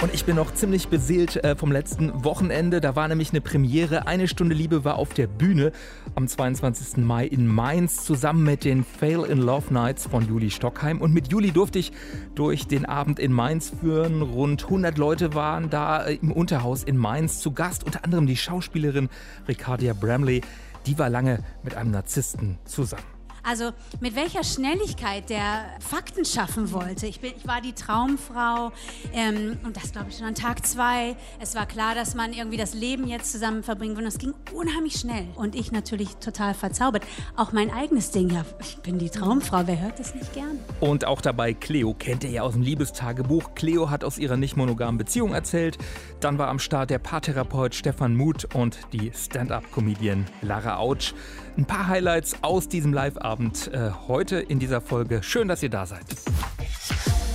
Und 0.00 0.14
ich 0.14 0.24
bin 0.24 0.36
noch 0.36 0.54
ziemlich 0.54 0.86
beseelt 0.86 1.42
äh, 1.42 1.56
vom 1.56 1.72
letzten 1.72 2.24
Wochenende. 2.24 2.80
Da 2.80 2.94
war 2.94 3.08
nämlich 3.08 3.30
eine 3.30 3.40
Premiere. 3.40 4.06
Eine 4.06 4.28
Stunde 4.28 4.54
Liebe 4.54 4.84
war 4.84 4.94
auf 4.94 5.12
der 5.12 5.26
Bühne 5.26 5.72
am 6.14 6.28
22. 6.28 6.98
Mai 6.98 7.26
in 7.26 7.48
Mainz 7.48 8.04
zusammen 8.04 8.44
mit 8.44 8.64
den 8.64 8.84
Fail 8.84 9.24
in 9.24 9.38
Love 9.38 9.74
Nights 9.74 10.06
von 10.06 10.28
Juli 10.28 10.52
Stockheim. 10.52 11.00
Und 11.00 11.12
mit 11.12 11.32
Juli 11.32 11.50
durfte 11.50 11.80
ich 11.80 11.90
durch 12.36 12.68
den 12.68 12.86
Abend 12.86 13.18
in 13.18 13.32
Mainz 13.32 13.72
führen. 13.80 14.22
Rund 14.22 14.62
100 14.64 14.98
Leute 14.98 15.34
waren 15.34 15.68
da 15.68 16.04
äh, 16.04 16.14
im 16.14 16.30
Unterhaus 16.30 16.84
in 16.84 16.96
Mainz 16.96 17.40
zu 17.40 17.50
Gast. 17.50 17.82
Unter 17.82 18.04
anderem 18.04 18.28
die 18.28 18.36
Schauspielerin 18.36 19.08
Ricardia 19.48 19.94
Bramley. 19.94 20.42
Die 20.86 20.96
war 20.96 21.10
lange 21.10 21.42
mit 21.64 21.74
einem 21.74 21.90
Narzissten 21.90 22.58
zusammen. 22.64 23.17
Also 23.48 23.70
mit 24.00 24.14
welcher 24.14 24.44
Schnelligkeit 24.44 25.30
der 25.30 25.64
Fakten 25.80 26.26
schaffen 26.26 26.70
wollte. 26.70 27.06
Ich, 27.06 27.20
bin, 27.20 27.32
ich 27.34 27.48
war 27.48 27.62
die 27.62 27.72
Traumfrau 27.72 28.72
ähm, 29.14 29.56
und 29.64 29.74
das 29.74 29.92
glaube 29.92 30.08
ich 30.10 30.18
schon 30.18 30.26
an 30.26 30.34
Tag 30.34 30.66
zwei. 30.66 31.16
Es 31.40 31.54
war 31.54 31.64
klar, 31.64 31.94
dass 31.94 32.14
man 32.14 32.34
irgendwie 32.34 32.58
das 32.58 32.74
Leben 32.74 33.08
jetzt 33.08 33.32
zusammen 33.32 33.62
verbringen 33.62 33.96
und 33.96 34.04
es 34.04 34.18
ging 34.18 34.34
unheimlich 34.52 34.96
schnell. 34.96 35.26
Und 35.34 35.54
ich 35.54 35.72
natürlich 35.72 36.16
total 36.16 36.52
verzaubert. 36.52 37.04
Auch 37.36 37.52
mein 37.52 37.70
eigenes 37.70 38.10
Ding, 38.10 38.28
ja, 38.28 38.44
ich 38.60 38.76
bin 38.78 38.98
die 38.98 39.08
Traumfrau, 39.08 39.62
wer 39.64 39.80
hört 39.80 39.98
das 39.98 40.14
nicht 40.14 40.34
gern? 40.34 40.58
Und 40.80 41.06
auch 41.06 41.22
dabei 41.22 41.54
Cleo, 41.54 41.94
kennt 41.94 42.24
ihr 42.24 42.30
ja 42.30 42.42
aus 42.42 42.52
dem 42.52 42.60
Liebestagebuch. 42.60 43.54
Cleo 43.54 43.88
hat 43.88 44.04
aus 44.04 44.18
ihrer 44.18 44.36
nicht 44.36 44.58
monogamen 44.58 44.98
Beziehung 44.98 45.32
erzählt. 45.32 45.78
Dann 46.20 46.36
war 46.36 46.48
am 46.48 46.58
Start 46.58 46.90
der 46.90 46.98
Paartherapeut 46.98 47.74
Stefan 47.74 48.14
Muth 48.14 48.54
und 48.54 48.78
die 48.92 49.10
Stand-up-Comedian 49.14 50.26
Lara 50.42 50.76
Autsch. 50.76 51.14
Ein 51.58 51.64
paar 51.64 51.88
Highlights 51.88 52.36
aus 52.42 52.68
diesem 52.68 52.92
Live-Abend 52.92 53.72
äh, 53.72 53.90
heute 54.06 54.36
in 54.36 54.60
dieser 54.60 54.80
Folge. 54.80 55.24
Schön, 55.24 55.48
dass 55.48 55.60
ihr 55.60 55.70
da 55.70 55.86
seid. 55.86 56.06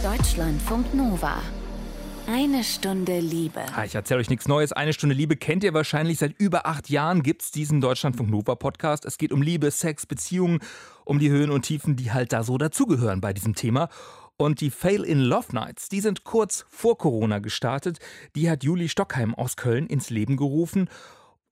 Deutschlandfunk 0.02 0.94
Nova. 0.94 1.42
Eine 2.26 2.64
Stunde 2.64 3.20
Liebe. 3.20 3.60
Ah, 3.76 3.84
ich 3.84 3.96
erzähle 3.96 4.22
euch 4.22 4.30
nichts 4.30 4.48
Neues. 4.48 4.72
Eine 4.72 4.94
Stunde 4.94 5.14
Liebe 5.14 5.36
kennt 5.36 5.66
ihr 5.66 5.74
wahrscheinlich. 5.74 6.20
Seit 6.20 6.40
über 6.40 6.66
acht 6.66 6.90
Jahren 6.90 7.22
gibt 7.22 7.42
es 7.42 7.52
diesen 7.52 7.82
Deutschlandfunk 7.82 8.30
Nova 8.30 8.56
Podcast. 8.56 9.04
Es 9.04 9.18
geht 9.18 9.34
um 9.34 9.42
Liebe, 9.42 9.70
Sex, 9.70 10.06
Beziehungen, 10.06 10.60
um 11.04 11.20
die 11.20 11.30
Höhen 11.30 11.52
und 11.52 11.64
Tiefen, 11.64 11.98
die 11.98 12.14
halt 12.14 12.32
da 12.32 12.44
so 12.44 12.58
dazugehören 12.58 13.20
bei 13.20 13.34
diesem 13.34 13.56
Thema. 13.56 13.90
Und 14.38 14.62
die 14.62 14.72
Fail 14.72 15.04
in 15.04 15.20
Love 15.20 15.54
Nights, 15.54 15.90
die 15.90 16.00
sind 16.00 16.24
kurz 16.24 16.66
vor 16.70 16.98
Corona 16.98 17.40
gestartet. 17.40 18.00
Die 18.38 18.50
hat 18.50 18.64
Juli 18.64 18.88
Stockheim 18.88 19.36
aus 19.36 19.58
Köln 19.58 19.86
ins 19.86 20.10
Leben 20.10 20.38
gerufen. 20.38 20.88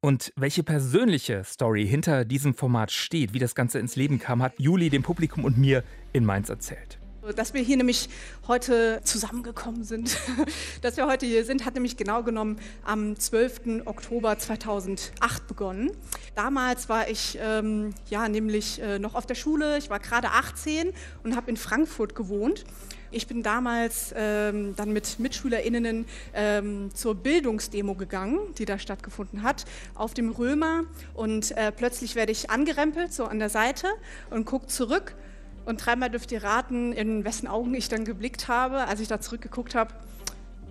Und 0.04 0.34
welche 0.36 0.64
persönliche 0.64 1.44
Story 1.44 1.88
hinter 1.88 2.26
diesem 2.26 2.56
Format 2.56 2.92
steht, 2.92 3.34
wie 3.34 3.40
das 3.40 3.54
Ganze 3.54 3.78
ins 3.78 3.96
Leben 3.96 4.18
kam, 4.18 4.42
hat 4.42 4.54
Juli 4.58 4.90
dem 4.90 5.04
Publikum 5.04 5.46
und 5.46 5.60
mir 5.60 5.84
in 6.12 6.26
Mainz 6.26 6.50
erzählt. 6.50 7.01
Dass 7.36 7.54
wir 7.54 7.62
hier 7.62 7.78
nämlich 7.78 8.10
heute 8.48 9.00
zusammengekommen 9.04 9.84
sind, 9.84 10.18
dass 10.82 10.98
wir 10.98 11.06
heute 11.06 11.28
hier 11.28 11.46
sind, 11.46 11.66
hat 11.66 11.76
nämlich 11.76 11.96
genau 11.96 12.24
genommen 12.24 12.58
am 12.84 13.16
12. 13.16 13.86
Oktober 13.86 14.40
2008 14.40 15.46
begonnen. 15.48 15.92
Damals 16.34 16.90
war 16.90 17.10
ich 17.10 17.38
ähm, 17.40 17.94
ja 18.10 18.28
nämlich 18.28 18.82
äh, 18.82 18.98
noch 18.98 19.14
auf 19.14 19.28
der 19.28 19.36
Schule, 19.36 19.78
ich 19.78 19.92
war 19.92 20.00
gerade 20.00 20.30
18 20.30 20.94
und 21.24 21.36
habe 21.36 21.52
in 21.52 21.58
Frankfurt 21.58 22.16
gewohnt. 22.16 22.64
Ich 23.12 23.28
bin 23.28 23.44
damals 23.44 24.16
ähm, 24.18 24.76
dann 24.76 24.92
mit 24.92 25.20
MitschülerInnen 25.20 26.06
ähm, 26.34 26.90
zur 26.96 27.14
Bildungsdemo 27.14 27.94
gegangen, 27.94 28.40
die 28.58 28.66
da 28.66 28.80
stattgefunden 28.80 29.44
hat, 29.44 29.66
auf 29.94 30.16
dem 30.16 30.32
Römer. 30.32 30.86
Und 31.14 31.52
äh, 31.52 31.72
plötzlich 31.72 32.16
werde 32.16 32.32
ich 32.32 32.50
angerempelt, 32.50 33.14
so 33.14 33.26
an 33.26 33.38
der 33.38 33.50
Seite, 33.50 33.88
und 34.32 34.46
gucke 34.46 34.68
zurück. 34.68 35.14
Und 35.66 35.86
dreimal 35.86 36.10
dürft 36.10 36.32
ihr 36.32 36.44
raten, 36.44 36.92
in 36.94 37.24
wessen 37.24 37.48
Augen 37.48 37.74
ich 37.74 37.90
dann 37.90 38.06
geblickt 38.06 38.48
habe, 38.48 38.88
als 38.88 39.00
ich 39.00 39.08
da 39.08 39.22
zurückgeguckt 39.22 39.76
habe. 39.76 39.94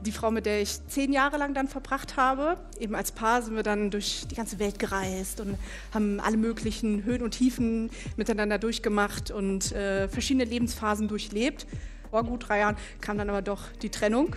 Die 0.05 0.12
Frau, 0.12 0.31
mit 0.31 0.47
der 0.47 0.62
ich 0.62 0.87
zehn 0.87 1.12
Jahre 1.12 1.37
lang 1.37 1.53
dann 1.53 1.69
verbracht 1.69 2.17
habe. 2.17 2.56
Eben 2.78 2.95
als 2.95 3.12
Paar 3.12 3.43
sind 3.43 3.55
wir 3.55 3.62
dann 3.62 3.91
durch 3.91 4.27
die 4.31 4.34
ganze 4.34 4.59
Welt 4.59 4.78
gereist 4.78 5.41
und 5.41 5.59
haben 5.93 6.21
alle 6.21 6.39
möglichen 6.39 7.05
Höhen 7.05 7.23
und 7.23 7.33
Tiefen 7.33 7.91
miteinander 8.17 8.59
durchgemacht 8.59 9.31
und 9.31 9.73
äh, 9.73 10.09
verschiedene 10.09 10.45
Lebensphasen 10.45 11.07
durchlebt 11.07 11.67
vor 12.11 12.25
gut 12.25 12.49
drei 12.49 12.59
Jahren 12.61 12.77
kam 13.01 13.19
dann 13.19 13.31
aber 13.31 13.43
doch 13.43 13.72
die 13.83 13.91
Trennung. 13.91 14.34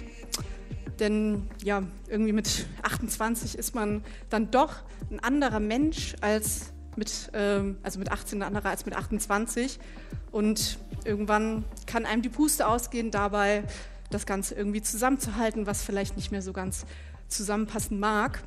Denn 1.00 1.50
ja, 1.64 1.84
irgendwie 2.08 2.34
mit 2.34 2.68
28 2.84 3.58
ist 3.58 3.74
man 3.74 4.04
dann 4.30 4.52
doch 4.52 4.84
ein 5.10 5.20
anderer 5.20 5.60
Mensch 5.60 6.16
als 6.22 6.73
mit, 6.98 7.32
ähm, 7.34 7.78
also 7.84 8.00
mit 8.00 8.12
18 8.12 8.40
ein 8.40 8.48
anderer 8.48 8.70
als 8.70 8.86
mit 8.86 8.96
28. 8.96 9.80
Und 10.32 10.78
irgendwann 11.06 11.64
kann 11.86 12.06
einem 12.06 12.22
die 12.22 12.30
Puste 12.30 12.68
ausgehen, 12.68 13.12
dabei 13.12 13.64
das 14.10 14.26
Ganze 14.26 14.56
irgendwie 14.56 14.82
zusammenzuhalten, 14.82 15.66
was 15.66 15.84
vielleicht 15.84 16.16
nicht 16.16 16.32
mehr 16.32 16.42
so 16.42 16.54
ganz 16.54 16.86
zusammenpassen 17.28 18.00
mag. 18.00 18.44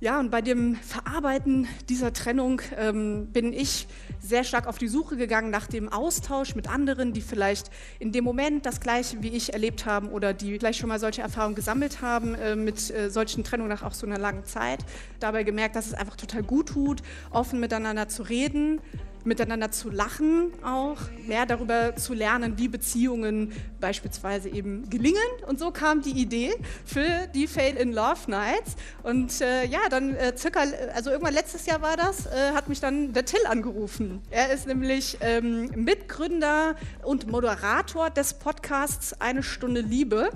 Ja, 0.00 0.20
und 0.20 0.30
bei 0.30 0.42
dem 0.42 0.76
Verarbeiten 0.76 1.66
dieser 1.88 2.12
Trennung 2.12 2.62
ähm, 2.76 3.26
bin 3.32 3.52
ich 3.52 3.88
sehr 4.20 4.44
stark 4.44 4.68
auf 4.68 4.78
die 4.78 4.86
Suche 4.86 5.16
gegangen 5.16 5.50
nach 5.50 5.66
dem 5.66 5.88
Austausch 5.88 6.54
mit 6.54 6.68
anderen, 6.68 7.12
die 7.12 7.20
vielleicht 7.20 7.68
in 7.98 8.12
dem 8.12 8.22
Moment 8.22 8.64
das 8.64 8.80
Gleiche 8.80 9.24
wie 9.24 9.30
ich 9.30 9.54
erlebt 9.54 9.86
haben 9.86 10.10
oder 10.10 10.34
die 10.34 10.56
vielleicht 10.56 10.78
schon 10.78 10.88
mal 10.88 11.00
solche 11.00 11.22
Erfahrungen 11.22 11.56
gesammelt 11.56 12.00
haben 12.00 12.36
äh, 12.36 12.54
mit 12.54 12.94
äh, 12.94 13.10
solchen 13.10 13.42
Trennungen 13.42 13.70
nach 13.70 13.82
auch 13.82 13.92
so 13.92 14.06
einer 14.06 14.18
langen 14.18 14.44
Zeit. 14.44 14.84
Dabei 15.18 15.42
gemerkt, 15.42 15.74
dass 15.74 15.88
es 15.88 15.94
einfach 15.94 16.14
total 16.14 16.44
gut 16.44 16.68
tut, 16.68 17.02
offen 17.32 17.58
miteinander 17.58 18.06
zu 18.06 18.22
reden, 18.22 18.80
miteinander 19.28 19.70
zu 19.70 19.90
lachen 19.90 20.52
auch, 20.64 20.98
mehr 21.26 21.46
darüber 21.46 21.94
zu 21.96 22.14
lernen, 22.14 22.54
wie 22.56 22.68
Beziehungen 22.68 23.52
beispielsweise 23.80 24.48
eben 24.48 24.88
gelingen. 24.90 25.18
Und 25.46 25.58
so 25.58 25.70
kam 25.70 26.02
die 26.02 26.10
Idee 26.10 26.52
für 26.84 27.28
die 27.34 27.46
Fail 27.46 27.76
in 27.76 27.92
Love 27.92 28.28
Nights. 28.28 28.76
Und 29.02 29.40
äh, 29.40 29.64
ja, 29.66 29.80
dann 29.90 30.14
äh, 30.16 30.36
circa, 30.36 30.60
also 30.94 31.10
irgendwann 31.10 31.34
letztes 31.34 31.66
Jahr 31.66 31.82
war 31.82 31.96
das, 31.96 32.26
äh, 32.26 32.52
hat 32.54 32.68
mich 32.68 32.80
dann 32.80 33.12
der 33.12 33.24
Till 33.24 33.46
angerufen. 33.46 34.20
Er 34.30 34.52
ist 34.52 34.66
nämlich 34.66 35.18
ähm, 35.20 35.70
Mitgründer 35.76 36.74
und 37.02 37.30
Moderator 37.30 38.10
des 38.10 38.34
Podcasts 38.34 39.20
Eine 39.20 39.42
Stunde 39.42 39.80
Liebe 39.80 40.30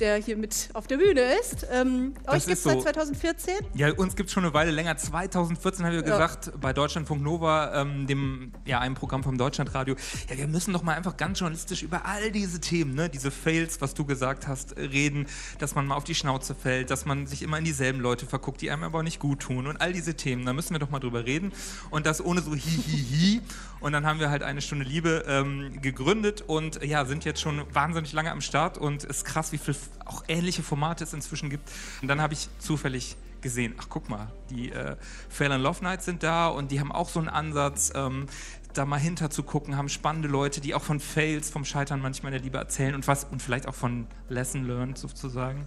der 0.00 0.16
hier 0.16 0.36
mit 0.36 0.70
auf 0.72 0.86
der 0.86 0.96
Bühne 0.96 1.20
ist. 1.40 1.66
Ähm, 1.70 2.14
euch 2.26 2.46
gibt 2.46 2.56
es 2.56 2.62
so. 2.62 2.70
seit 2.70 2.82
2014? 2.82 3.54
Ja, 3.74 3.92
uns 3.92 4.16
gibt 4.16 4.28
es 4.28 4.32
schon 4.32 4.44
eine 4.44 4.54
Weile 4.54 4.70
länger. 4.70 4.96
2014 4.96 5.84
haben 5.84 5.92
wir 5.92 6.00
ja. 6.00 6.06
gesagt, 6.06 6.52
bei 6.60 6.72
Deutschlandfunk 6.72 7.22
Nova, 7.22 7.82
ähm, 7.82 8.06
dem, 8.06 8.52
ja, 8.64 8.80
einem 8.80 8.94
Programm 8.94 9.22
vom 9.22 9.36
Deutschlandradio, 9.36 9.96
ja, 10.28 10.38
wir 10.38 10.48
müssen 10.48 10.72
doch 10.72 10.82
mal 10.82 10.94
einfach 10.94 11.16
ganz 11.16 11.38
journalistisch 11.38 11.82
über 11.82 12.06
all 12.06 12.30
diese 12.30 12.60
Themen, 12.60 12.94
ne, 12.94 13.08
diese 13.08 13.30
Fails, 13.30 13.80
was 13.80 13.94
du 13.94 14.04
gesagt 14.04 14.48
hast, 14.48 14.76
reden, 14.76 15.26
dass 15.58 15.74
man 15.74 15.86
mal 15.86 15.96
auf 15.96 16.04
die 16.04 16.14
Schnauze 16.14 16.54
fällt, 16.54 16.90
dass 16.90 17.04
man 17.04 17.26
sich 17.26 17.42
immer 17.42 17.58
in 17.58 17.64
dieselben 17.64 18.00
Leute 18.00 18.26
verguckt, 18.26 18.60
die 18.60 18.70
einem 18.70 18.84
aber 18.84 19.02
nicht 19.02 19.20
gut 19.20 19.40
tun 19.40 19.66
und 19.66 19.80
all 19.80 19.92
diese 19.92 20.14
Themen, 20.14 20.46
da 20.46 20.52
müssen 20.52 20.74
wir 20.74 20.78
doch 20.78 20.90
mal 20.90 21.00
drüber 21.00 21.26
reden 21.26 21.52
und 21.90 22.06
das 22.06 22.24
ohne 22.24 22.40
so 22.40 22.54
hihihi 22.54 23.40
und 23.80 23.92
dann 23.92 24.06
haben 24.06 24.20
wir 24.20 24.30
halt 24.30 24.42
eine 24.42 24.60
Stunde 24.60 24.84
Liebe 24.84 25.24
ähm, 25.26 25.80
gegründet 25.82 26.44
und 26.46 26.82
ja, 26.84 27.04
sind 27.04 27.24
jetzt 27.24 27.40
schon 27.40 27.62
wahnsinnig 27.72 28.12
lange 28.12 28.30
am 28.30 28.40
Start 28.40 28.78
und 28.78 29.04
ist 29.04 29.24
krass, 29.24 29.52
wie 29.52 29.58
viel 29.58 29.74
auch 30.04 30.24
ähnliche 30.28 30.62
Formate 30.62 31.04
es 31.04 31.12
inzwischen 31.12 31.50
gibt. 31.50 31.70
Und 32.02 32.08
dann 32.08 32.20
habe 32.20 32.34
ich 32.34 32.48
zufällig 32.58 33.16
gesehen, 33.40 33.74
ach 33.78 33.86
guck 33.88 34.08
mal, 34.08 34.28
die 34.50 34.70
äh, 34.70 34.96
Fail 35.28 35.52
and 35.52 35.62
Love 35.62 35.82
Nights 35.82 36.04
sind 36.04 36.22
da 36.22 36.48
und 36.48 36.70
die 36.70 36.80
haben 36.80 36.92
auch 36.92 37.08
so 37.08 37.20
einen 37.20 37.28
Ansatz, 37.28 37.92
ähm, 37.94 38.26
da 38.74 38.84
mal 38.84 38.98
hinter 38.98 39.30
zu 39.30 39.42
gucken, 39.42 39.76
haben 39.76 39.88
spannende 39.88 40.28
Leute, 40.28 40.60
die 40.60 40.74
auch 40.74 40.82
von 40.82 41.00
Fails, 41.00 41.50
vom 41.50 41.64
Scheitern 41.64 42.00
manchmal 42.00 42.32
der 42.32 42.40
Liebe 42.40 42.58
erzählen 42.58 42.94
und 42.94 43.06
was 43.08 43.24
und 43.24 43.42
vielleicht 43.42 43.66
auch 43.66 43.74
von 43.74 44.06
Lesson 44.28 44.64
Learned 44.66 44.98
sozusagen. 44.98 45.66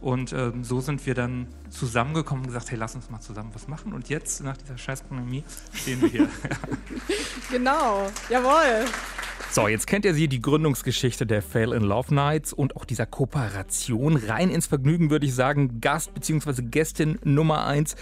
Und 0.00 0.32
ähm, 0.32 0.64
so 0.64 0.80
sind 0.80 1.04
wir 1.04 1.14
dann 1.14 1.46
zusammengekommen 1.68 2.44
und 2.44 2.48
gesagt, 2.48 2.70
hey, 2.70 2.78
lass 2.78 2.94
uns 2.94 3.10
mal 3.10 3.20
zusammen 3.20 3.50
was 3.52 3.68
machen. 3.68 3.92
Und 3.92 4.08
jetzt, 4.08 4.42
nach 4.42 4.56
dieser 4.56 4.78
scheiß 4.78 5.02
Pandemie, 5.02 5.44
stehen 5.74 6.00
wir 6.00 6.08
hier. 6.08 6.28
genau, 7.50 8.10
jawohl. 8.30 8.86
So, 9.52 9.66
jetzt 9.66 9.88
kennt 9.88 10.04
ihr 10.04 10.14
sie, 10.14 10.28
die 10.28 10.40
Gründungsgeschichte 10.40 11.26
der 11.26 11.42
Fail 11.42 11.72
in 11.72 11.82
Love 11.82 12.14
Nights 12.14 12.52
und 12.52 12.76
auch 12.76 12.84
dieser 12.84 13.04
Kooperation. 13.04 14.14
Rein 14.14 14.48
ins 14.48 14.68
Vergnügen 14.68 15.10
würde 15.10 15.26
ich 15.26 15.34
sagen, 15.34 15.80
Gast 15.80 16.14
bzw. 16.14 16.62
Gästin 16.62 17.18
Nummer 17.24 17.66
1 17.66 17.96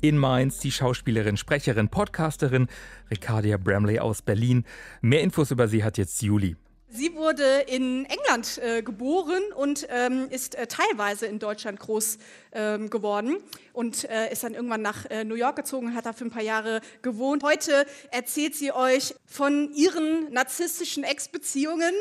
in 0.00 0.16
Mainz, 0.16 0.60
die 0.60 0.72
Schauspielerin, 0.72 1.36
Sprecherin, 1.36 1.90
Podcasterin 1.90 2.68
Ricardia 3.10 3.58
Bramley 3.58 3.98
aus 3.98 4.22
Berlin. 4.22 4.64
Mehr 5.02 5.20
Infos 5.20 5.50
über 5.50 5.68
sie 5.68 5.84
hat 5.84 5.98
jetzt 5.98 6.22
Juli. 6.22 6.56
Sie 6.96 7.16
wurde 7.16 7.64
in 7.66 8.04
England 8.04 8.58
äh, 8.58 8.80
geboren 8.80 9.42
und 9.56 9.84
ähm, 9.90 10.28
ist 10.30 10.54
äh, 10.54 10.68
teilweise 10.68 11.26
in 11.26 11.40
Deutschland 11.40 11.80
groß 11.80 12.18
ähm, 12.52 12.88
geworden 12.88 13.38
und 13.72 14.08
äh, 14.08 14.30
ist 14.30 14.44
dann 14.44 14.54
irgendwann 14.54 14.82
nach 14.82 15.04
äh, 15.06 15.24
New 15.24 15.34
York 15.34 15.56
gezogen 15.56 15.88
und 15.88 15.96
hat 15.96 16.06
da 16.06 16.12
für 16.12 16.24
ein 16.24 16.30
paar 16.30 16.44
Jahre 16.44 16.80
gewohnt. 17.02 17.42
Heute 17.42 17.84
erzählt 18.12 18.54
sie 18.54 18.70
euch 18.70 19.16
von 19.26 19.72
ihren 19.74 20.32
narzisstischen 20.32 21.02
Ex-Beziehungen 21.02 21.94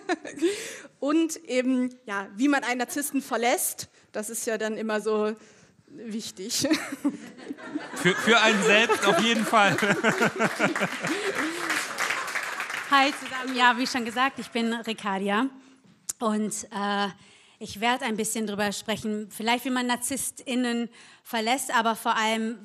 und 0.98 1.36
eben, 1.44 1.94
ja, 2.06 2.26
wie 2.36 2.48
man 2.48 2.64
einen 2.64 2.78
Narzissten 2.78 3.20
verlässt. 3.20 3.90
Das 4.12 4.30
ist 4.30 4.46
ja 4.46 4.56
dann 4.56 4.78
immer 4.78 5.02
so 5.02 5.34
wichtig. 5.88 6.66
Für, 7.96 8.14
für 8.14 8.40
einen 8.40 8.62
selbst 8.62 9.04
auf 9.04 9.18
jeden 9.20 9.44
Fall. 9.44 9.76
Hi 12.92 13.12
zusammen, 13.12 13.56
ja, 13.56 13.78
wie 13.78 13.86
schon 13.86 14.04
gesagt, 14.04 14.40
ich 14.40 14.50
bin 14.50 14.74
Ricardia 14.74 15.48
und 16.18 16.66
äh, 16.72 17.06
ich 17.60 17.80
werde 17.80 18.04
ein 18.04 18.16
bisschen 18.16 18.48
darüber 18.48 18.72
sprechen, 18.72 19.28
vielleicht 19.30 19.64
wie 19.64 19.70
man 19.70 19.86
NarzisstInnen 19.86 20.88
verlässt, 21.22 21.72
aber 21.72 21.94
vor 21.94 22.16
allem, 22.16 22.58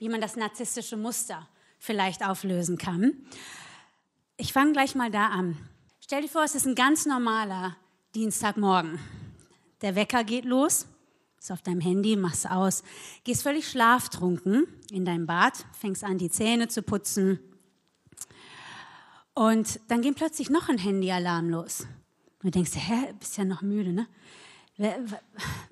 wie 0.00 0.08
man 0.08 0.20
das 0.20 0.34
narzisstische 0.34 0.96
Muster 0.96 1.48
vielleicht 1.78 2.26
auflösen 2.26 2.78
kann. 2.78 3.12
Ich 4.38 4.52
fange 4.52 4.72
gleich 4.72 4.96
mal 4.96 5.12
da 5.12 5.28
an. 5.28 5.56
Stell 6.00 6.22
dir 6.22 6.28
vor, 6.28 6.42
es 6.42 6.56
ist 6.56 6.66
ein 6.66 6.74
ganz 6.74 7.06
normaler 7.06 7.76
Dienstagmorgen. 8.16 8.98
Der 9.82 9.94
Wecker 9.94 10.24
geht 10.24 10.44
los, 10.44 10.88
ist 11.38 11.52
auf 11.52 11.62
deinem 11.62 11.80
Handy, 11.80 12.16
machst 12.16 12.50
aus, 12.50 12.82
gehst 13.22 13.44
völlig 13.44 13.68
schlaftrunken 13.70 14.66
in 14.90 15.04
dein 15.04 15.26
Bad, 15.26 15.64
fängst 15.78 16.02
an, 16.02 16.18
die 16.18 16.28
Zähne 16.28 16.66
zu 16.66 16.82
putzen. 16.82 17.38
Und 19.38 19.80
dann 19.88 20.00
geht 20.00 20.16
plötzlich 20.16 20.48
noch 20.48 20.70
ein 20.70 20.78
Handyalarm 20.78 21.50
los. 21.50 21.82
Und 22.42 22.44
du 22.44 22.50
denkst, 22.52 22.72
hä, 22.74 23.12
bist 23.20 23.36
ja 23.36 23.44
noch 23.44 23.60
müde, 23.60 23.92
ne? 23.92 24.08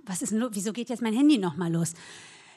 Was 0.04 0.20
ist 0.20 0.32
denn? 0.32 0.46
Wieso 0.50 0.72
geht 0.74 0.90
jetzt 0.90 1.00
mein 1.00 1.14
Handy 1.14 1.38
nochmal 1.38 1.72
los? 1.72 1.94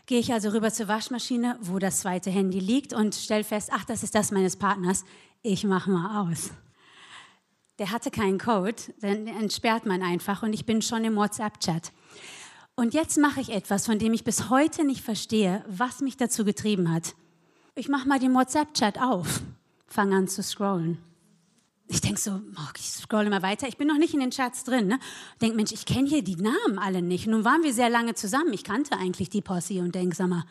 Gehe 0.06 0.20
ich 0.20 0.34
also 0.34 0.50
rüber 0.50 0.72
zur 0.72 0.90
Waschmaschine, 0.90 1.58
wo 1.62 1.80
das 1.80 2.02
zweite 2.02 2.30
Handy 2.30 2.60
liegt 2.60 2.94
und 2.94 3.16
stelle 3.16 3.46
fest, 3.46 3.70
ach, 3.72 3.86
das 3.86 4.04
ist 4.04 4.16
das 4.16 4.32
meines 4.32 4.58
Partners. 4.58 5.06
Ich 5.44 5.64
mache 5.64 5.90
mal 5.90 6.22
aus. 6.22 6.52
Der 7.80 7.92
hatte 7.92 8.12
keinen 8.12 8.38
Code, 8.38 8.76
dann 9.00 9.28
entsperrt 9.28 9.86
man 9.86 10.02
einfach 10.02 10.44
und 10.44 10.52
ich 10.52 10.66
bin 10.66 10.82
schon 10.82 11.06
im 11.06 11.16
WhatsApp-Chat. 11.16 11.94
Und 12.76 12.94
jetzt 12.94 13.18
mache 13.18 13.40
ich 13.40 13.50
etwas, 13.50 13.86
von 13.86 13.98
dem 13.98 14.14
ich 14.14 14.24
bis 14.26 14.50
heute 14.50 14.84
nicht 14.84 15.02
verstehe, 15.02 15.64
was 15.68 16.02
mich 16.02 16.18
dazu 16.18 16.44
getrieben 16.44 16.92
hat. 16.92 17.16
Ich 17.76 17.88
mache 17.88 18.08
mal 18.08 18.20
den 18.20 18.34
WhatsApp-Chat 18.34 19.00
auf, 19.00 19.42
fange 19.88 20.16
an 20.16 20.28
zu 20.28 20.44
scrollen. 20.44 21.00
Ich 21.90 22.02
denke 22.02 22.20
so, 22.20 22.32
oh, 22.32 22.70
ich 22.78 22.84
scrolle 22.84 23.30
mal 23.30 23.42
weiter. 23.42 23.68
Ich 23.68 23.78
bin 23.78 23.88
noch 23.88 23.98
nicht 23.98 24.14
in 24.14 24.20
den 24.20 24.32
Chats 24.32 24.66
drin. 24.66 24.88
Ne? 24.88 25.00
Denke, 25.42 25.56
Mensch, 25.56 25.72
ich 25.72 25.86
kenne 25.86 26.08
hier 26.08 26.22
die 26.22 26.36
Namen 26.36 26.80
alle 26.80 27.02
nicht. 27.02 27.28
Nun 27.28 27.46
waren 27.46 27.64
wir 27.64 27.74
sehr 27.74 27.90
lange 27.90 28.14
zusammen. 28.14 28.52
Ich 28.52 28.66
kannte 28.66 28.98
eigentlich 28.98 29.30
die 29.30 29.42
Posse 29.42 29.80
und 29.80 29.96
denke, 29.96 30.14
sag 30.14 30.28
mal, 30.28 30.44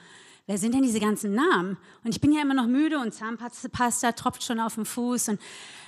wer 0.46 0.56
sind 0.56 0.74
denn 0.74 0.82
diese 0.82 0.98
ganzen 0.98 1.34
Namen? 1.34 1.76
Und 2.04 2.14
ich 2.14 2.22
bin 2.22 2.32
ja 2.32 2.40
immer 2.40 2.54
noch 2.54 2.66
müde 2.66 2.98
und 2.98 3.12
Zahnpasta 3.12 4.12
tropft 4.12 4.44
schon 4.44 4.60
auf 4.60 4.76
dem 4.76 4.86
Fuß. 4.86 5.28
Und 5.28 5.40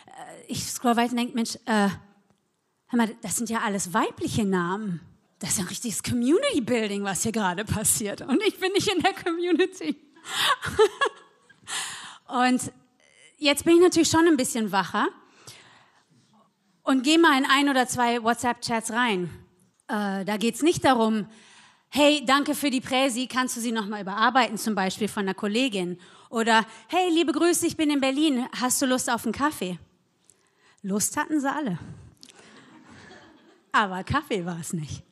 äh, 0.07 0.43
ich 0.49 0.65
scroll 0.67 0.97
weiter 0.97 1.13
und 1.13 1.19
denke, 1.19 1.35
Mensch, 1.35 1.57
äh, 1.65 1.89
hör 2.89 2.97
mal, 2.97 3.17
das 3.23 3.37
sind 3.37 3.49
ja 3.49 3.61
alles 3.61 3.95
weibliche 3.95 4.45
Namen. 4.45 5.01
Das 5.39 5.51
ist 5.51 5.61
ein 5.61 5.67
richtiges 5.69 6.03
Community 6.03 6.61
Building, 6.61 7.05
was 7.05 7.23
hier 7.23 7.33
gerade 7.33 7.65
passiert. 7.65 8.21
Und 8.21 8.43
ich 8.47 8.59
bin 8.59 8.73
nicht 8.73 8.89
in 8.89 9.01
der 9.01 9.15
Community. 9.15 9.97
und 12.27 12.73
jetzt 13.39 13.65
bin 13.65 13.77
ich 13.77 13.83
natürlich 13.83 14.09
schon 14.09 14.27
ein 14.27 14.37
bisschen 14.37 14.71
wacher 14.73 15.09
und 16.83 17.03
gehe 17.03 17.19
mal 17.19 17.39
in 17.39 17.47
ein 17.47 17.69
oder 17.69 17.87
zwei 17.87 18.23
WhatsApp-Chats 18.23 18.93
rein. 18.93 19.31
Äh, 19.89 20.25
da 20.25 20.37
geht 20.37 20.57
es 20.57 20.63
nicht 20.63 20.85
darum, 20.85 21.27
hey, 21.89 22.23
danke 22.27 22.55
für 22.55 22.71
die 22.71 22.81
Präsi, 22.81 23.27
kannst 23.27 23.57
du 23.57 23.61
sie 23.61 23.73
nochmal 23.73 24.03
überarbeiten, 24.03 24.59
zum 24.59 24.75
Beispiel 24.75 25.09
von 25.09 25.23
einer 25.23 25.35
Kollegin. 25.35 25.99
Oder, 26.29 26.67
hey, 26.89 27.11
liebe 27.11 27.33
Grüße, 27.33 27.67
ich 27.67 27.77
bin 27.77 27.91
in 27.91 28.01
Berlin, 28.01 28.47
hast 28.61 28.83
du 28.83 28.87
Lust 28.87 29.09
auf 29.09 29.25
einen 29.25 29.33
Kaffee? 29.33 29.79
Lust 30.83 31.17
hatten 31.17 31.41
sie 31.41 31.51
alle. 31.51 31.79
Aber 33.73 34.03
Kaffee 34.05 34.45
war 34.45 34.59
es 34.61 34.73
nicht. 34.73 35.05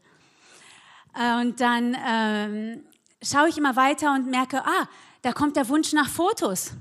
Äh, 1.14 1.40
und 1.40 1.60
dann 1.60 1.96
ähm, 2.06 2.84
schaue 3.22 3.48
ich 3.48 3.56
immer 3.56 3.76
weiter 3.76 4.12
und 4.12 4.26
merke, 4.26 4.64
ah, 4.64 4.88
da 5.22 5.32
kommt 5.32 5.56
der 5.56 5.68
Wunsch 5.68 5.92
nach 5.92 6.08
Fotos. 6.08 6.72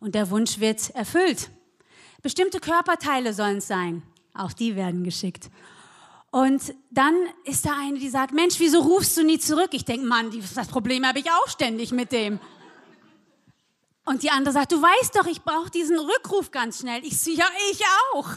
Und 0.00 0.14
der 0.14 0.30
Wunsch 0.30 0.60
wird 0.60 0.90
erfüllt. 0.90 1.50
Bestimmte 2.22 2.60
Körperteile 2.60 3.32
sollen 3.32 3.58
es 3.58 3.68
sein. 3.68 4.02
Auch 4.34 4.52
die 4.52 4.76
werden 4.76 5.04
geschickt. 5.04 5.50
Und 6.30 6.74
dann 6.90 7.14
ist 7.44 7.64
da 7.64 7.70
eine, 7.78 7.98
die 7.98 8.08
sagt, 8.08 8.34
Mensch, 8.34 8.56
wieso 8.58 8.80
rufst 8.80 9.16
du 9.16 9.24
nie 9.24 9.38
zurück? 9.38 9.70
Ich 9.72 9.84
denke, 9.84 10.06
Mann, 10.06 10.30
das 10.54 10.68
Problem 10.68 11.06
habe 11.06 11.18
ich 11.20 11.30
auch 11.30 11.48
ständig 11.48 11.92
mit 11.92 12.12
dem. 12.12 12.38
Und 14.04 14.22
die 14.22 14.30
andere 14.30 14.52
sagt, 14.52 14.72
du 14.72 14.80
weißt 14.80 15.16
doch, 15.16 15.26
ich 15.26 15.42
brauche 15.42 15.70
diesen 15.70 15.98
Rückruf 15.98 16.50
ganz 16.50 16.80
schnell. 16.80 17.04
Ich 17.04 17.24
ja, 17.26 17.46
ich 17.72 17.82
auch. 18.12 18.28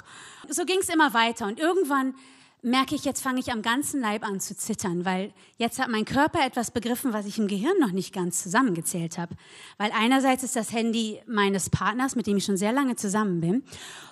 So 0.47 0.65
ging 0.65 0.79
es 0.79 0.89
immer 0.89 1.13
weiter. 1.13 1.45
Und 1.45 1.59
irgendwann 1.59 2.15
merke 2.61 2.95
ich, 2.95 3.05
jetzt 3.05 3.21
fange 3.21 3.39
ich 3.39 3.51
am 3.51 3.61
ganzen 3.61 4.01
Leib 4.01 4.25
an 4.25 4.39
zu 4.39 4.55
zittern, 4.55 5.05
weil 5.05 5.33
jetzt 5.57 5.79
hat 5.79 5.89
mein 5.89 6.05
Körper 6.05 6.45
etwas 6.45 6.71
begriffen, 6.71 7.13
was 7.13 7.25
ich 7.25 7.37
im 7.37 7.47
Gehirn 7.47 7.77
noch 7.79 7.91
nicht 7.91 8.13
ganz 8.13 8.43
zusammengezählt 8.43 9.17
habe. 9.17 9.35
Weil 9.77 9.91
einerseits 9.93 10.43
ist 10.43 10.55
das 10.55 10.71
Handy 10.71 11.21
meines 11.25 11.69
Partners, 11.69 12.15
mit 12.15 12.27
dem 12.27 12.37
ich 12.37 12.45
schon 12.45 12.57
sehr 12.57 12.73
lange 12.73 12.95
zusammen 12.95 13.41
bin, 13.41 13.63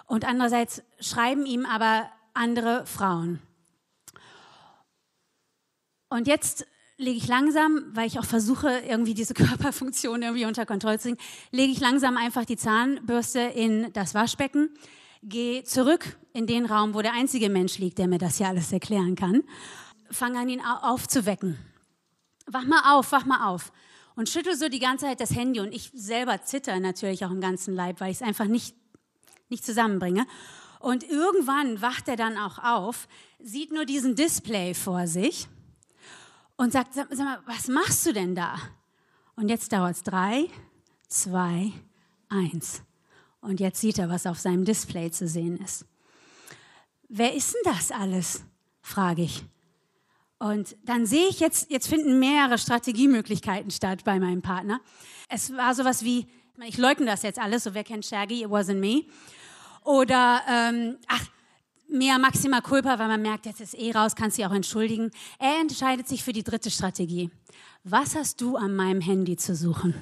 und 0.06 0.26
andererseits 0.26 0.84
schreiben 1.02 1.46
ihm 1.46 1.66
aber 1.66 2.10
andere 2.34 2.86
Frauen. 2.86 3.42
Und 6.10 6.28
jetzt 6.28 6.66
lege 6.98 7.18
ich 7.18 7.28
langsam, 7.28 7.84
weil 7.94 8.08
ich 8.08 8.18
auch 8.18 8.26
versuche, 8.26 8.70
irgendwie 8.88 9.14
diese 9.14 9.34
Körperfunktion 9.34 10.22
irgendwie 10.22 10.46
unter 10.46 10.66
Kontrolle 10.66 10.98
zu 10.98 11.10
bringen, 11.10 11.22
lege 11.52 11.74
ich 11.74 11.80
langsam 11.80 12.16
einfach 12.16 12.46
die 12.46 12.58
Zahnbürste 12.58 13.42
in 13.42 13.92
das 13.94 14.14
Waschbecken 14.14 14.70
Geh 15.30 15.62
zurück 15.66 16.18
in 16.32 16.48
den 16.48 16.66
Raum, 16.66 16.94
wo 16.94 17.02
der 17.02 17.12
einzige 17.12 17.50
Mensch 17.50 17.80
liegt, 17.80 17.98
der 17.98 18.08
mir 18.08 18.18
das 18.18 18.38
hier 18.38 18.48
alles 18.48 18.72
erklären 18.72 19.16
kann. 19.16 19.44
Fang 20.10 20.38
an, 20.38 20.48
ihn 20.48 20.62
aufzuwecken. 20.62 21.58
Wach 22.46 22.64
mal 22.64 22.98
auf, 22.98 23.12
wach 23.12 23.26
mal 23.26 23.50
auf. 23.50 23.74
Und 24.16 24.30
schüttel 24.30 24.56
so 24.56 24.70
die 24.70 24.80
ganze 24.80 25.04
Zeit 25.04 25.20
das 25.20 25.36
Handy. 25.36 25.60
Und 25.60 25.74
ich 25.74 25.92
selber 25.94 26.42
zitter 26.44 26.80
natürlich 26.80 27.26
auch 27.26 27.32
im 27.32 27.42
ganzen 27.42 27.76
Leib, 27.76 28.00
weil 28.00 28.12
ich 28.12 28.22
es 28.22 28.22
einfach 28.22 28.46
nicht, 28.46 28.74
nicht 29.50 29.66
zusammenbringe. 29.66 30.26
Und 30.80 31.04
irgendwann 31.04 31.82
wacht 31.82 32.08
er 32.08 32.16
dann 32.16 32.38
auch 32.38 32.60
auf, 32.60 33.10
sieht 33.44 33.74
nur 33.74 33.84
diesen 33.84 34.16
Display 34.16 34.74
vor 34.74 35.08
sich 35.08 35.50
und 36.56 36.72
sagt, 36.72 36.94
sag, 36.94 37.08
sag 37.10 37.26
mal, 37.26 37.42
was 37.46 37.68
machst 37.68 38.06
du 38.06 38.14
denn 38.14 38.34
da? 38.34 38.56
Und 39.36 39.50
jetzt 39.50 39.74
dauert 39.74 39.98
es 39.98 40.04
drei, 40.04 40.48
zwei, 41.10 41.74
eins. 42.30 42.82
Und 43.42 43.60
jetzt 43.60 43.80
sieht 43.81 44.00
er, 44.00 44.10
was 44.10 44.25
auf 44.25 44.39
seinem 44.39 44.66
Display 44.66 45.12
zu 45.12 45.28
sehen 45.28 45.57
ist. 45.57 45.86
Wer 47.10 47.34
ist 47.34 47.54
denn 47.54 47.74
das 47.74 47.92
alles? 47.92 48.44
frage 48.81 49.24
ich. 49.24 49.44
Und 50.39 50.75
dann 50.84 51.06
sehe 51.06 51.28
ich 51.30 51.39
jetzt, 51.39 51.72
jetzt 51.72 51.88
finden 51.88 52.19
mehrere 52.19 52.57
Strategiemöglichkeiten 52.57 53.72
statt 53.72 54.04
bei 54.04 54.19
meinem 54.19 54.42
Partner. 54.42 54.80
Es 55.30 55.52
war 55.56 55.73
sowas 55.73 56.04
wie, 56.04 56.28
ich 56.66 56.78
leugne 56.78 57.06
das 57.06 57.23
jetzt 57.23 57.40
alles, 57.40 57.64
so 57.64 57.73
wer 57.73 57.83
kennt 57.83 58.06
Shaggy, 58.06 58.44
it 58.44 58.50
wasn't 58.50 58.76
me. 58.76 59.04
Oder, 59.83 60.42
ähm, 60.50 60.97
ach, 61.07 61.26
mehr 61.90 62.19
Maxima 62.19 62.62
Culpa, 62.62 63.00
weil 63.00 63.07
man 63.07 63.21
merkt, 63.21 63.45
jetzt 63.45 63.62
ist 63.62 63.73
eh 63.73 63.92
raus, 63.92 64.16
kannst 64.16 64.38
du 64.38 64.45
auch 64.45 64.54
entschuldigen. 64.54 65.12
Er 65.40 65.59
entscheidet 65.62 66.07
sich 66.07 66.23
für 66.23 66.33
die 66.33 66.44
dritte 66.44 66.69
Strategie. 66.69 67.31
Was 67.83 68.16
hast 68.16 68.42
du 68.42 68.57
an 68.57 68.76
meinem 68.76 69.02
Handy 69.02 69.38
zu 69.38 69.56
suchen? 69.56 69.95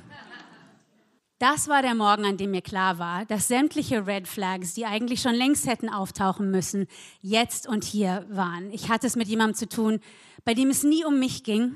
Das 1.37 1.67
war 1.67 1.81
der 1.81 1.95
Morgen, 1.95 2.23
an 2.23 2.37
dem 2.37 2.51
mir 2.51 2.61
klar 2.61 2.97
war, 2.97 3.25
dass 3.25 3.49
sämtliche 3.49 4.07
Red 4.07 4.25
Flags, 4.25 4.73
die 4.73 4.85
eigentlich 4.85 5.21
schon 5.21 5.35
längst 5.35 5.67
hätten 5.67 5.89
auftauchen 5.89 6.49
müssen, 6.49 6.87
jetzt 7.21 7.67
und 7.67 7.83
hier 7.83 8.25
waren. 8.29 8.71
Ich 8.71 8.89
hatte 8.89 9.05
es 9.05 9.17
mit 9.17 9.27
jemandem 9.27 9.55
zu 9.55 9.67
tun, 9.67 9.99
bei 10.45 10.53
dem 10.53 10.69
es 10.69 10.83
nie 10.83 11.03
um 11.03 11.19
mich 11.19 11.43
ging, 11.43 11.75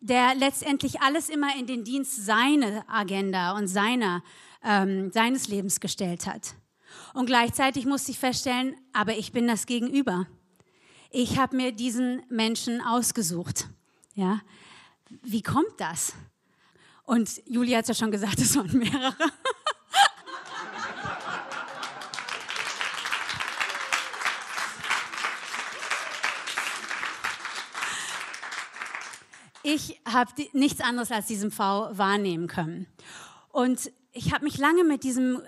der 0.00 0.36
letztendlich 0.36 1.00
alles 1.00 1.28
immer 1.28 1.58
in 1.58 1.66
den 1.66 1.82
Dienst 1.82 2.24
seiner 2.24 2.84
Agenda 2.88 3.56
und 3.56 3.66
seiner, 3.66 4.22
ähm, 4.62 5.10
seines 5.10 5.48
Lebens 5.48 5.80
gestellt 5.80 6.26
hat. 6.26 6.54
Und 7.14 7.26
gleichzeitig 7.26 7.86
musste 7.86 8.12
ich 8.12 8.20
feststellen, 8.20 8.76
aber 8.92 9.16
ich 9.16 9.32
bin 9.32 9.48
das 9.48 9.66
Gegenüber. 9.66 10.28
Ich 11.10 11.36
habe 11.36 11.56
mir 11.56 11.72
diesen 11.72 12.22
Menschen 12.28 12.80
ausgesucht. 12.80 13.68
Ja, 14.14 14.40
wie 15.22 15.42
kommt 15.42 15.74
das? 15.78 16.12
Und 17.04 17.42
Julia 17.46 17.78
hat 17.78 17.84
es 17.84 17.88
ja 17.88 17.94
schon 17.94 18.10
gesagt, 18.10 18.38
es 18.38 18.56
waren 18.56 18.76
mehrere. 18.76 19.14
ich 29.66 30.00
habe 30.06 30.30
nichts 30.52 30.82
anderes 30.82 31.10
als 31.10 31.26
diesen 31.26 31.50
V 31.50 31.88
wahrnehmen 31.96 32.46
können. 32.48 32.86
Und 33.50 33.90
ich 34.12 34.32
habe 34.32 34.44
mich 34.44 34.58
lange 34.58 34.84
mit 34.84 35.04
diesem 35.04 35.42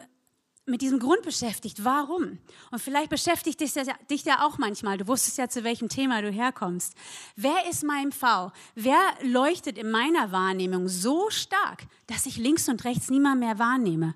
mit 0.66 0.82
diesem 0.82 0.98
Grund 0.98 1.22
beschäftigt. 1.22 1.84
Warum? 1.84 2.38
Und 2.72 2.80
vielleicht 2.80 3.08
beschäftigt 3.08 3.60
dich, 3.60 3.72
das, 3.72 3.86
dich 4.10 4.24
ja 4.24 4.44
auch 4.44 4.58
manchmal. 4.58 4.98
Du 4.98 5.06
wusstest 5.06 5.38
ja, 5.38 5.48
zu 5.48 5.62
welchem 5.62 5.88
Thema 5.88 6.20
du 6.22 6.30
herkommst. 6.30 6.94
Wer 7.36 7.68
ist 7.70 7.84
mein 7.84 8.10
V? 8.10 8.50
Wer 8.74 8.98
leuchtet 9.22 9.78
in 9.78 9.90
meiner 9.90 10.32
Wahrnehmung 10.32 10.88
so 10.88 11.30
stark, 11.30 11.86
dass 12.08 12.26
ich 12.26 12.36
links 12.36 12.68
und 12.68 12.84
rechts 12.84 13.10
niemand 13.10 13.40
mehr 13.40 13.58
wahrnehme? 13.60 14.14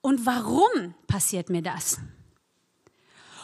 Und 0.00 0.24
warum 0.24 0.94
passiert 1.08 1.50
mir 1.50 1.62
das? 1.62 1.98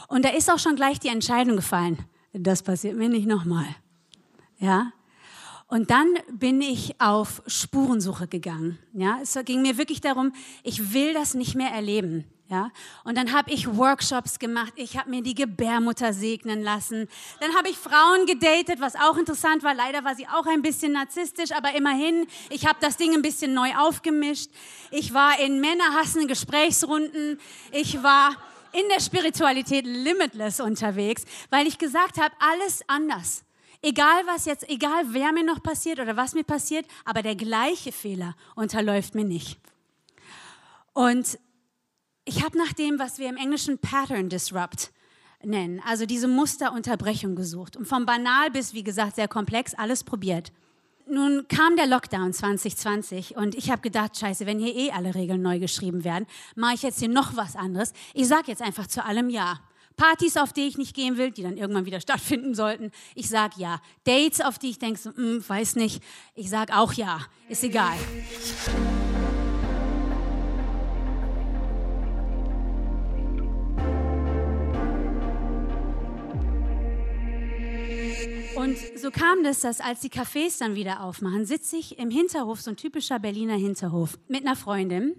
Und 0.09 0.25
da 0.25 0.31
ist 0.31 0.51
auch 0.51 0.61
schon 0.61 0.77
gleich 0.77 1.01
die 1.01 1.09
Entscheidung 1.09 1.57
gefallen. 1.57 1.99
Das 2.33 2.63
passiert 2.63 2.97
mir 2.97 3.09
nicht 3.09 3.27
nochmal. 3.27 3.67
Ja? 4.59 4.93
Und 5.69 5.91
dann 5.91 6.15
bin 6.31 6.63
ich 6.63 7.01
auf 7.01 7.43
Spurensuche 7.47 8.29
gegangen. 8.29 8.79
Ja, 8.93 9.19
es 9.21 9.37
ging 9.45 9.63
mir 9.63 9.79
wirklich 9.79 10.01
darum, 10.01 10.33
ich 10.63 10.93
will 10.93 11.13
das 11.13 11.35
nicht 11.35 11.57
mehr 11.57 11.71
erleben. 11.71 12.25
Ja, 12.49 12.71
und 13.03 13.19
dann 13.19 13.33
habe 13.33 13.51
ich 13.51 13.77
Workshops 13.77 14.39
gemacht. 14.39 14.73
Ich 14.77 14.97
habe 14.97 15.11
mir 15.11 15.21
die 15.21 15.35
Gebärmutter 15.35 16.13
segnen 16.13 16.63
lassen. 16.63 17.09
Dann 17.41 17.53
habe 17.57 17.69
ich 17.69 17.77
Frauen 17.77 18.25
gedatet, 18.27 18.81
was 18.81 18.95
auch 18.95 19.17
interessant 19.17 19.65
war. 19.65 19.75
Leider 19.75 20.05
war 20.05 20.15
sie 20.15 20.29
auch 20.29 20.47
ein 20.47 20.63
bisschen 20.63 20.93
narzisstisch, 20.93 21.51
aber 21.51 21.75
immerhin, 21.75 22.29
ich 22.51 22.65
habe 22.65 22.79
das 22.81 22.97
Ding 22.97 23.13
ein 23.15 23.23
bisschen 23.23 23.53
neu 23.53 23.75
aufgemischt. 23.77 24.51
Ich 24.93 25.13
war 25.13 25.41
in 25.41 25.61
männerhassenden 25.61 26.29
Gesprächsrunden. 26.29 27.41
Ich 27.73 28.01
war 28.05 28.31
in 28.73 28.89
der 28.91 29.01
Spiritualität 29.01 29.85
limitless 29.85 30.61
unterwegs, 30.61 31.25
weil 31.51 31.67
ich 31.67 31.79
gesagt 31.79 32.19
habe, 32.19 32.33
alles 32.39 32.83
anders. 32.87 33.46
Egal 33.87 34.27
was 34.27 34.47
jetzt, 34.47 34.69
egal 34.69 35.05
wer 35.11 35.33
mir 35.33 35.45
noch 35.45 35.63
passiert 35.63 36.01
oder 36.01 36.17
was 36.17 36.35
mir 36.35 36.43
passiert, 36.43 36.87
aber 37.05 37.23
der 37.23 37.37
gleiche 37.37 37.93
Fehler 37.93 38.35
unterläuft 38.57 39.15
mir 39.15 39.23
nicht. 39.23 39.61
Und 40.93 41.39
ich 42.25 42.43
habe 42.43 42.59
nach 42.59 42.73
dem, 42.73 42.99
was 42.99 43.21
wir 43.21 43.29
im 43.29 43.37
Englischen 43.37 43.79
Pattern 43.79 44.29
Disrupt 44.29 44.91
nennen, 45.45 45.81
also 45.87 46.05
diese 46.05 46.27
Musterunterbrechung 46.27 47.37
gesucht 47.37 47.77
und 47.77 47.87
vom 47.87 48.07
banal 48.07 48.51
bis, 48.51 48.75
wie 48.75 48.83
gesagt, 48.83 49.15
sehr 49.15 49.29
komplex 49.29 49.73
alles 49.73 50.03
probiert. 50.03 50.51
Nun 51.09 51.47
kam 51.47 51.77
der 51.77 51.87
Lockdown 51.87 52.33
2020 52.33 53.37
und 53.37 53.55
ich 53.55 53.71
habe 53.71 53.83
gedacht, 53.83 54.19
scheiße, 54.19 54.47
wenn 54.47 54.59
hier 54.59 54.75
eh 54.75 54.91
alle 54.91 55.15
Regeln 55.15 55.43
neu 55.43 55.61
geschrieben 55.61 56.03
werden, 56.03 56.27
mache 56.57 56.75
ich 56.75 56.83
jetzt 56.83 56.99
hier 56.99 57.09
noch 57.09 57.37
was 57.37 57.55
anderes. 57.55 57.93
Ich 58.15 58.27
sage 58.27 58.49
jetzt 58.49 58.63
einfach 58.63 58.89
zu 58.89 59.05
allem 59.05 59.31
Ja. 59.31 59.61
Partys, 59.97 60.37
auf 60.37 60.53
die 60.53 60.69
ich 60.69 60.77
nicht 60.77 60.95
gehen 60.95 61.17
will, 61.17 61.31
die 61.31 61.43
dann 61.43 61.57
irgendwann 61.57 61.87
wieder 61.87 62.01
stattfinden 62.07 62.55
sollten, 62.55 62.91
ich 63.15 63.29
sage 63.29 63.55
ja. 63.59 63.81
Dates, 64.05 64.41
auf 64.41 64.59
die 64.59 64.71
ich 64.71 64.79
denke, 64.79 64.99
so, 64.99 65.11
mm, 65.11 65.45
weiß 65.47 65.77
nicht, 65.77 66.03
ich 66.35 66.51
sage 66.51 66.77
auch 66.77 66.93
ja. 66.93 67.21
Ist 67.49 67.65
egal. 67.65 67.97
Und 78.57 78.79
so 78.99 79.11
kam 79.11 79.45
das, 79.45 79.61
dass 79.61 79.81
als 79.81 80.01
die 80.01 80.11
Cafés 80.11 80.59
dann 80.59 80.75
wieder 80.75 81.03
aufmachen, 81.03 81.47
sitze 81.47 81.77
ich 81.77 81.99
im 81.99 82.11
Hinterhof, 82.11 82.61
so 82.61 82.71
ein 82.71 82.77
typischer 82.77 83.19
Berliner 83.19 83.55
Hinterhof, 83.55 84.19
mit 84.29 84.45
einer 84.45 84.57
Freundin. 84.57 85.15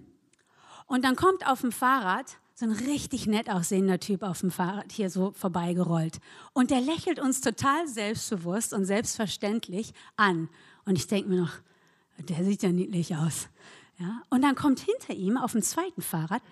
Und 0.86 1.04
dann 1.04 1.16
kommt 1.16 1.46
auf 1.46 1.62
dem 1.62 1.72
Fahrrad 1.72 2.36
so 2.58 2.66
ein 2.66 2.72
richtig 2.72 3.28
nett 3.28 3.48
aussehender 3.48 4.00
Typ 4.00 4.24
auf 4.24 4.40
dem 4.40 4.50
Fahrrad 4.50 4.90
hier 4.90 5.10
so 5.10 5.30
vorbeigerollt. 5.30 6.18
Und 6.54 6.72
der 6.72 6.80
lächelt 6.80 7.20
uns 7.20 7.40
total 7.40 7.86
selbstbewusst 7.86 8.72
und 8.72 8.84
selbstverständlich 8.84 9.92
an. 10.16 10.48
Und 10.84 10.96
ich 10.96 11.06
denke 11.06 11.28
mir 11.28 11.42
noch, 11.42 11.52
der 12.18 12.42
sieht 12.42 12.64
ja 12.64 12.72
niedlich 12.72 13.14
aus. 13.14 13.48
Ja? 13.98 14.22
Und 14.28 14.42
dann 14.42 14.56
kommt 14.56 14.80
hinter 14.80 15.14
ihm 15.14 15.36
auf 15.36 15.52
dem 15.52 15.62
zweiten 15.62 16.02
Fahrrad 16.02 16.42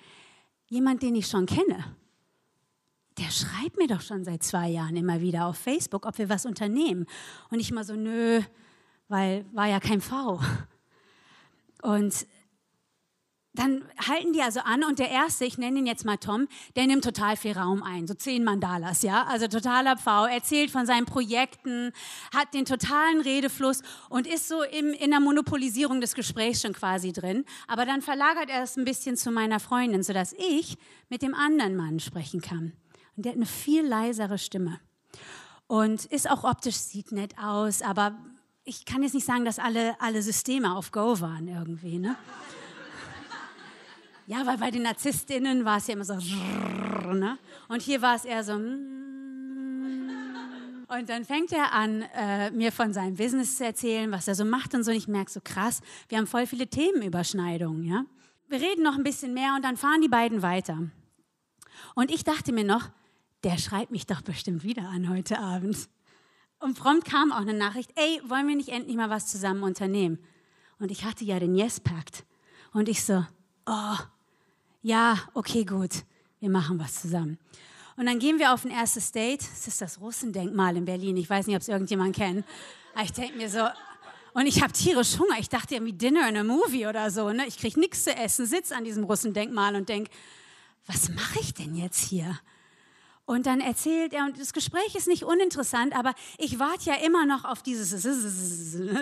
jemand, 0.69 1.03
den 1.03 1.17
ich 1.17 1.27
schon 1.27 1.47
kenne 1.47 1.85
der 3.19 3.31
schreibt 3.31 3.79
mir 3.79 3.87
doch 3.87 4.03
schon 4.03 4.25
seit 4.25 4.43
zwei 4.43 4.69
Jahren 4.69 4.95
immer 4.95 5.23
wieder 5.23 5.47
auf 5.47 5.57
Facebook, 5.57 6.05
ob 6.05 6.19
wir 6.19 6.29
was 6.29 6.45
unternehmen. 6.45 7.07
Und 7.49 7.61
ich 7.61 7.73
mal 7.73 7.83
so, 7.83 7.95
nö, 7.95 8.43
weil 9.09 9.47
war 9.53 9.67
ja 9.67 9.81
kein 9.81 10.03
V. 10.03 10.39
Und 11.81 12.27
dann 13.59 13.85
halten 14.09 14.33
die 14.33 14.43
also 14.43 14.61
an 14.61 14.85
und 14.85 14.99
der 14.99 15.11
erste, 15.11 15.45
ich 15.45 15.59
nenne 15.59 15.79
ihn 15.79 15.87
jetzt 15.87 16.05
mal 16.05 16.17
Tom, 16.17 16.49
der 16.75 16.87
nimmt 16.87 17.05
total 17.05 17.37
viel 17.37 17.53
Raum 17.53 17.83
ein, 17.83 18.07
so 18.07 18.15
zehn 18.15 18.45
Mandalas, 18.45 19.03
ja, 19.03 19.25
also 19.25 19.49
totaler 19.49 19.97
Pfau, 19.97 20.27
erzählt 20.27 20.71
von 20.71 20.87
seinen 20.87 21.07
Projekten, 21.07 21.93
hat 22.35 22.55
den 22.55 22.65
totalen 22.65 23.21
Redefluss 23.21 23.83
und 24.09 24.27
ist 24.27 24.49
so 24.49 24.63
im, 24.63 24.93
in 24.93 25.11
der 25.11 25.21
Monopolisierung 25.21 26.01
des 26.01 26.15
Gesprächs 26.15 26.63
schon 26.63 26.73
quasi 26.73 27.13
drin. 27.13 27.45
Aber 27.69 27.87
dann 27.87 28.03
verlagert 28.03 28.51
er 28.51 28.63
es 28.63 28.77
ein 28.77 28.85
bisschen 28.85 29.17
zu 29.17 29.31
meiner 29.31 29.61
Freundin, 29.61 30.03
sodass 30.03 30.35
ich 30.35 30.77
mit 31.09 31.23
dem 31.23 31.35
anderen 31.35 31.77
Mann 31.77 32.01
sprechen 32.01 32.41
kann. 32.41 32.73
Und 33.17 33.25
der 33.25 33.33
hat 33.33 33.37
eine 33.37 33.47
viel 33.47 33.87
leisere 33.87 34.39
Stimme. 34.39 34.81
Und 35.67 36.05
ist 36.07 36.31
auch 36.31 36.45
optisch, 36.45 36.77
sieht 36.77 37.11
nett 37.11 37.37
aus, 37.39 37.83
aber 37.83 38.17
ich 38.65 38.85
kann 38.85 39.03
jetzt 39.03 39.15
nicht 39.15 39.27
sagen, 39.27 39.45
dass 39.45 39.59
alle, 39.59 40.01
alle 40.01 40.23
Systeme 40.23 40.77
auf 40.77 40.91
Go 40.93 41.21
waren 41.21 41.49
irgendwie. 41.49 41.99
Ne? 41.99 42.17
Ja, 44.27 44.45
weil 44.45 44.59
bei 44.59 44.71
den 44.73 44.83
Narzisstinnen 44.83 45.65
war 45.65 45.79
es 45.79 45.87
ja 45.87 45.95
immer 45.95 46.05
so. 46.05 46.15
Ne? 46.15 47.39
Und 47.69 47.81
hier 47.83 48.03
war 48.03 48.17
es 48.17 48.25
eher 48.25 48.43
so. 48.43 48.59
Mm. 48.59 50.11
Und 50.89 51.09
dann 51.09 51.25
fängt 51.25 51.53
er 51.53 51.73
an, 51.73 52.03
äh, 52.15 52.51
mir 52.51 52.71
von 52.73 52.93
seinem 52.93 53.17
Business 53.17 53.57
zu 53.57 53.65
erzählen, 53.65 54.11
was 54.11 54.29
er 54.29 54.35
so 54.35 54.45
macht 54.45 54.75
und 54.75 54.85
so. 54.85 54.91
Und 54.91 54.97
ich 54.97 55.09
merke 55.09 55.31
so 55.31 55.41
krass, 55.43 55.81
wir 56.09 56.19
haben 56.19 56.27
voll 56.27 56.47
viele 56.47 56.67
Themenüberschneidungen. 56.69 57.85
Ja? 57.85 58.05
Wir 58.49 58.61
reden 58.61 58.83
noch 58.83 58.97
ein 58.97 59.05
bisschen 59.05 59.35
mehr 59.35 59.55
und 59.57 59.65
dann 59.65 59.77
fahren 59.77 60.01
die 60.01 60.09
beiden 60.09 60.43
weiter. 60.43 60.79
Und 61.95 62.11
ich 62.11 62.25
dachte 62.25 62.53
mir 62.53 62.65
noch, 62.65 62.89
der 63.45 63.59
schreibt 63.59 63.91
mich 63.91 64.07
doch 64.07 64.23
bestimmt 64.23 64.65
wieder 64.65 64.89
an 64.89 65.09
heute 65.09 65.39
Abend. 65.39 65.89
Und 66.59 66.79
prompt 66.79 67.05
kam 67.05 67.33
auch 67.33 67.41
eine 67.41 67.55
Nachricht, 67.55 67.93
ey, 67.97 68.21
wollen 68.29 68.49
wir 68.49 68.57
nicht 68.57 68.71
endlich 68.71 68.97
mal 68.97 69.11
was 69.11 69.27
zusammen 69.27 69.63
unternehmen? 69.63 70.19
Und 70.79 70.91
ich 70.91 71.05
hatte 71.05 71.25
ja 71.25 71.39
den 71.39 71.55
Yes-Pakt. 71.55 72.25
Und 72.73 72.89
ich 72.89 73.05
so, 73.05 73.25
oh, 73.67 73.97
ja, 74.87 75.19
okay, 75.35 75.65
gut, 75.65 76.05
wir 76.39 76.49
machen 76.49 76.79
was 76.79 77.03
zusammen. 77.03 77.39
Und 77.97 78.07
dann 78.07 78.21
gehen 78.21 78.39
wir 78.39 78.55
auf 78.55 78.65
ein 78.65 78.71
erstes 78.71 79.11
Date. 79.11 79.41
Das 79.41 79.67
ist 79.67 79.81
das 79.81 80.01
Russendenkmal 80.01 80.77
in 80.77 80.85
Berlin. 80.85 81.17
Ich 81.17 81.29
weiß 81.29 81.49
nicht, 81.49 81.57
ob 81.57 81.63
es 81.63 81.67
irgendjemand 81.67 82.15
kennt. 82.15 82.47
Aber 82.95 83.03
ich 83.03 83.13
denke 83.13 83.37
mir 83.37 83.51
so, 83.51 83.67
und 84.33 84.47
ich 84.47 84.63
habe 84.63 84.73
tierisch 84.73 85.19
Hunger. 85.19 85.41
Ich 85.41 85.49
dachte 85.49 85.75
irgendwie 85.75 85.95
Dinner 85.95 86.29
in 86.29 86.37
a 86.37 86.45
Movie 86.45 86.87
oder 86.87 87.11
so. 87.11 87.31
Ne? 87.31 87.47
Ich 87.49 87.59
kriege 87.59 87.81
nichts 87.81 88.05
zu 88.05 88.15
essen, 88.15 88.47
sitze 88.47 88.77
an 88.77 88.85
diesem 88.85 89.03
Russendenkmal 89.03 89.75
und 89.75 89.89
denke, 89.89 90.09
was 90.87 91.09
mache 91.09 91.41
ich 91.41 91.53
denn 91.53 91.75
jetzt 91.75 92.09
hier? 92.09 92.39
Und 93.25 93.47
dann 93.47 93.61
erzählt 93.61 94.13
er, 94.13 94.25
und 94.25 94.39
das 94.39 94.53
Gespräch 94.53 94.95
ist 94.95 95.09
nicht 95.09 95.25
uninteressant, 95.25 95.97
aber 95.97 96.15
ich 96.39 96.61
warte 96.61 96.91
ja 96.91 96.95
immer 97.05 97.27
noch 97.27 97.45
auf 97.45 97.61
dieses, 97.61 97.91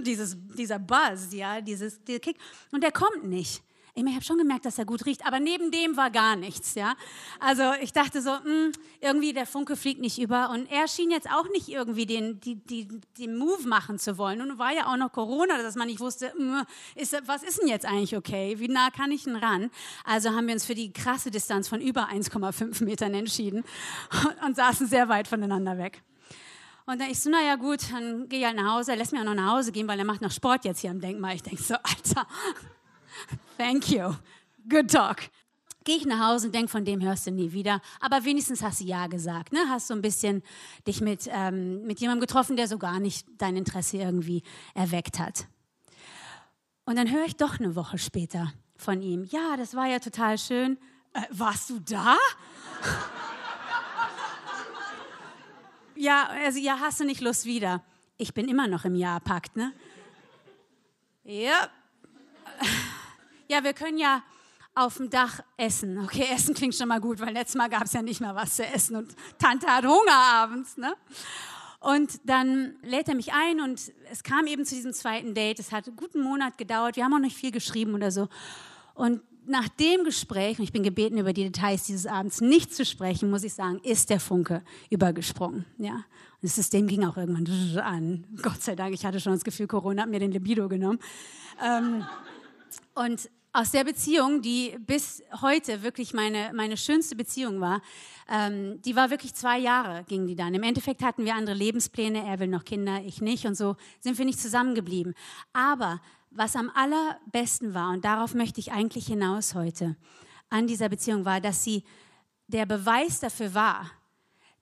dieses 0.02 0.36
dieser 0.56 0.78
Buzz, 0.78 1.30
ja, 1.32 1.60
dieses 1.60 2.02
dieser 2.04 2.20
Kick. 2.20 2.38
Und 2.72 2.82
der 2.82 2.92
kommt 2.92 3.24
nicht. 3.24 3.62
Ich, 3.96 4.04
habe 4.04 4.24
schon 4.24 4.38
gemerkt, 4.38 4.64
dass 4.64 4.76
er 4.76 4.86
gut 4.86 5.06
riecht, 5.06 5.24
aber 5.24 5.38
neben 5.38 5.70
dem 5.70 5.96
war 5.96 6.10
gar 6.10 6.34
nichts, 6.34 6.74
ja. 6.74 6.94
Also 7.38 7.62
ich 7.80 7.92
dachte 7.92 8.20
so, 8.20 8.30
mh, 8.30 8.42
hm, 8.42 8.72
irgendwie 9.00 9.32
der 9.32 9.46
Funke 9.46 9.76
fliegt 9.76 10.00
nicht 10.00 10.18
über 10.18 10.50
und 10.50 10.68
er 10.70 10.88
schien 10.88 11.12
jetzt 11.12 11.30
auch 11.30 11.48
nicht 11.50 11.68
irgendwie 11.68 12.04
den, 12.04 12.40
die, 12.40 12.56
die, 12.56 12.88
den 13.18 13.36
Move 13.36 13.68
machen 13.68 14.00
zu 14.00 14.18
wollen. 14.18 14.40
Und 14.40 14.58
war 14.58 14.72
ja 14.72 14.88
auch 14.88 14.96
noch 14.96 15.12
Corona, 15.12 15.58
dass 15.58 15.76
man 15.76 15.86
nicht 15.86 16.00
wusste, 16.00 16.32
mh, 16.36 16.60
hm, 16.60 16.66
ist, 16.96 17.16
was 17.26 17.44
ist 17.44 17.60
denn 17.60 17.68
jetzt 17.68 17.86
eigentlich 17.86 18.16
okay? 18.16 18.58
Wie 18.58 18.66
nah 18.66 18.90
kann 18.90 19.12
ich 19.12 19.24
denn 19.24 19.36
ran? 19.36 19.70
Also 20.04 20.30
haben 20.30 20.48
wir 20.48 20.54
uns 20.54 20.66
für 20.66 20.74
die 20.74 20.92
krasse 20.92 21.30
Distanz 21.30 21.68
von 21.68 21.80
über 21.80 22.08
1,5 22.08 22.82
Metern 22.82 23.14
entschieden 23.14 23.62
und, 24.24 24.42
und 24.46 24.56
saßen 24.56 24.88
sehr 24.88 25.08
weit 25.08 25.28
voneinander 25.28 25.78
weg. 25.78 26.02
Und 26.86 27.00
dann 27.00 27.10
ich 27.10 27.20
so, 27.20 27.30
naja 27.30 27.54
gut, 27.54 27.92
dann 27.92 28.28
gehe 28.28 28.40
ich 28.40 28.44
halt 28.44 28.56
nach 28.56 28.74
Hause, 28.74 28.90
er 28.90 28.96
lässt 28.98 29.12
mich 29.12 29.20
auch 29.20 29.24
noch 29.24 29.34
nach 29.34 29.52
Hause 29.52 29.72
gehen, 29.72 29.88
weil 29.88 29.98
er 29.98 30.04
macht 30.04 30.20
noch 30.20 30.32
Sport 30.32 30.64
jetzt 30.64 30.80
hier 30.80 30.90
am 30.90 31.00
Denkmal. 31.00 31.36
Ich 31.36 31.42
denke 31.42 31.62
so, 31.62 31.74
Alter, 31.82 32.26
Thank 33.58 33.90
you. 33.90 34.14
Good 34.68 34.90
talk. 34.90 35.22
Gehe 35.84 35.96
ich 35.96 36.06
nach 36.06 36.30
Hause 36.30 36.46
und 36.46 36.54
denke, 36.54 36.68
von 36.68 36.86
dem 36.86 37.02
hörst 37.02 37.26
du 37.26 37.30
nie 37.30 37.52
wieder. 37.52 37.82
Aber 38.00 38.24
wenigstens 38.24 38.62
hast 38.62 38.80
du 38.80 38.84
Ja 38.84 39.06
gesagt. 39.06 39.52
Ne? 39.52 39.60
Hast 39.68 39.88
so 39.88 39.94
ein 39.94 40.00
bisschen 40.00 40.42
dich 40.86 41.02
mit, 41.02 41.28
ähm, 41.30 41.82
mit 41.86 42.00
jemandem 42.00 42.22
getroffen, 42.22 42.56
der 42.56 42.68
so 42.68 42.78
gar 42.78 43.00
nicht 43.00 43.26
dein 43.36 43.54
Interesse 43.54 43.98
irgendwie 43.98 44.42
erweckt 44.74 45.18
hat. 45.18 45.46
Und 46.86 46.96
dann 46.96 47.10
höre 47.10 47.26
ich 47.26 47.36
doch 47.36 47.60
eine 47.60 47.76
Woche 47.76 47.98
später 47.98 48.52
von 48.76 49.02
ihm. 49.02 49.24
Ja, 49.24 49.58
das 49.58 49.74
war 49.74 49.86
ja 49.86 49.98
total 49.98 50.38
schön. 50.38 50.78
Äh, 51.12 51.20
warst 51.30 51.68
du 51.68 51.78
da? 51.80 52.16
ja, 55.94 56.28
also 56.28 56.58
ja, 56.58 56.78
hast 56.80 57.00
du 57.00 57.04
nicht 57.04 57.20
Lust 57.20 57.44
wieder? 57.44 57.82
Ich 58.16 58.32
bin 58.32 58.48
immer 58.48 58.68
noch 58.68 58.86
im 58.86 58.94
Ja-Pakt, 58.94 59.56
ne? 59.56 59.72
Ja. 61.24 61.68
Ja, 63.48 63.62
wir 63.62 63.72
können 63.72 63.98
ja 63.98 64.22
auf 64.74 64.96
dem 64.96 65.10
Dach 65.10 65.40
essen. 65.56 65.98
Okay, 65.98 66.26
Essen 66.32 66.54
klingt 66.54 66.74
schon 66.74 66.88
mal 66.88 67.00
gut, 67.00 67.20
weil 67.20 67.32
letztes 67.32 67.56
Mal 67.56 67.68
gab 67.68 67.84
es 67.84 67.92
ja 67.92 68.02
nicht 68.02 68.20
mehr 68.20 68.34
was 68.34 68.56
zu 68.56 68.66
essen 68.66 68.96
und 68.96 69.14
Tante 69.38 69.66
hat 69.66 69.84
Hunger 69.84 70.12
abends. 70.12 70.76
Ne? 70.76 70.94
Und 71.80 72.20
dann 72.24 72.76
lädt 72.82 73.08
er 73.08 73.14
mich 73.14 73.32
ein 73.32 73.60
und 73.60 73.92
es 74.10 74.22
kam 74.22 74.46
eben 74.46 74.64
zu 74.64 74.74
diesem 74.74 74.92
zweiten 74.92 75.34
Date. 75.34 75.60
Es 75.60 75.70
hat 75.70 75.86
einen 75.86 75.96
guten 75.96 76.22
Monat 76.22 76.58
gedauert. 76.58 76.96
Wir 76.96 77.04
haben 77.04 77.14
auch 77.14 77.18
nicht 77.18 77.36
viel 77.36 77.50
geschrieben 77.50 77.94
oder 77.94 78.10
so. 78.10 78.28
Und 78.94 79.20
nach 79.46 79.68
dem 79.68 80.04
Gespräch, 80.04 80.58
und 80.58 80.64
ich 80.64 80.72
bin 80.72 80.82
gebeten, 80.82 81.18
über 81.18 81.32
die 81.32 81.44
Details 81.44 81.84
dieses 81.84 82.06
Abends 82.06 82.40
nicht 82.40 82.74
zu 82.74 82.84
sprechen, 82.84 83.30
muss 83.30 83.44
ich 83.44 83.52
sagen, 83.52 83.80
ist 83.82 84.08
der 84.08 84.18
Funke 84.18 84.62
übergesprungen. 84.88 85.66
Ja? 85.78 85.94
Und 85.94 86.04
das 86.42 86.54
System 86.54 86.86
ging 86.86 87.04
auch 87.04 87.16
irgendwann 87.16 87.78
an. 87.84 88.26
Gott 88.42 88.62
sei 88.62 88.74
Dank, 88.74 88.94
ich 88.94 89.04
hatte 89.04 89.20
schon 89.20 89.34
das 89.34 89.44
Gefühl, 89.44 89.66
Corona 89.66 90.02
hat 90.02 90.10
mir 90.10 90.20
den 90.20 90.32
Libido 90.32 90.68
genommen. 90.68 90.98
Ähm, 91.62 92.04
und 92.94 93.28
aus 93.54 93.70
der 93.70 93.84
Beziehung, 93.84 94.42
die 94.42 94.76
bis 94.80 95.22
heute 95.40 95.84
wirklich 95.84 96.12
meine, 96.12 96.50
meine 96.54 96.76
schönste 96.76 97.14
Beziehung 97.14 97.60
war, 97.60 97.80
ähm, 98.28 98.82
die 98.82 98.96
war 98.96 99.10
wirklich 99.10 99.32
zwei 99.34 99.60
Jahre, 99.60 100.02
ging 100.04 100.26
die 100.26 100.34
dann. 100.34 100.54
Im 100.54 100.64
Endeffekt 100.64 101.02
hatten 101.02 101.24
wir 101.24 101.36
andere 101.36 101.54
Lebenspläne, 101.54 102.26
er 102.26 102.40
will 102.40 102.48
noch 102.48 102.64
Kinder, 102.64 103.00
ich 103.04 103.20
nicht 103.20 103.46
und 103.46 103.54
so 103.54 103.76
sind 104.00 104.18
wir 104.18 104.24
nicht 104.24 104.40
zusammengeblieben. 104.40 105.14
Aber 105.52 106.00
was 106.30 106.56
am 106.56 106.68
allerbesten 106.74 107.74
war, 107.74 107.92
und 107.92 108.04
darauf 108.04 108.34
möchte 108.34 108.58
ich 108.58 108.72
eigentlich 108.72 109.06
hinaus 109.06 109.54
heute, 109.54 109.96
an 110.50 110.66
dieser 110.66 110.88
Beziehung 110.88 111.24
war, 111.24 111.40
dass 111.40 111.62
sie 111.62 111.84
der 112.48 112.66
Beweis 112.66 113.20
dafür 113.20 113.54
war, 113.54 113.88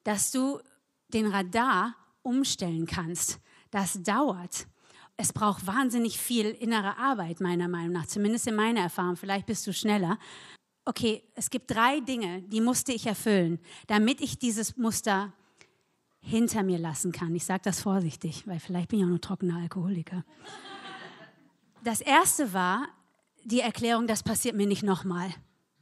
dass 0.04 0.30
du 0.30 0.60
den 1.08 1.26
Radar 1.26 1.96
umstellen 2.20 2.84
kannst. 2.84 3.40
Das 3.70 4.02
dauert. 4.02 4.66
Es 5.22 5.32
braucht 5.32 5.68
wahnsinnig 5.68 6.18
viel 6.18 6.46
innere 6.46 6.98
Arbeit, 6.98 7.40
meiner 7.40 7.68
Meinung 7.68 7.92
nach, 7.92 8.06
zumindest 8.06 8.48
in 8.48 8.56
meiner 8.56 8.80
Erfahrung. 8.80 9.14
Vielleicht 9.14 9.46
bist 9.46 9.64
du 9.68 9.72
schneller. 9.72 10.18
Okay, 10.84 11.22
es 11.36 11.48
gibt 11.48 11.70
drei 11.70 12.00
Dinge, 12.00 12.42
die 12.42 12.60
musste 12.60 12.90
ich 12.90 13.06
erfüllen, 13.06 13.60
damit 13.86 14.20
ich 14.20 14.40
dieses 14.40 14.76
Muster 14.76 15.32
hinter 16.18 16.64
mir 16.64 16.78
lassen 16.78 17.12
kann. 17.12 17.32
Ich 17.36 17.44
sage 17.44 17.60
das 17.62 17.80
vorsichtig, 17.80 18.48
weil 18.48 18.58
vielleicht 18.58 18.88
bin 18.88 18.98
ich 18.98 19.04
auch 19.04 19.10
nur 19.10 19.20
trockener 19.20 19.58
Alkoholiker. 19.58 20.24
Das 21.84 22.00
erste 22.00 22.52
war 22.52 22.88
die 23.44 23.60
Erklärung, 23.60 24.08
das 24.08 24.24
passiert 24.24 24.56
mir 24.56 24.66
nicht 24.66 24.82
nochmal. 24.82 25.32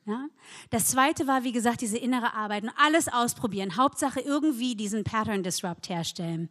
Ja? 0.05 0.27
Das 0.69 0.89
zweite 0.89 1.27
war, 1.27 1.45
wie 1.45 1.53
gesagt, 1.53 1.81
diese 1.81 1.97
innere 1.97 2.35
Arbeit 2.35 2.65
und 2.65 2.73
alles 2.77 3.09
ausprobieren. 3.09 3.79
Hauptsache 3.79 4.21
irgendwie 4.21 4.75
diesen 4.75 5.03
Pattern 5.03 5.43
Disrupt 5.43 5.89
herstellen. 5.89 6.51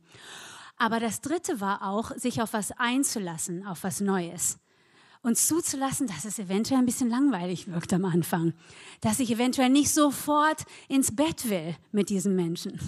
Aber 0.79 0.99
das 1.01 1.19
dritte 1.19 1.59
war 1.59 1.83
auch, 1.83 2.15
sich 2.15 2.41
auf 2.41 2.53
was 2.53 2.71
einzulassen, 2.71 3.67
auf 3.67 3.83
was 3.83 3.99
Neues. 3.99 4.57
Und 5.21 5.37
zuzulassen, 5.37 6.07
dass 6.07 6.23
es 6.23 6.39
eventuell 6.39 6.79
ein 6.79 6.85
bisschen 6.85 7.09
langweilig 7.09 7.67
wirkt 7.67 7.91
am 7.91 8.05
Anfang. 8.05 8.53
Dass 9.01 9.19
ich 9.19 9.29
eventuell 9.29 9.69
nicht 9.69 9.93
sofort 9.93 10.63
ins 10.87 11.13
Bett 11.13 11.49
will 11.49 11.75
mit 11.91 12.09
diesem 12.09 12.35
Menschen. 12.37 12.79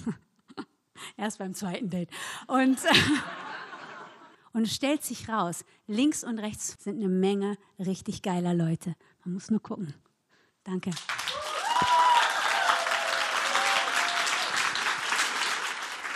Erst 1.17 1.39
beim 1.39 1.53
zweiten 1.53 1.89
Date. 1.89 2.09
Und, 2.47 2.79
und 4.53 4.63
es 4.63 4.73
stellt 4.73 5.03
sich 5.03 5.27
raus, 5.27 5.65
links 5.87 6.23
und 6.23 6.39
rechts 6.39 6.77
sind 6.81 6.95
eine 6.95 7.09
Menge 7.09 7.57
richtig 7.77 8.21
geiler 8.21 8.53
Leute. 8.53 8.95
Man 9.25 9.33
muss 9.33 9.51
nur 9.51 9.61
gucken. 9.61 9.93
Danke. 10.63 10.91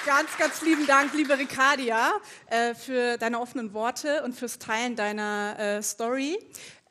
Ganz, 0.06 0.38
ganz 0.38 0.62
lieben 0.62 0.86
Dank, 0.86 1.16
liebe 1.16 1.36
Ricardia, 1.36 2.12
äh, 2.52 2.76
für 2.76 3.18
deine 3.18 3.40
offenen 3.40 3.74
Worte 3.74 4.22
und 4.22 4.36
fürs 4.36 4.60
Teilen 4.60 4.96
deiner 4.96 5.58
äh, 5.58 5.82
Story. 5.82 6.38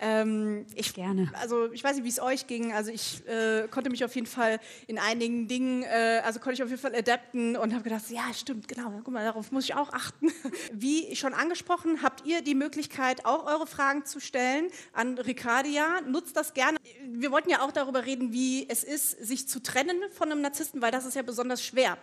Ähm, 0.05 0.67
ich 0.75 0.93
gerne. 0.93 1.31
Also 1.41 1.73
ich 1.73 1.83
weiß 1.83 1.97
nicht, 1.97 2.05
wie 2.05 2.11
es 2.11 2.21
euch 2.21 2.47
ging. 2.47 2.75
Also 2.75 2.91
ich 2.91 3.27
äh, 3.27 3.67
konnte 3.69 3.89
mich 3.89 4.05
auf 4.05 4.15
jeden 4.15 4.27
Fall 4.27 4.61
in 4.87 4.99
einigen 4.99 5.49
Dingen, 5.49 5.83
äh, 5.83 6.21
also 6.23 6.41
konnte 6.41 6.55
ich 6.55 6.63
auf 6.63 6.69
jeden 6.69 6.81
Fall 6.81 6.95
adapten 6.95 7.57
und 7.57 7.73
habe 7.73 7.85
gedacht, 7.85 8.03
ja 8.11 8.35
stimmt, 8.35 8.69
genau, 8.69 9.01
guck 9.03 9.15
mal, 9.15 9.25
darauf 9.25 9.51
muss 9.51 9.65
ich 9.65 9.75
auch 9.75 9.91
achten. 9.95 10.31
Wie 10.75 11.17
schon 11.17 11.33
angesprochen, 11.33 12.03
habt 12.03 12.27
ihr 12.27 12.43
die 12.43 12.55
Möglichkeit, 12.55 13.25
auch 13.25 13.47
eure 13.47 13.67
Fragen 13.67 14.05
zu 14.05 14.21
stellen 14.21 14.69
an 14.93 15.17
Ricardia. 15.17 16.03
Nutzt 16.03 16.37
das 16.37 16.53
gerne. 16.53 16.77
Wir 17.09 17.31
wollten 17.31 17.49
ja 17.49 17.63
auch 17.63 17.73
darüber 17.73 18.05
reden, 18.05 18.31
wie 18.31 18.69
es 18.69 18.85
ist, 18.85 19.13
sich 19.25 19.49
zu 19.49 19.63
trennen 19.63 19.97
von 20.11 20.31
einem 20.31 20.43
Narzissten, 20.43 20.83
weil 20.83 20.91
das 20.91 21.07
ist 21.07 21.15
ja 21.15 21.23
besonders 21.23 21.65
schwer. 21.65 21.97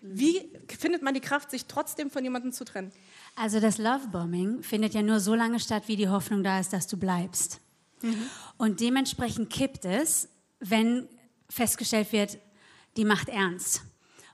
Wie 0.00 0.48
findet 0.80 1.02
man 1.02 1.12
die 1.12 1.20
Kraft, 1.20 1.50
sich 1.50 1.66
trotzdem 1.66 2.10
von 2.10 2.24
jemandem 2.24 2.52
zu 2.52 2.64
trennen? 2.64 2.92
Also 3.34 3.60
das 3.60 3.78
Lovebombing 3.78 4.62
findet 4.62 4.94
ja 4.94 5.02
nur 5.02 5.20
so 5.20 5.34
lange 5.34 5.58
statt, 5.58 5.84
wie 5.86 5.96
die 5.96 6.08
Hoffnung 6.08 6.42
da 6.42 6.60
ist, 6.60 6.72
dass 6.72 6.86
du 6.86 6.96
bleibst. 6.96 7.60
Mhm. 8.02 8.26
Und 8.58 8.80
dementsprechend 8.80 9.50
kippt 9.50 9.84
es, 9.84 10.28
wenn 10.60 11.08
festgestellt 11.48 12.12
wird, 12.12 12.38
die 12.96 13.04
macht 13.04 13.28
ernst. 13.28 13.82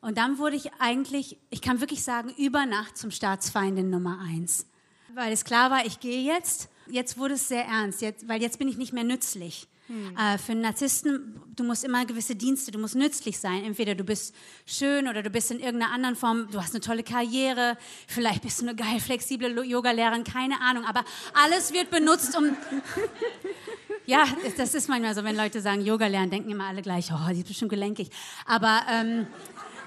Und 0.01 0.19
dann 0.19 0.39
wurde 0.39 0.57
ich 0.57 0.73
eigentlich, 0.79 1.39
ich 1.51 1.61
kann 1.61 1.81
wirklich 1.81 2.03
sagen, 2.03 2.33
über 2.37 2.67
Nacht 2.67 2.97
zum 2.97 3.11
Staatsfeindin 3.11 3.91
Nummer 3.91 4.21
eins. 4.21 4.67
Weil 5.15 5.33
es 5.33 5.45
klar 5.45 5.71
war, 5.71 5.87
ich 5.87 6.01
gehe 6.01 6.23
jetzt. 6.23 6.69
Jetzt 6.87 7.19
wurde 7.19 7.35
es 7.35 7.49
sehr 7.49 7.65
ernst, 7.65 8.01
jetzt, 8.01 8.29
weil 8.29 8.41
jetzt 8.41 8.59
bin 8.59 8.69
ich 8.69 8.79
nicht 8.79 8.93
mehr 8.93 9.05
nützlich. 9.05 9.69
Hm. 9.89 10.17
Äh, 10.17 10.39
für 10.39 10.53
einen 10.53 10.61
Narzissten, 10.61 11.41
du 11.57 11.65
musst 11.65 11.83
immer 11.83 12.05
gewisse 12.05 12.37
Dienste, 12.37 12.71
du 12.71 12.79
musst 12.79 12.95
nützlich 12.95 13.39
sein. 13.39 13.65
Entweder 13.65 13.95
du 13.95 14.05
bist 14.05 14.35
schön 14.67 15.09
oder 15.09 15.23
du 15.23 15.31
bist 15.31 15.51
in 15.51 15.61
irgendeiner 15.61 15.93
anderen 15.93 16.15
Form, 16.15 16.49
du 16.51 16.61
hast 16.61 16.75
eine 16.75 16.81
tolle 16.81 17.03
Karriere, 17.03 17.79
vielleicht 18.07 18.43
bist 18.43 18.61
du 18.61 18.67
eine 18.67 18.77
geil 18.77 19.01
flexible 19.01 19.65
Yogalehrerin, 19.65 20.25
keine 20.25 20.61
Ahnung. 20.61 20.85
Aber 20.85 21.05
alles 21.33 21.73
wird 21.73 21.91
benutzt, 21.91 22.37
um... 22.37 22.45
ja, 24.07 24.25
das 24.59 24.75
ist 24.75 24.89
manchmal 24.89 25.15
so, 25.15 25.25
wenn 25.25 25.37
Leute 25.37 25.63
sagen 25.63 25.81
Yoga 25.81 26.07
lernen, 26.07 26.31
denken 26.31 26.51
immer 26.51 26.65
alle 26.65 26.83
gleich, 26.83 27.11
oh, 27.11 27.33
die 27.33 27.41
ist 27.41 27.49
bestimmt 27.49 27.71
gelenkig. 27.71 28.11
Aber... 28.47 28.83
Ähm, 28.91 29.27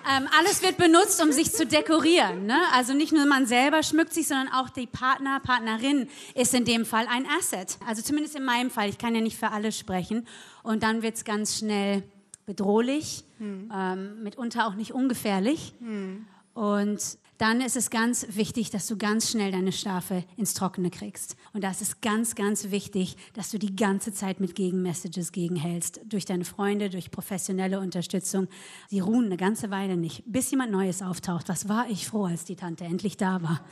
ähm, 0.10 0.28
alles 0.38 0.62
wird 0.62 0.78
benutzt, 0.78 1.22
um 1.22 1.32
sich 1.32 1.52
zu 1.52 1.66
dekorieren. 1.66 2.46
Ne? 2.46 2.58
Also 2.74 2.94
nicht 2.94 3.14
nur 3.14 3.26
man 3.26 3.46
selber 3.46 3.84
schmückt 3.84 4.14
sich, 4.14 4.28
sondern 4.28 4.50
auch 4.50 4.70
die 4.70 4.88
Partner, 4.88 5.40
Partnerin 5.40 6.08
ist 6.36 6.54
in 6.54 6.66
dem 6.66 6.86
Fall 6.86 7.06
ein 7.10 7.26
Asset. 7.40 7.78
Also 7.88 8.02
zumindest 8.02 8.36
in 8.36 8.44
meinem 8.44 8.70
Fall. 8.70 8.90
Ich 8.90 8.98
kann 8.98 9.16
ja 9.16 9.22
nicht 9.22 9.38
für 9.38 9.52
alle 9.52 9.72
sprechen. 9.72 10.28
Und 10.64 10.84
dann 10.84 11.02
wird 11.02 11.16
es 11.16 11.24
ganz 11.24 11.58
schnell 11.58 12.04
bedrohlich, 12.46 13.24
hm. 13.38 13.72
ähm, 13.74 14.24
mitunter 14.24 14.68
auch 14.68 14.76
nicht 14.76 14.94
ungefährlich. 14.94 15.74
Hm. 15.80 16.26
Und 16.54 17.18
dann 17.42 17.60
ist 17.60 17.76
es 17.76 17.90
ganz 17.90 18.28
wichtig, 18.30 18.70
dass 18.70 18.86
du 18.86 18.98
ganz 18.98 19.32
schnell 19.32 19.52
deine 19.52 19.72
Strafe 19.72 20.24
ins 20.38 20.54
Trockene 20.54 20.92
kriegst. 20.92 21.36
Und 21.54 21.64
das 21.64 21.82
ist 21.82 22.04
ganz, 22.04 22.36
ganz 22.36 22.70
wichtig, 22.70 23.18
dass 23.34 23.50
du 23.50 23.58
die 23.58 23.76
ganze 23.76 24.14
Zeit 24.14 24.40
mit 24.40 24.54
Gegenmessages 24.54 25.32
gegenhältst. 25.32 26.02
Durch 26.06 26.26
deine 26.26 26.46
Freunde, 26.46 26.92
durch 26.92 27.10
professionelle 27.10 27.80
Unterstützung. 27.80 28.48
Sie 28.90 29.00
ruhen 29.00 29.26
eine 29.26 29.38
ganze 29.38 29.72
Weile 29.72 29.98
nicht, 29.98 30.22
bis 30.28 30.52
jemand 30.52 30.72
Neues 30.72 31.02
auftaucht. 31.02 31.50
Was 31.50 31.68
war 31.68 31.90
ich 31.90 32.08
froh, 32.08 32.26
als 32.26 32.44
die 32.44 32.56
Tante 32.56 32.84
endlich 32.84 33.18
da 33.18 33.42
war. 33.42 33.62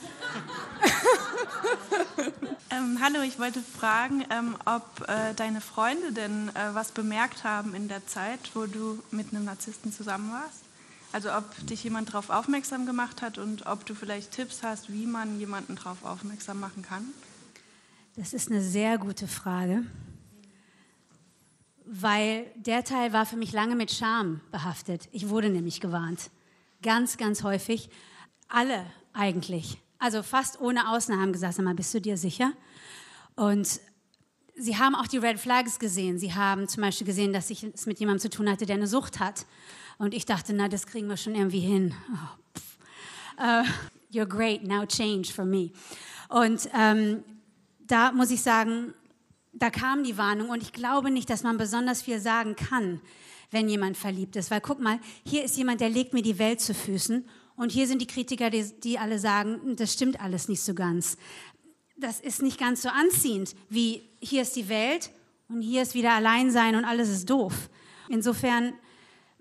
ähm, 2.71 2.97
hallo, 3.03 3.21
ich 3.21 3.37
wollte 3.37 3.61
fragen, 3.61 4.25
ähm, 4.31 4.55
ob 4.65 5.07
äh, 5.07 5.35
deine 5.35 5.61
Freunde 5.61 6.11
denn 6.11 6.49
äh, 6.49 6.73
was 6.73 6.91
bemerkt 6.91 7.43
haben 7.43 7.75
in 7.75 7.87
der 7.87 8.07
Zeit, 8.07 8.39
wo 8.55 8.65
du 8.65 8.97
mit 9.11 9.31
einem 9.31 9.45
Narzissten 9.45 9.93
zusammen 9.93 10.31
warst? 10.31 10.68
Also 11.11 11.33
ob 11.33 11.67
dich 11.67 11.83
jemand 11.83 12.09
darauf 12.09 12.29
aufmerksam 12.29 12.85
gemacht 12.85 13.21
hat 13.21 13.37
und 13.37 13.65
ob 13.65 13.85
du 13.85 13.95
vielleicht 13.95 14.31
Tipps 14.31 14.61
hast, 14.61 14.91
wie 14.91 15.07
man 15.07 15.39
jemanden 15.39 15.75
darauf 15.75 16.03
aufmerksam 16.03 16.59
machen 16.59 16.83
kann? 16.83 17.03
Das 18.15 18.33
ist 18.33 18.51
eine 18.51 18.61
sehr 18.61 18.97
gute 18.97 19.27
Frage, 19.27 19.83
weil 21.85 22.45
der 22.55 22.83
Teil 22.83 23.13
war 23.13 23.25
für 23.25 23.37
mich 23.37 23.53
lange 23.53 23.75
mit 23.75 23.91
Scham 23.91 24.41
behaftet. 24.51 25.09
Ich 25.11 25.29
wurde 25.29 25.49
nämlich 25.49 25.79
gewarnt. 25.79 26.29
Ganz, 26.83 27.17
ganz 27.17 27.43
häufig. 27.43 27.89
Alle 28.47 28.85
eigentlich. 29.13 29.79
Also 29.97 30.21
fast 30.21 30.61
ohne 30.61 30.91
Ausnahme 30.91 31.21
haben 31.21 31.33
gesagt, 31.33 31.55
sag 31.55 31.65
mal, 31.65 31.75
bist 31.75 31.93
du 31.93 32.01
dir 32.01 32.17
sicher? 32.17 32.53
Und 33.35 33.79
sie 34.55 34.77
haben 34.77 34.95
auch 34.95 35.07
die 35.07 35.17
Red 35.17 35.39
Flags 35.39 35.79
gesehen. 35.79 36.19
Sie 36.19 36.33
haben 36.33 36.67
zum 36.67 36.81
Beispiel 36.81 37.07
gesehen, 37.07 37.33
dass 37.33 37.49
ich 37.49 37.63
es 37.63 37.85
mit 37.85 37.99
jemandem 37.99 38.21
zu 38.21 38.29
tun 38.29 38.49
hatte, 38.49 38.65
der 38.65 38.75
eine 38.75 38.87
Sucht 38.87 39.19
hat. 39.19 39.45
Und 39.99 40.13
ich 40.13 40.25
dachte, 40.25 40.53
na, 40.53 40.69
das 40.69 40.87
kriegen 40.87 41.07
wir 41.07 41.17
schon 41.17 41.35
irgendwie 41.35 41.59
hin. 41.59 41.93
Oh, 42.09 43.43
uh, 43.43 43.65
you're 44.11 44.25
great, 44.25 44.63
now 44.63 44.85
change 44.85 45.31
for 45.31 45.43
me. 45.43 45.71
Und 46.29 46.69
ähm, 46.73 47.21
da 47.85 48.13
muss 48.13 48.31
ich 48.31 48.41
sagen, 48.41 48.93
da 49.51 49.69
kam 49.69 50.05
die 50.05 50.17
Warnung 50.17 50.49
und 50.49 50.63
ich 50.63 50.71
glaube 50.71 51.11
nicht, 51.11 51.29
dass 51.29 51.43
man 51.43 51.57
besonders 51.57 52.01
viel 52.01 52.21
sagen 52.21 52.55
kann, 52.55 53.01
wenn 53.51 53.67
jemand 53.67 53.97
verliebt 53.97 54.37
ist. 54.37 54.51
Weil 54.51 54.61
guck 54.61 54.79
mal, 54.79 54.99
hier 55.25 55.43
ist 55.43 55.57
jemand, 55.57 55.81
der 55.81 55.89
legt 55.89 56.13
mir 56.13 56.21
die 56.21 56.39
Welt 56.39 56.61
zu 56.61 56.73
Füßen 56.73 57.27
und 57.57 57.73
hier 57.73 57.85
sind 57.85 58.01
die 58.01 58.07
Kritiker, 58.07 58.49
die, 58.49 58.71
die 58.79 58.99
alle 58.99 59.19
sagen, 59.19 59.75
das 59.75 59.91
stimmt 59.91 60.21
alles 60.21 60.47
nicht 60.47 60.61
so 60.61 60.73
ganz. 60.73 61.17
Das 61.97 62.21
ist 62.21 62.41
nicht 62.41 62.57
ganz 62.57 62.83
so 62.83 62.89
anziehend, 62.89 63.53
wie 63.67 64.03
hier 64.21 64.43
ist 64.43 64.55
die 64.55 64.69
Welt 64.69 65.09
und 65.49 65.61
hier 65.61 65.81
ist 65.81 65.93
wieder 65.93 66.13
Alleinsein 66.13 66.77
und 66.77 66.85
alles 66.85 67.09
ist 67.09 67.29
doof. 67.29 67.69
Insofern 68.07 68.73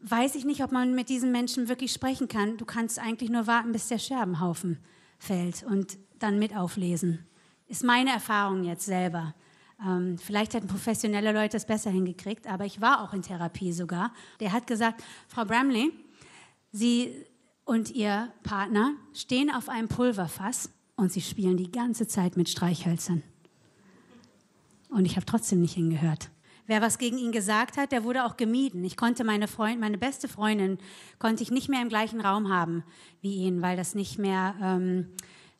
weiß 0.02 0.34
ich 0.34 0.44
nicht, 0.44 0.62
ob 0.62 0.72
man 0.72 0.94
mit 0.94 1.08
diesen 1.08 1.32
Menschen 1.32 1.68
wirklich 1.68 1.92
sprechen 1.92 2.28
kann. 2.28 2.56
Du 2.56 2.64
kannst 2.64 2.98
eigentlich 2.98 3.30
nur 3.30 3.46
warten, 3.46 3.72
bis 3.72 3.88
der 3.88 3.98
Scherbenhaufen 3.98 4.78
fällt 5.18 5.64
und 5.64 5.98
dann 6.18 6.38
mit 6.38 6.56
auflesen. 6.56 7.26
Ist 7.66 7.84
meine 7.84 8.11
Erfahrung 8.11 8.64
jetzt 8.64 8.87
selber. 8.87 9.34
Ähm, 9.84 10.18
vielleicht 10.18 10.54
hätten 10.54 10.66
professionelle 10.66 11.32
Leute 11.32 11.56
es 11.56 11.66
besser 11.66 11.90
hingekriegt, 11.90 12.46
aber 12.46 12.64
ich 12.64 12.80
war 12.80 13.02
auch 13.02 13.12
in 13.12 13.22
Therapie 13.22 13.72
sogar. 13.72 14.12
Der 14.40 14.52
hat 14.52 14.66
gesagt, 14.66 15.04
Frau 15.28 15.44
Bramley, 15.44 15.92
Sie 16.72 17.24
und 17.64 17.90
Ihr 17.90 18.32
Partner 18.42 18.94
stehen 19.12 19.50
auf 19.50 19.68
einem 19.68 19.88
Pulverfass 19.88 20.70
und 20.96 21.12
Sie 21.12 21.20
spielen 21.20 21.56
die 21.56 21.70
ganze 21.70 22.08
Zeit 22.08 22.37
mit 22.37 22.48
Streichhölzern. 22.48 23.22
Und 24.88 25.04
ich 25.04 25.16
habe 25.16 25.26
trotzdem 25.26 25.61
nicht 25.61 25.74
hingehört. 25.74 26.30
Wer 26.68 26.81
was 26.81 26.98
gegen 26.98 27.18
ihn 27.18 27.33
gesagt 27.33 27.76
hat, 27.76 27.90
der 27.90 28.04
wurde 28.04 28.24
auch 28.24 28.37
gemieden. 28.37 28.85
Ich 28.85 28.96
konnte 28.96 29.24
meine 29.24 29.48
Freund, 29.48 29.81
meine 29.81 29.98
beste 29.98 30.28
Freundin, 30.28 30.78
konnte 31.18 31.42
ich 31.42 31.50
nicht 31.50 31.68
mehr 31.68 31.83
im 31.83 31.88
gleichen 31.88 32.20
Raum 32.20 32.48
haben 32.48 32.85
wie 33.20 33.35
ihn, 33.35 33.61
weil 33.61 33.76
das 33.76 33.96
nicht 33.96 34.18
mehr 34.18 34.54
ähm, 34.62 35.09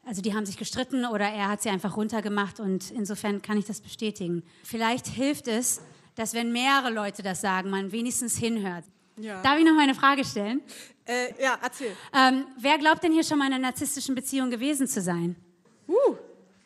also 0.09 0.23
die 0.23 0.35
haben 0.35 0.47
sich 0.47 0.57
gestritten 0.57 1.05
oder 1.05 1.27
er 1.27 1.49
hat 1.49 1.61
sie 1.61 1.69
einfach 1.69 1.99
runtergemacht 1.99 2.61
und 2.61 2.91
insofern 2.91 3.43
kann 3.43 3.59
ich 3.59 3.67
das 3.67 3.83
bestätigen. 3.83 4.43
Vielleicht 4.65 5.07
hilft 5.07 5.49
es, 5.49 5.83
dass 6.15 6.33
wenn 6.33 6.51
mehrere 6.51 6.91
Leute 6.91 7.23
das 7.23 7.43
sagen, 7.43 7.69
man 7.69 7.93
wenigstens 7.93 8.39
hinhört. 8.39 8.85
Ja. 9.19 9.43
Darf 9.43 9.59
ich 9.59 9.67
noch 9.67 9.75
mal 9.75 9.83
eine 9.83 9.95
Frage 9.95 10.25
stellen? 10.25 10.63
Äh, 11.05 11.43
ja, 11.43 11.59
erzähl. 11.63 11.95
Ähm, 12.15 12.47
wer 12.59 12.79
glaubt 12.79 13.03
denn 13.03 13.13
hier 13.13 13.23
schon 13.23 13.39
mal 13.39 13.49
in 13.49 13.53
einer 13.53 13.69
narzisstischen 13.69 14.15
Beziehung 14.15 14.49
gewesen 14.49 14.87
zu 14.87 15.03
sein? 15.03 15.37
Uh, 15.87 16.17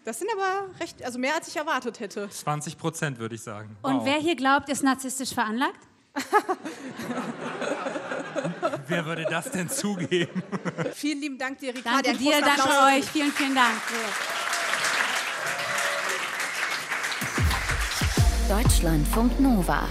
das 0.04 0.18
sind 0.18 0.28
aber 0.32 0.68
recht, 0.80 1.02
also 1.04 1.18
mehr 1.18 1.34
als 1.34 1.48
ich 1.48 1.56
erwartet 1.56 2.00
hätte. 2.00 2.28
20 2.28 2.78
Prozent 2.78 3.18
würde 3.18 3.34
ich 3.34 3.42
sagen. 3.42 3.76
Und 3.82 3.98
wow. 3.98 4.04
wer 4.04 4.18
hier 4.18 4.36
glaubt, 4.36 4.68
ist 4.68 4.82
narzisstisch 4.82 5.32
veranlagt? 5.32 5.78
wer 8.86 9.06
würde 9.06 9.24
das 9.24 9.50
denn 9.50 9.68
zugeben? 9.68 10.42
Vielen 10.94 11.20
lieben 11.20 11.38
Dank 11.38 11.58
dir, 11.58 11.74
Ricardo. 11.74 12.02
Danke 12.02 12.18
dir, 12.18 12.40
danke 12.40 12.68
euch. 12.86 13.04
Vielen, 13.06 13.32
vielen 13.32 13.54
Dank. 13.54 13.80
Deutschlandfunk 18.48 19.40
Nova. 19.40 19.88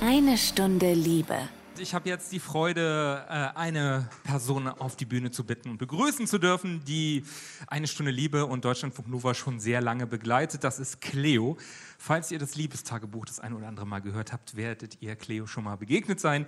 Eine 0.00 0.36
Stunde 0.36 0.92
Liebe. 0.92 1.48
Ich 1.80 1.94
habe 1.94 2.10
jetzt 2.10 2.30
die 2.30 2.40
Freude, 2.40 3.24
äh, 3.26 3.56
eine 3.58 4.06
Person 4.24 4.68
auf 4.68 4.96
die 4.96 5.06
Bühne 5.06 5.30
zu 5.30 5.44
bitten 5.44 5.70
und 5.70 5.78
begrüßen 5.78 6.26
zu 6.26 6.38
dürfen, 6.38 6.84
die 6.84 7.24
eine 7.68 7.86
Stunde 7.86 8.12
Liebe 8.12 8.44
und 8.44 8.66
Deutschlandfunk 8.66 9.08
Nova 9.08 9.32
schon 9.32 9.60
sehr 9.60 9.80
lange 9.80 10.06
begleitet. 10.06 10.62
Das 10.62 10.78
ist 10.78 11.00
Cleo. 11.00 11.56
Falls 11.98 12.30
ihr 12.32 12.38
das 12.38 12.54
Liebestagebuch 12.54 13.24
das 13.24 13.40
ein 13.40 13.54
oder 13.54 13.66
andere 13.66 13.86
Mal 13.86 14.00
gehört 14.00 14.30
habt, 14.34 14.56
werdet 14.56 14.98
ihr 15.00 15.16
Cleo 15.16 15.46
schon 15.46 15.64
mal 15.64 15.76
begegnet 15.76 16.20
sein. 16.20 16.44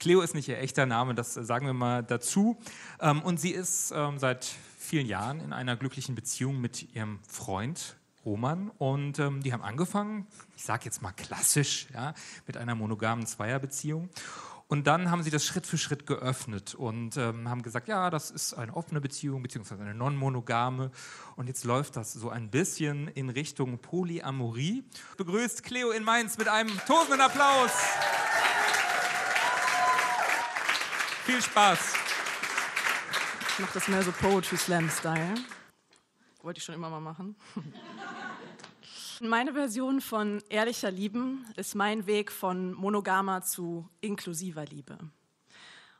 Cleo 0.00 0.20
ist 0.20 0.34
nicht 0.34 0.48
ihr 0.48 0.58
echter 0.58 0.84
Name, 0.84 1.14
das 1.14 1.34
sagen 1.34 1.66
wir 1.66 1.74
mal 1.74 2.02
dazu. 2.02 2.58
Ähm, 3.00 3.22
und 3.22 3.38
sie 3.38 3.52
ist 3.52 3.92
ähm, 3.94 4.18
seit 4.18 4.52
vielen 4.78 5.06
Jahren 5.06 5.40
in 5.40 5.52
einer 5.52 5.76
glücklichen 5.76 6.16
Beziehung 6.16 6.60
mit 6.60 6.92
ihrem 6.94 7.20
Freund 7.28 7.96
Roman 8.24 8.70
und 8.78 9.18
ähm, 9.18 9.42
die 9.42 9.52
haben 9.52 9.62
angefangen, 9.62 10.26
ich 10.56 10.64
sage 10.64 10.84
jetzt 10.84 11.02
mal 11.02 11.12
klassisch, 11.12 11.88
ja, 11.92 12.14
mit 12.46 12.56
einer 12.56 12.74
monogamen 12.74 13.26
Zweierbeziehung. 13.26 14.08
Und 14.72 14.86
dann 14.86 15.10
haben 15.10 15.22
sie 15.22 15.28
das 15.28 15.44
Schritt 15.44 15.66
für 15.66 15.76
Schritt 15.76 16.06
geöffnet 16.06 16.74
und 16.74 17.18
ähm, 17.18 17.46
haben 17.50 17.60
gesagt, 17.60 17.88
ja, 17.88 18.08
das 18.08 18.30
ist 18.30 18.54
eine 18.54 18.74
offene 18.74 19.02
Beziehung 19.02 19.42
beziehungsweise 19.42 19.82
eine 19.82 19.94
non-monogame. 19.94 20.90
Und 21.36 21.46
jetzt 21.46 21.64
läuft 21.64 21.96
das 21.96 22.14
so 22.14 22.30
ein 22.30 22.48
bisschen 22.50 23.08
in 23.08 23.28
Richtung 23.28 23.78
Polyamorie. 23.80 24.82
Begrüßt 25.18 25.62
Cleo 25.62 25.90
in 25.90 26.04
Mainz 26.04 26.38
mit 26.38 26.48
einem 26.48 26.70
tosenden 26.86 27.20
Applaus. 27.20 27.70
Viel 31.26 31.42
Spaß. 31.42 31.92
Ich 33.50 33.58
mache 33.58 33.74
das 33.74 33.88
mehr 33.88 34.02
so 34.02 34.10
Poetry 34.10 34.56
Slam 34.56 34.88
Style. 34.88 35.34
Wollte 36.40 36.60
ich 36.60 36.64
schon 36.64 36.76
immer 36.76 36.88
mal 36.88 37.00
machen. 37.00 37.36
Meine 39.24 39.52
Version 39.52 40.00
von 40.00 40.42
ehrlicher 40.48 40.90
Lieben 40.90 41.46
ist 41.54 41.76
mein 41.76 42.06
Weg 42.08 42.32
von 42.32 42.72
monogamer 42.72 43.42
zu 43.42 43.88
inklusiver 44.00 44.64
Liebe. 44.64 44.98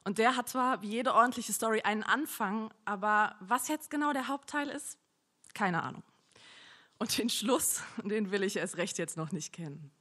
Und 0.02 0.18
der 0.18 0.34
hat 0.34 0.48
zwar 0.48 0.82
wie 0.82 0.88
jede 0.88 1.14
ordentliche 1.14 1.52
Story 1.52 1.82
einen 1.82 2.02
Anfang, 2.02 2.74
aber 2.84 3.36
was 3.38 3.68
jetzt 3.68 3.90
genau 3.90 4.12
der 4.12 4.26
Hauptteil 4.26 4.68
ist, 4.68 4.98
keine 5.54 5.84
Ahnung. 5.84 6.02
Und 6.98 7.16
den 7.16 7.28
Schluss, 7.28 7.82
den 8.02 8.32
will 8.32 8.42
ich 8.42 8.56
erst 8.56 8.76
recht 8.76 8.98
jetzt 8.98 9.16
noch 9.16 9.30
nicht 9.30 9.52
kennen. 9.52 9.92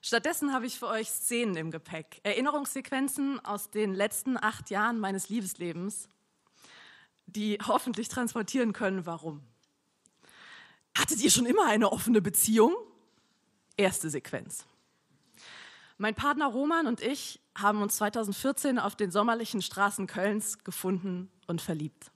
Stattdessen 0.00 0.54
habe 0.54 0.64
ich 0.64 0.78
für 0.78 0.88
euch 0.88 1.10
Szenen 1.10 1.56
im 1.56 1.70
Gepäck, 1.70 2.20
Erinnerungssequenzen 2.22 3.44
aus 3.44 3.70
den 3.70 3.94
letzten 3.94 4.42
acht 4.42 4.70
Jahren 4.70 4.98
meines 4.98 5.28
Liebeslebens, 5.28 6.08
die 7.26 7.58
hoffentlich 7.66 8.08
transportieren 8.08 8.72
können, 8.72 9.04
warum. 9.04 9.42
Hattet 10.96 11.20
ihr 11.22 11.30
schon 11.30 11.46
immer 11.46 11.66
eine 11.66 11.90
offene 11.92 12.22
Beziehung? 12.22 12.74
Erste 13.76 14.10
Sequenz. 14.10 14.64
Mein 15.98 16.14
Partner 16.14 16.46
Roman 16.46 16.86
und 16.86 17.00
ich 17.00 17.40
haben 17.56 17.82
uns 17.82 17.96
2014 17.96 18.78
auf 18.78 18.96
den 18.96 19.10
sommerlichen 19.10 19.62
Straßen 19.62 20.06
Kölns 20.06 20.64
gefunden 20.64 21.30
und 21.46 21.62
verliebt. 21.62 22.10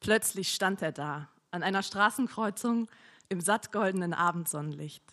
Plötzlich 0.00 0.52
stand 0.52 0.82
er 0.82 0.92
da, 0.92 1.28
an 1.50 1.62
einer 1.62 1.82
Straßenkreuzung 1.82 2.88
im 3.28 3.40
sattgoldenen 3.40 4.14
Abendsonnenlicht. 4.14 5.04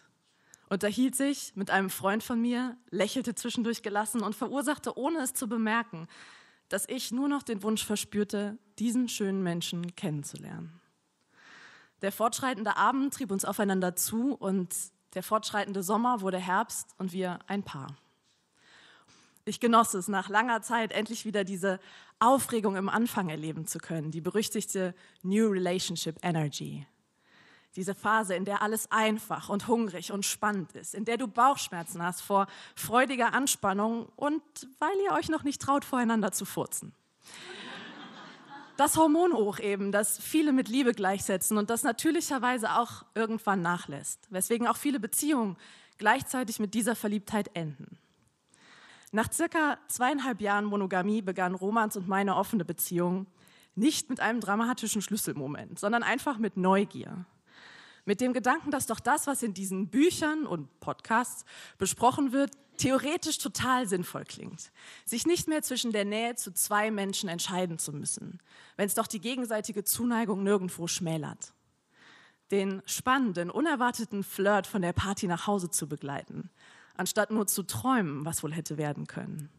Unterhielt 0.69 1.15
sich 1.15 1.55
mit 1.55 1.69
einem 1.69 1.89
Freund 1.89 2.23
von 2.23 2.41
mir, 2.41 2.75
lächelte 2.89 3.35
zwischendurch 3.35 3.83
gelassen 3.83 4.21
und 4.21 4.35
verursachte, 4.35 4.97
ohne 4.97 5.19
es 5.19 5.33
zu 5.33 5.47
bemerken, 5.47 6.07
dass 6.69 6.89
ich 6.89 7.11
nur 7.11 7.27
noch 7.27 7.43
den 7.43 7.61
Wunsch 7.61 7.85
verspürte, 7.85 8.57
diesen 8.79 9.07
schönen 9.07 9.43
Menschen 9.43 9.95
kennenzulernen. 9.95 10.81
Der 12.01 12.11
fortschreitende 12.11 12.77
Abend 12.77 13.13
trieb 13.13 13.31
uns 13.31 13.45
aufeinander 13.45 13.95
zu 13.95 14.33
und 14.33 14.75
der 15.13 15.23
fortschreitende 15.23 15.81
Sommer 15.81 16.21
wurde 16.21 16.37
Herbst 16.37 16.93
und 16.97 17.13
wir 17.13 17.39
ein 17.47 17.63
Paar. 17.63 17.95
Ich 19.45 19.59
genoss 19.59 19.93
es, 19.93 20.07
nach 20.07 20.27
langer 20.27 20.61
Zeit 20.61 20.91
endlich 20.91 21.23
wieder 21.23 21.43
diese 21.43 21.79
Aufregung 22.19 22.75
im 22.75 22.89
Anfang 22.89 23.29
erleben 23.29 23.67
zu 23.67 23.77
können, 23.77 24.11
die 24.11 24.21
berüchtigte 24.21 24.95
New 25.21 25.47
Relationship 25.47 26.17
Energy. 26.23 26.85
Diese 27.75 27.93
Phase, 27.93 28.35
in 28.35 28.45
der 28.45 28.61
alles 28.61 28.91
einfach 28.91 29.49
und 29.49 29.67
hungrig 29.67 30.11
und 30.11 30.25
spannend 30.25 30.71
ist, 30.73 30.95
in 30.95 31.05
der 31.05 31.17
du 31.17 31.27
Bauchschmerzen 31.27 32.01
hast 32.01 32.21
vor 32.21 32.47
freudiger 32.75 33.33
Anspannung 33.33 34.07
und 34.15 34.41
weil 34.79 34.97
ihr 35.05 35.11
euch 35.11 35.29
noch 35.29 35.43
nicht 35.43 35.61
traut, 35.61 35.85
voreinander 35.85 36.31
zu 36.31 36.45
furzen 36.45 36.93
das 38.77 38.97
Hormon 38.97 39.33
hoch 39.33 39.59
eben, 39.59 39.91
das 39.91 40.17
viele 40.17 40.51
mit 40.51 40.69
Liebe 40.69 40.93
gleichsetzen 40.93 41.57
und 41.57 41.69
das 41.69 41.83
natürlicherweise 41.83 42.73
auch 42.75 43.05
irgendwann 43.15 43.61
nachlässt, 43.61 44.27
weswegen 44.29 44.67
auch 44.67 44.77
viele 44.77 44.99
Beziehungen 44.99 45.57
gleichzeitig 45.97 46.59
mit 46.59 46.73
dieser 46.73 46.95
Verliebtheit 46.95 47.51
enden. 47.53 47.97
Nach 49.11 49.31
circa 49.31 49.77
zweieinhalb 49.87 50.41
Jahren 50.41 50.65
Monogamie 50.65 51.21
begann 51.21 51.55
Romans 51.55 51.95
und 51.95 52.07
meine 52.07 52.35
offene 52.35 52.65
Beziehung 52.65 53.27
nicht 53.75 54.09
mit 54.09 54.19
einem 54.19 54.41
dramatischen 54.41 55.01
Schlüsselmoment, 55.01 55.79
sondern 55.79 56.03
einfach 56.03 56.37
mit 56.37 56.57
Neugier. 56.57 57.25
Mit 58.05 58.21
dem 58.21 58.33
Gedanken, 58.33 58.71
dass 58.71 58.85
doch 58.85 58.99
das, 58.99 59.25
was 59.25 59.41
in 59.41 59.53
diesen 59.53 59.87
Büchern 59.87 60.45
und 60.45 60.79
Podcasts 60.79 61.45
besprochen 61.77 62.31
wird, 62.31 62.51
theoretisch 62.77 63.37
total 63.37 63.87
sinnvoll 63.87 64.23
klingt. 64.25 64.71
Sich 65.05 65.25
nicht 65.25 65.47
mehr 65.47 65.61
zwischen 65.61 65.91
der 65.91 66.05
Nähe 66.05 66.35
zu 66.35 66.53
zwei 66.53 66.91
Menschen 66.91 67.29
entscheiden 67.29 67.77
zu 67.77 67.93
müssen, 67.93 68.39
wenn 68.77 68.87
es 68.87 68.95
doch 68.95 69.07
die 69.07 69.19
gegenseitige 69.19 69.83
Zuneigung 69.83 70.43
nirgendwo 70.43 70.87
schmälert. 70.87 71.53
Den 72.51 72.81
spannenden, 72.85 73.49
unerwarteten 73.49 74.23
Flirt 74.23 74.67
von 74.67 74.81
der 74.81 74.93
Party 74.93 75.27
nach 75.27 75.47
Hause 75.47 75.69
zu 75.69 75.87
begleiten, 75.87 76.49
anstatt 76.95 77.31
nur 77.31 77.47
zu 77.47 77.63
träumen, 77.63 78.25
was 78.25 78.43
wohl 78.43 78.53
hätte 78.53 78.77
werden 78.77 79.07
können. 79.07 79.49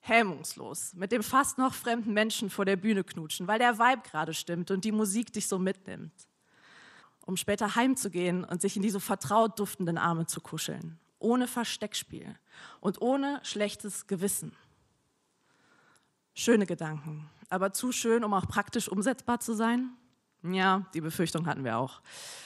Hemmungslos, 0.00 0.94
mit 0.94 1.12
dem 1.12 1.22
fast 1.22 1.58
noch 1.58 1.74
fremden 1.74 2.12
Menschen 2.12 2.50
vor 2.50 2.64
der 2.64 2.76
Bühne 2.76 3.04
knutschen, 3.04 3.48
weil 3.48 3.58
der 3.58 3.78
Vibe 3.78 4.02
gerade 4.08 4.34
stimmt 4.34 4.70
und 4.70 4.84
die 4.84 4.92
Musik 4.92 5.32
dich 5.32 5.48
so 5.48 5.58
mitnimmt. 5.58 6.12
Um 7.26 7.36
später 7.38 7.74
heimzugehen 7.74 8.44
und 8.44 8.60
sich 8.60 8.76
in 8.76 8.82
die 8.82 8.90
so 8.90 9.00
vertraut 9.00 9.58
duftenden 9.58 9.96
Arme 9.96 10.26
zu 10.26 10.40
kuscheln 10.40 11.00
ohne 11.24 11.48
Versteckspiel 11.48 12.38
und 12.80 13.00
ohne 13.02 13.40
schlechtes 13.42 14.06
Gewissen. 14.06 14.52
Schöne 16.34 16.66
Gedanken, 16.66 17.28
aber 17.48 17.72
zu 17.72 17.92
schön, 17.92 18.24
um 18.24 18.34
auch 18.34 18.46
praktisch 18.46 18.88
umsetzbar 18.88 19.40
zu 19.40 19.54
sein? 19.54 19.90
Ja, 20.42 20.84
die 20.92 21.00
Befürchtung 21.00 21.46
hatten 21.46 21.64
wir 21.64 21.78
auch. 21.78 22.02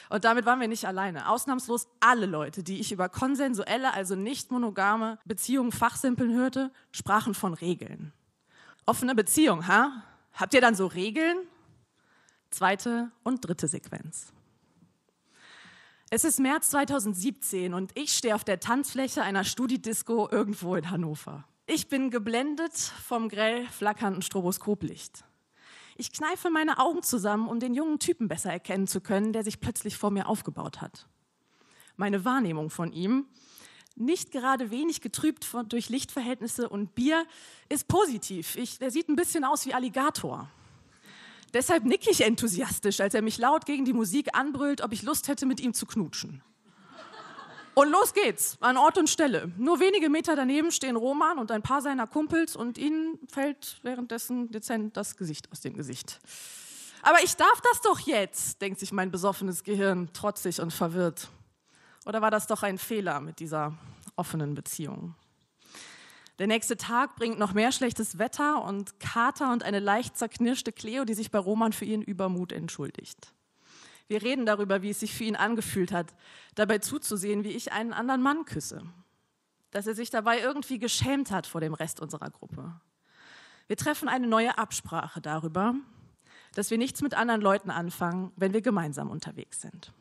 Und 0.08 0.24
damit 0.24 0.46
waren 0.46 0.60
wir 0.60 0.68
nicht 0.68 0.86
alleine. 0.86 1.28
Ausnahmslos 1.28 1.88
alle 1.98 2.26
Leute, 2.26 2.62
die 2.62 2.78
ich 2.78 2.92
über 2.92 3.08
konsensuelle, 3.08 3.92
also 3.92 4.14
nicht 4.14 4.52
monogame 4.52 5.18
Beziehungen 5.24 5.72
fachsimpeln 5.72 6.32
hörte, 6.32 6.70
sprachen 6.92 7.34
von 7.34 7.54
Regeln. 7.54 8.12
Offene 8.86 9.16
Beziehung, 9.16 9.66
ha? 9.66 10.04
Habt 10.32 10.54
ihr 10.54 10.60
dann 10.60 10.76
so 10.76 10.86
Regeln? 10.86 11.38
Zweite 12.50 13.10
und 13.24 13.40
dritte 13.40 13.66
Sequenz. 13.66 14.32
Es 16.10 16.24
ist 16.24 16.40
März 16.40 16.70
2017 16.70 17.74
und 17.74 17.92
ich 17.94 18.14
stehe 18.14 18.34
auf 18.34 18.42
der 18.42 18.60
Tanzfläche 18.60 19.22
einer 19.22 19.44
Studidisco 19.44 20.26
irgendwo 20.30 20.74
in 20.74 20.90
Hannover. 20.90 21.44
Ich 21.66 21.88
bin 21.88 22.10
geblendet 22.10 22.72
vom 22.74 23.28
grell 23.28 23.66
flackernden 23.66 24.22
Stroboskoplicht. 24.22 25.24
Ich 25.98 26.10
kneife 26.10 26.48
meine 26.48 26.78
Augen 26.78 27.02
zusammen, 27.02 27.46
um 27.46 27.60
den 27.60 27.74
jungen 27.74 27.98
Typen 27.98 28.26
besser 28.26 28.50
erkennen 28.50 28.86
zu 28.86 29.02
können, 29.02 29.34
der 29.34 29.44
sich 29.44 29.60
plötzlich 29.60 29.98
vor 29.98 30.10
mir 30.10 30.28
aufgebaut 30.28 30.80
hat. 30.80 31.06
Meine 31.96 32.24
Wahrnehmung 32.24 32.70
von 32.70 32.90
ihm, 32.90 33.26
nicht 33.94 34.30
gerade 34.30 34.70
wenig 34.70 35.02
getrübt 35.02 35.44
von, 35.44 35.68
durch 35.68 35.90
Lichtverhältnisse 35.90 36.70
und 36.70 36.94
Bier, 36.94 37.26
ist 37.68 37.86
positiv. 37.86 38.56
Ich, 38.56 38.78
der 38.78 38.90
sieht 38.90 39.10
ein 39.10 39.16
bisschen 39.16 39.44
aus 39.44 39.66
wie 39.66 39.74
Alligator. 39.74 40.48
Deshalb 41.54 41.84
nicke 41.84 42.10
ich 42.10 42.22
enthusiastisch, 42.22 43.00
als 43.00 43.14
er 43.14 43.22
mich 43.22 43.38
laut 43.38 43.64
gegen 43.66 43.84
die 43.84 43.92
Musik 43.92 44.28
anbrüllt, 44.34 44.82
ob 44.82 44.92
ich 44.92 45.02
Lust 45.02 45.28
hätte, 45.28 45.46
mit 45.46 45.60
ihm 45.60 45.72
zu 45.72 45.86
knutschen. 45.86 46.42
Und 47.74 47.90
los 47.90 48.12
geht's, 48.12 48.58
an 48.60 48.76
Ort 48.76 48.98
und 48.98 49.08
Stelle. 49.08 49.52
Nur 49.56 49.78
wenige 49.78 50.10
Meter 50.10 50.34
daneben 50.34 50.72
stehen 50.72 50.96
Roman 50.96 51.38
und 51.38 51.52
ein 51.52 51.62
paar 51.62 51.80
seiner 51.80 52.08
Kumpels 52.08 52.56
und 52.56 52.76
ihnen 52.76 53.20
fällt 53.28 53.78
währenddessen 53.82 54.50
dezent 54.50 54.96
das 54.96 55.16
Gesicht 55.16 55.50
aus 55.52 55.60
dem 55.60 55.74
Gesicht. 55.74 56.18
Aber 57.02 57.22
ich 57.22 57.36
darf 57.36 57.60
das 57.60 57.80
doch 57.82 58.00
jetzt, 58.00 58.60
denkt 58.60 58.80
sich 58.80 58.90
mein 58.90 59.12
besoffenes 59.12 59.62
Gehirn, 59.62 60.12
trotzig 60.12 60.60
und 60.60 60.72
verwirrt. 60.72 61.28
Oder 62.04 62.20
war 62.20 62.32
das 62.32 62.48
doch 62.48 62.64
ein 62.64 62.78
Fehler 62.78 63.20
mit 63.20 63.38
dieser 63.38 63.74
offenen 64.16 64.54
Beziehung? 64.54 65.14
Der 66.38 66.46
nächste 66.46 66.76
Tag 66.76 67.16
bringt 67.16 67.38
noch 67.38 67.52
mehr 67.52 67.72
schlechtes 67.72 68.18
Wetter 68.18 68.64
und 68.64 69.00
Kater 69.00 69.52
und 69.52 69.64
eine 69.64 69.80
leicht 69.80 70.16
zerknirschte 70.16 70.72
Cleo, 70.72 71.04
die 71.04 71.14
sich 71.14 71.30
bei 71.30 71.38
Roman 71.38 71.72
für 71.72 71.84
ihren 71.84 72.02
Übermut 72.02 72.52
entschuldigt. 72.52 73.32
Wir 74.06 74.22
reden 74.22 74.46
darüber, 74.46 74.80
wie 74.82 74.90
es 74.90 75.00
sich 75.00 75.14
für 75.14 75.24
ihn 75.24 75.36
angefühlt 75.36 75.92
hat, 75.92 76.14
dabei 76.54 76.78
zuzusehen, 76.78 77.44
wie 77.44 77.50
ich 77.50 77.72
einen 77.72 77.92
anderen 77.92 78.22
Mann 78.22 78.44
küsse. 78.44 78.82
Dass 79.70 79.86
er 79.86 79.94
sich 79.94 80.10
dabei 80.10 80.40
irgendwie 80.40 80.78
geschämt 80.78 81.30
hat 81.30 81.46
vor 81.46 81.60
dem 81.60 81.74
Rest 81.74 82.00
unserer 82.00 82.30
Gruppe. 82.30 82.80
Wir 83.66 83.76
treffen 83.76 84.08
eine 84.08 84.26
neue 84.26 84.56
Absprache 84.56 85.20
darüber, 85.20 85.74
dass 86.54 86.70
wir 86.70 86.78
nichts 86.78 87.02
mit 87.02 87.14
anderen 87.14 87.42
Leuten 87.42 87.70
anfangen, 87.70 88.32
wenn 88.36 88.54
wir 88.54 88.62
gemeinsam 88.62 89.10
unterwegs 89.10 89.60
sind. 89.60 89.92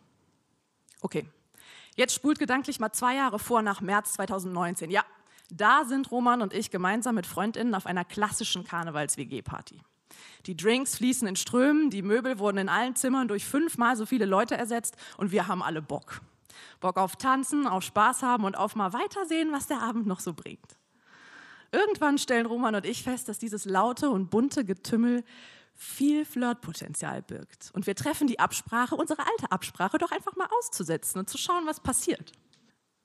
Okay, 1.02 1.28
jetzt 1.96 2.14
spult 2.14 2.40
gedanklich 2.40 2.80
mal 2.80 2.94
zwei 2.94 3.16
Jahre 3.16 3.40
vor 3.40 3.62
nach 3.62 3.82
März 3.82 4.14
2019. 4.14 4.90
Ja, 4.90 5.04
da 5.50 5.86
sind 5.86 6.12
Roman 6.12 6.42
und 6.42 6.54
ich 6.54 6.72
gemeinsam 6.72 7.16
mit 7.16 7.26
Freundinnen 7.26 7.76
auf 7.76 7.86
einer 7.86 8.06
klassischen 8.06 8.64
Karnevals-WG-Party. 8.64 9.82
Die 10.46 10.58
Drinks 10.58 10.96
fließen 10.98 11.28
in 11.28 11.36
Strömen, 11.36 11.90
die 11.90 12.02
Möbel 12.02 12.40
wurden 12.40 12.58
in 12.58 12.70
allen 12.70 12.96
Zimmern 12.96 13.28
durch 13.28 13.46
fünfmal 13.46 13.96
so 13.96 14.06
viele 14.06 14.26
Leute 14.26 14.56
ersetzt 14.56 14.96
und 15.18 15.32
wir 15.32 15.48
haben 15.48 15.62
alle 15.62 15.82
Bock. 15.82 16.22
Bock 16.80 16.98
auf 16.98 17.16
Tanzen, 17.16 17.68
auf 17.68 17.84
Spaß 17.84 18.24
haben 18.24 18.44
und 18.44 18.58
auf 18.58 18.76
mal 18.76 18.94
weitersehen, 18.94 19.52
was 19.52 19.68
der 19.68 19.82
Abend 19.82 20.08
noch 20.08 20.20
so 20.20 20.34
bringt. 20.34 20.78
Irgendwann 21.72 22.18
stellen 22.18 22.46
Roman 22.46 22.76
und 22.76 22.86
ich 22.86 23.04
fest, 23.04 23.28
dass 23.28 23.40
dieses 23.40 23.66
laute 23.66 24.10
und 24.10 24.30
bunte 24.30 24.64
Getümmel 24.64 25.24
viel 25.76 26.26
Flirtpotenzial 26.26 27.22
birgt. 27.22 27.70
Und 27.74 27.86
wir 27.86 27.96
treffen 27.96 28.28
die 28.28 28.40
Absprache, 28.40 28.96
unsere 28.96 29.20
alte 29.20 29.52
Absprache, 29.52 29.98
doch 29.98 30.12
einfach 30.12 30.36
mal 30.36 30.48
auszusetzen 30.58 31.20
und 31.20 31.30
zu 31.30 31.38
schauen, 31.38 31.66
was 31.68 31.80
passiert. 31.80 32.32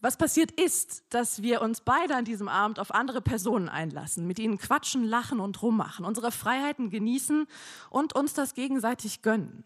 Was 0.02 0.16
passiert 0.16 0.50
ist, 0.50 1.04
dass 1.10 1.42
wir 1.42 1.62
uns 1.62 1.80
beide 1.80 2.16
an 2.16 2.24
diesem 2.24 2.48
Abend 2.48 2.80
auf 2.80 2.92
andere 2.92 3.22
Personen 3.22 3.68
einlassen, 3.68 4.26
mit 4.26 4.40
ihnen 4.40 4.58
quatschen, 4.58 5.04
lachen 5.04 5.38
und 5.38 5.62
rummachen, 5.62 6.04
unsere 6.04 6.32
Freiheiten 6.32 6.90
genießen 6.90 7.46
und 7.88 8.12
uns 8.12 8.34
das 8.34 8.54
gegenseitig 8.54 9.22
gönnen. 9.22 9.62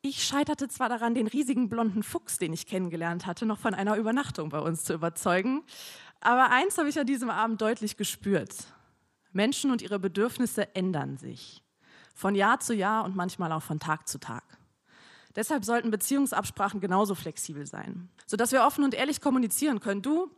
Ich 0.00 0.24
scheiterte 0.24 0.68
zwar 0.68 0.88
daran, 0.88 1.14
den 1.14 1.26
riesigen 1.26 1.68
blonden 1.68 2.02
Fuchs, 2.02 2.38
den 2.38 2.54
ich 2.54 2.66
kennengelernt 2.66 3.26
hatte, 3.26 3.44
noch 3.44 3.58
von 3.58 3.74
einer 3.74 3.96
Übernachtung 3.96 4.48
bei 4.48 4.60
uns 4.60 4.84
zu 4.84 4.94
überzeugen, 4.94 5.62
aber 6.22 6.50
eins 6.50 6.78
habe 6.78 6.88
ich 6.88 6.98
an 6.98 7.06
diesem 7.06 7.28
Abend 7.28 7.60
deutlich 7.60 7.98
gespürt. 7.98 8.54
Menschen 9.32 9.72
und 9.72 9.82
ihre 9.82 9.98
Bedürfnisse 9.98 10.74
ändern 10.74 11.18
sich. 11.18 11.62
Von 12.14 12.34
Jahr 12.34 12.60
zu 12.60 12.72
Jahr 12.74 13.04
und 13.04 13.14
manchmal 13.14 13.52
auch 13.52 13.62
von 13.62 13.78
Tag 13.78 14.08
zu 14.08 14.18
Tag. 14.18 14.42
Deshalb 15.36 15.64
sollten 15.64 15.90
Beziehungsabsprachen 15.90 16.80
genauso 16.80 17.14
flexibel 17.14 17.66
sein, 17.66 18.08
sodass 18.26 18.52
wir 18.52 18.64
offen 18.64 18.84
und 18.84 18.94
ehrlich 18.94 19.20
kommunizieren 19.20 19.80
können. 19.80 20.00
Du, 20.00 20.30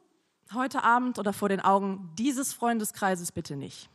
heute 0.53 0.83
Abend 0.83 1.19
oder 1.19 1.33
vor 1.33 1.49
den 1.49 1.61
Augen 1.61 2.11
dieses 2.19 2.53
Freundeskreises 2.53 3.31
bitte 3.31 3.57
nicht. 3.57 3.89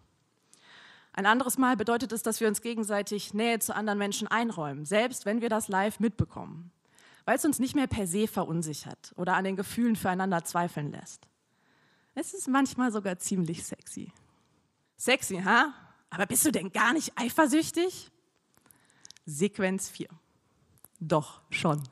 Ein 1.11 1.25
anderes 1.25 1.57
Mal 1.57 1.75
bedeutet 1.75 2.11
es, 2.11 2.23
dass 2.23 2.39
wir 2.39 2.47
uns 2.47 2.61
gegenseitig 2.61 3.33
Nähe 3.33 3.59
zu 3.59 3.75
anderen 3.75 3.99
Menschen 3.99 4.27
einräumen, 4.29 4.85
selbst 4.85 5.25
wenn 5.25 5.41
wir 5.41 5.49
das 5.49 5.67
live 5.67 5.99
mitbekommen, 5.99 6.71
weil 7.25 7.35
es 7.35 7.45
uns 7.45 7.59
nicht 7.59 7.75
mehr 7.75 7.87
per 7.87 8.07
se 8.07 8.27
verunsichert 8.27 9.11
oder 9.15 9.35
an 9.35 9.43
den 9.43 9.55
Gefühlen 9.55 9.95
füreinander 9.95 10.43
zweifeln 10.43 10.91
lässt. 10.91 11.27
Es 12.15 12.33
ist 12.33 12.47
manchmal 12.47 12.91
sogar 12.91 13.19
ziemlich 13.19 13.63
sexy. 13.63 14.11
Sexy, 14.97 15.41
ha? 15.43 15.73
Aber 16.09 16.25
bist 16.25 16.45
du 16.45 16.51
denn 16.51 16.71
gar 16.71 16.93
nicht 16.93 17.11
eifersüchtig? 17.17 18.09
Sequenz 19.25 19.89
4. 19.89 20.07
Doch, 21.07 21.41
schon. 21.49 21.83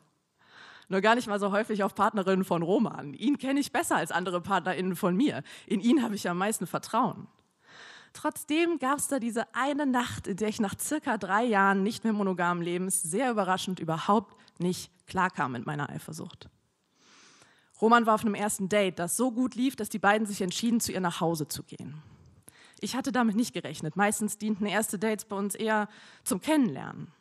Nur 0.87 1.01
gar 1.01 1.15
nicht 1.15 1.27
mal 1.27 1.39
so 1.39 1.51
häufig 1.51 1.83
auf 1.83 1.95
Partnerinnen 1.95 2.45
von 2.45 2.61
Roman. 2.61 3.13
Ihn 3.13 3.37
kenne 3.37 3.59
ich 3.59 3.71
besser 3.71 3.97
als 3.97 4.11
andere 4.11 4.41
PartnerInnen 4.41 4.95
von 4.95 5.15
mir. 5.15 5.43
In 5.67 5.81
ihn 5.81 6.01
habe 6.03 6.15
ich 6.15 6.29
am 6.29 6.37
meisten 6.37 6.67
Vertrauen. 6.67 7.27
Trotzdem 8.13 8.77
gab 8.79 8.99
es 8.99 9.07
da 9.07 9.19
diese 9.19 9.53
eine 9.55 9.85
Nacht, 9.85 10.27
in 10.27 10.37
der 10.37 10.49
ich 10.49 10.59
nach 10.59 10.75
circa 10.79 11.17
drei 11.17 11.43
Jahren 11.43 11.83
nicht 11.83 12.03
mehr 12.03 12.13
monogamen 12.13 12.63
Lebens 12.63 13.01
sehr 13.01 13.31
überraschend 13.31 13.79
überhaupt 13.79 14.35
nicht 14.59 14.91
klarkam 15.07 15.53
mit 15.53 15.65
meiner 15.65 15.89
Eifersucht. 15.89 16.49
Roman 17.81 18.05
war 18.05 18.15
auf 18.15 18.25
einem 18.25 18.35
ersten 18.35 18.69
Date, 18.69 18.99
das 18.99 19.17
so 19.17 19.31
gut 19.31 19.55
lief, 19.55 19.75
dass 19.75 19.89
die 19.89 19.99
beiden 19.99 20.27
sich 20.27 20.41
entschieden, 20.41 20.79
zu 20.79 20.91
ihr 20.91 21.01
nach 21.01 21.19
Hause 21.19 21.47
zu 21.47 21.63
gehen. 21.63 22.01
Ich 22.79 22.95
hatte 22.95 23.11
damit 23.11 23.35
nicht 23.35 23.53
gerechnet. 23.53 23.95
Meistens 23.95 24.37
dienten 24.37 24.65
erste 24.65 24.99
Dates 24.99 25.25
bei 25.25 25.35
uns 25.35 25.55
eher 25.55 25.87
zum 26.23 26.41
Kennenlernen. 26.41 27.11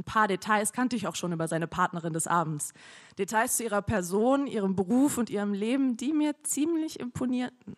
Ein 0.00 0.04
paar 0.04 0.28
Details 0.28 0.72
kannte 0.72 0.96
ich 0.96 1.06
auch 1.06 1.14
schon 1.14 1.30
über 1.30 1.46
seine 1.46 1.66
Partnerin 1.66 2.14
des 2.14 2.26
Abends. 2.26 2.72
Details 3.18 3.58
zu 3.58 3.64
ihrer 3.64 3.82
Person, 3.82 4.46
ihrem 4.46 4.74
Beruf 4.74 5.18
und 5.18 5.28
ihrem 5.28 5.52
Leben, 5.52 5.98
die 5.98 6.14
mir 6.14 6.34
ziemlich 6.42 6.98
imponierten. 6.98 7.74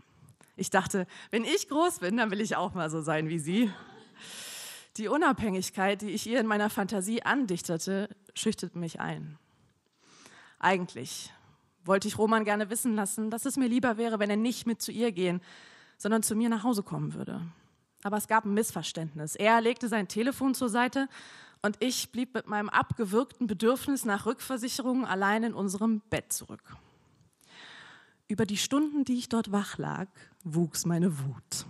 Ich 0.55 0.71
dachte, 0.71 1.09
wenn 1.33 1.43
ich 1.43 1.69
groß 1.69 1.99
bin, 1.99 2.17
dann 2.17 2.31
will 2.31 2.41
ich 2.41 2.55
auch 2.55 2.75
mal 2.75 2.91
so 2.91 3.01
sein 3.01 3.29
wie 3.29 3.41
sie. 3.41 3.73
Die 4.99 5.09
Unabhängigkeit, 5.09 6.01
die 6.01 6.11
ich 6.11 6.29
ihr 6.29 6.39
in 6.39 6.47
meiner 6.47 6.71
Fantasie 6.71 7.25
andichtete, 7.25 8.09
schüchterte 8.35 8.79
mich 8.79 9.01
ein. 9.01 9.37
Eigentlich 10.61 11.33
wollte 11.85 12.07
ich 12.07 12.19
Roman 12.19 12.45
gerne 12.45 12.71
wissen 12.71 12.95
lassen, 12.95 13.31
dass 13.31 13.47
es 13.47 13.57
mir 13.57 13.67
lieber 13.67 13.97
wäre, 13.97 14.21
wenn 14.21 14.31
er 14.31 14.37
nicht 14.37 14.65
mit 14.65 14.81
zu 14.81 14.93
ihr 14.93 15.11
gehen, 15.11 15.41
sondern 15.99 16.23
zu 16.23 16.37
mir 16.37 16.49
nach 16.49 16.63
Hause 16.63 16.85
kommen 16.85 17.15
würde. 17.15 17.43
Aber 18.05 18.17
es 18.17 18.29
gab 18.29 18.45
ein 18.45 18.55
Missverständnis. 18.55 19.35
Er 19.35 19.61
legte 19.61 19.89
sein 19.89 20.07
Telefon 20.07 20.55
zur 20.55 20.69
Seite 20.69 21.09
und 21.63 21.77
ich 21.81 22.11
blieb 22.11 22.35
mit 22.35 22.47
meinem 22.49 22.69
abgewürgten 22.69 23.47
Bedürfnis 23.47 24.05
nach 24.05 24.27
Rückversicherung 24.27 25.07
allein 25.07 25.45
in 25.45 25.55
unserem 25.55 26.01
Bett 26.11 26.33
zurück. 26.33 26.77
Über 28.29 28.47
die 28.47 28.57
Stunden, 28.57 29.05
die 29.05 29.19
ich 29.19 29.29
dort 29.29 29.53
wach 29.53 29.79
lag, 29.79 30.09
wuchs 30.43 30.85
meine 30.85 31.19
Wut. 31.21 31.67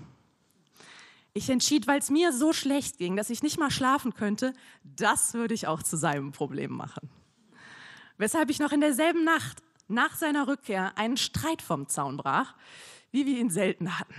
Ich 1.35 1.48
entschied, 1.48 1.87
weil 1.87 1.98
es 1.98 2.11
mir 2.11 2.33
so 2.33 2.52
schlecht 2.52 2.98
ging, 2.98 3.16
dass 3.16 3.31
ich 3.31 3.42
nicht 3.42 3.59
mal 3.59 3.70
schlafen 3.70 4.14
könnte, 4.14 4.52
das 4.83 5.35
würde 5.35 5.55
ich 5.55 5.66
auch 5.66 5.83
zu 5.83 5.96
seinem 5.96 6.33
Problem 6.33 6.72
machen. 6.72 7.09
Weshalb 8.18 8.50
ich 8.50 8.59
noch 8.59 8.72
in 8.72 8.81
derselben 8.81 9.24
Nacht 9.24 9.62
nach 9.88 10.14
seiner 10.14 10.46
Rückkehr 10.46 10.96
einen 10.96 11.16
Streit 11.16 11.62
vom 11.62 11.88
Zaun 11.88 12.16
brach, 12.16 12.55
wie 13.11 13.26
wir 13.26 13.38
ihn 13.38 13.50
selten 13.50 13.98
hatten. 13.98 14.14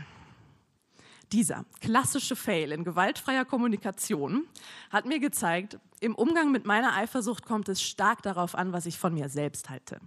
Dieser 1.33 1.65
klassische 1.81 2.35
Fail 2.35 2.71
in 2.71 2.83
gewaltfreier 2.83 3.43
Kommunikation 3.43 4.47
hat 4.91 5.07
mir 5.07 5.19
gezeigt, 5.19 5.79
im 5.99 6.13
Umgang 6.13 6.51
mit 6.51 6.65
meiner 6.65 6.95
Eifersucht 6.95 7.43
kommt 7.43 7.67
es 7.69 7.81
stark 7.81 8.21
darauf 8.21 8.53
an, 8.53 8.71
was 8.71 8.85
ich 8.85 8.99
von 8.99 9.15
mir 9.15 9.29
selbst 9.29 9.71
halte. 9.71 9.99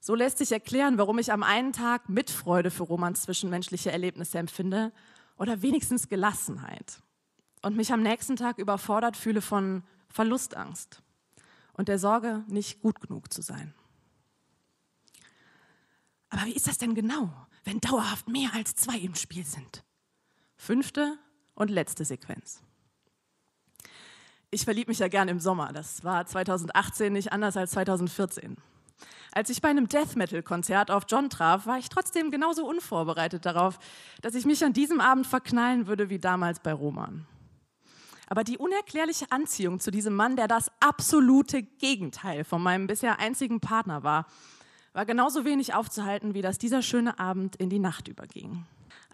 So 0.00 0.14
lässt 0.14 0.36
sich 0.36 0.52
erklären, 0.52 0.98
warum 0.98 1.18
ich 1.18 1.32
am 1.32 1.42
einen 1.42 1.72
Tag 1.72 2.10
Mitfreude 2.10 2.70
für 2.70 2.82
Romans 2.82 3.22
zwischenmenschliche 3.22 3.90
Erlebnisse 3.90 4.38
empfinde 4.38 4.92
oder 5.38 5.62
wenigstens 5.62 6.10
Gelassenheit 6.10 7.00
und 7.62 7.78
mich 7.78 7.90
am 7.90 8.02
nächsten 8.02 8.36
Tag 8.36 8.58
überfordert 8.58 9.16
fühle 9.16 9.40
von 9.40 9.82
Verlustangst 10.10 11.02
und 11.72 11.88
der 11.88 11.98
Sorge, 11.98 12.44
nicht 12.48 12.82
gut 12.82 13.00
genug 13.00 13.32
zu 13.32 13.40
sein. 13.40 13.72
Aber 16.28 16.44
wie 16.44 16.52
ist 16.52 16.68
das 16.68 16.76
denn 16.76 16.94
genau, 16.94 17.30
wenn 17.64 17.80
dauerhaft 17.80 18.28
mehr 18.28 18.50
als 18.52 18.74
zwei 18.74 18.98
im 18.98 19.14
Spiel 19.14 19.46
sind? 19.46 19.82
Fünfte 20.62 21.18
und 21.56 21.70
letzte 21.70 22.04
Sequenz. 22.04 22.62
Ich 24.52 24.62
verlieb 24.62 24.86
mich 24.86 25.00
ja 25.00 25.08
gern 25.08 25.26
im 25.26 25.40
Sommer. 25.40 25.72
Das 25.72 26.04
war 26.04 26.24
2018 26.24 27.12
nicht 27.12 27.32
anders 27.32 27.56
als 27.56 27.72
2014. 27.72 28.56
Als 29.32 29.50
ich 29.50 29.60
bei 29.60 29.70
einem 29.70 29.88
Death 29.88 30.14
Metal 30.14 30.40
Konzert 30.44 30.92
auf 30.92 31.06
John 31.08 31.30
traf, 31.30 31.66
war 31.66 31.78
ich 31.78 31.88
trotzdem 31.88 32.30
genauso 32.30 32.64
unvorbereitet 32.64 33.44
darauf, 33.44 33.80
dass 34.20 34.36
ich 34.36 34.44
mich 34.44 34.64
an 34.64 34.72
diesem 34.72 35.00
Abend 35.00 35.26
verknallen 35.26 35.88
würde 35.88 36.10
wie 36.10 36.20
damals 36.20 36.60
bei 36.60 36.72
Roman. 36.72 37.26
Aber 38.28 38.44
die 38.44 38.56
unerklärliche 38.56 39.32
Anziehung 39.32 39.80
zu 39.80 39.90
diesem 39.90 40.14
Mann, 40.14 40.36
der 40.36 40.46
das 40.46 40.70
absolute 40.78 41.64
Gegenteil 41.64 42.44
von 42.44 42.62
meinem 42.62 42.86
bisher 42.86 43.18
einzigen 43.18 43.58
Partner 43.58 44.04
war, 44.04 44.26
war 44.92 45.06
genauso 45.06 45.44
wenig 45.44 45.74
aufzuhalten, 45.74 46.34
wie 46.34 46.42
dass 46.42 46.58
dieser 46.58 46.82
schöne 46.82 47.18
Abend 47.18 47.56
in 47.56 47.68
die 47.68 47.80
Nacht 47.80 48.06
überging. 48.06 48.64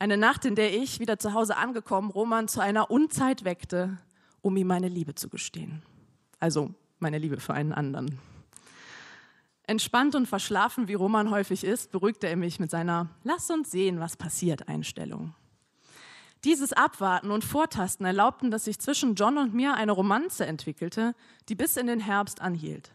Eine 0.00 0.16
Nacht, 0.16 0.44
in 0.44 0.54
der 0.54 0.72
ich, 0.72 1.00
wieder 1.00 1.18
zu 1.18 1.34
Hause 1.34 1.56
angekommen, 1.56 2.10
Roman 2.10 2.46
zu 2.46 2.60
einer 2.60 2.88
Unzeit 2.88 3.44
weckte, 3.44 3.98
um 4.42 4.56
ihm 4.56 4.68
meine 4.68 4.86
Liebe 4.86 5.16
zu 5.16 5.28
gestehen. 5.28 5.82
Also 6.38 6.72
meine 7.00 7.18
Liebe 7.18 7.40
für 7.40 7.54
einen 7.54 7.72
anderen. 7.72 8.20
Entspannt 9.64 10.14
und 10.14 10.26
verschlafen, 10.26 10.86
wie 10.86 10.94
Roman 10.94 11.30
häufig 11.30 11.64
ist, 11.64 11.90
beruhigte 11.90 12.28
er 12.28 12.36
mich 12.36 12.60
mit 12.60 12.70
seiner 12.70 13.08
Lass 13.24 13.50
uns 13.50 13.72
sehen, 13.72 13.98
was 13.98 14.16
passiert 14.16 14.68
Einstellung. 14.68 15.34
Dieses 16.44 16.72
Abwarten 16.72 17.32
und 17.32 17.44
Vortasten 17.44 18.06
erlaubten, 18.06 18.52
dass 18.52 18.66
sich 18.66 18.78
zwischen 18.78 19.16
John 19.16 19.36
und 19.36 19.52
mir 19.52 19.74
eine 19.74 19.90
Romanze 19.90 20.46
entwickelte, 20.46 21.16
die 21.48 21.56
bis 21.56 21.76
in 21.76 21.88
den 21.88 21.98
Herbst 21.98 22.40
anhielt. 22.40 22.92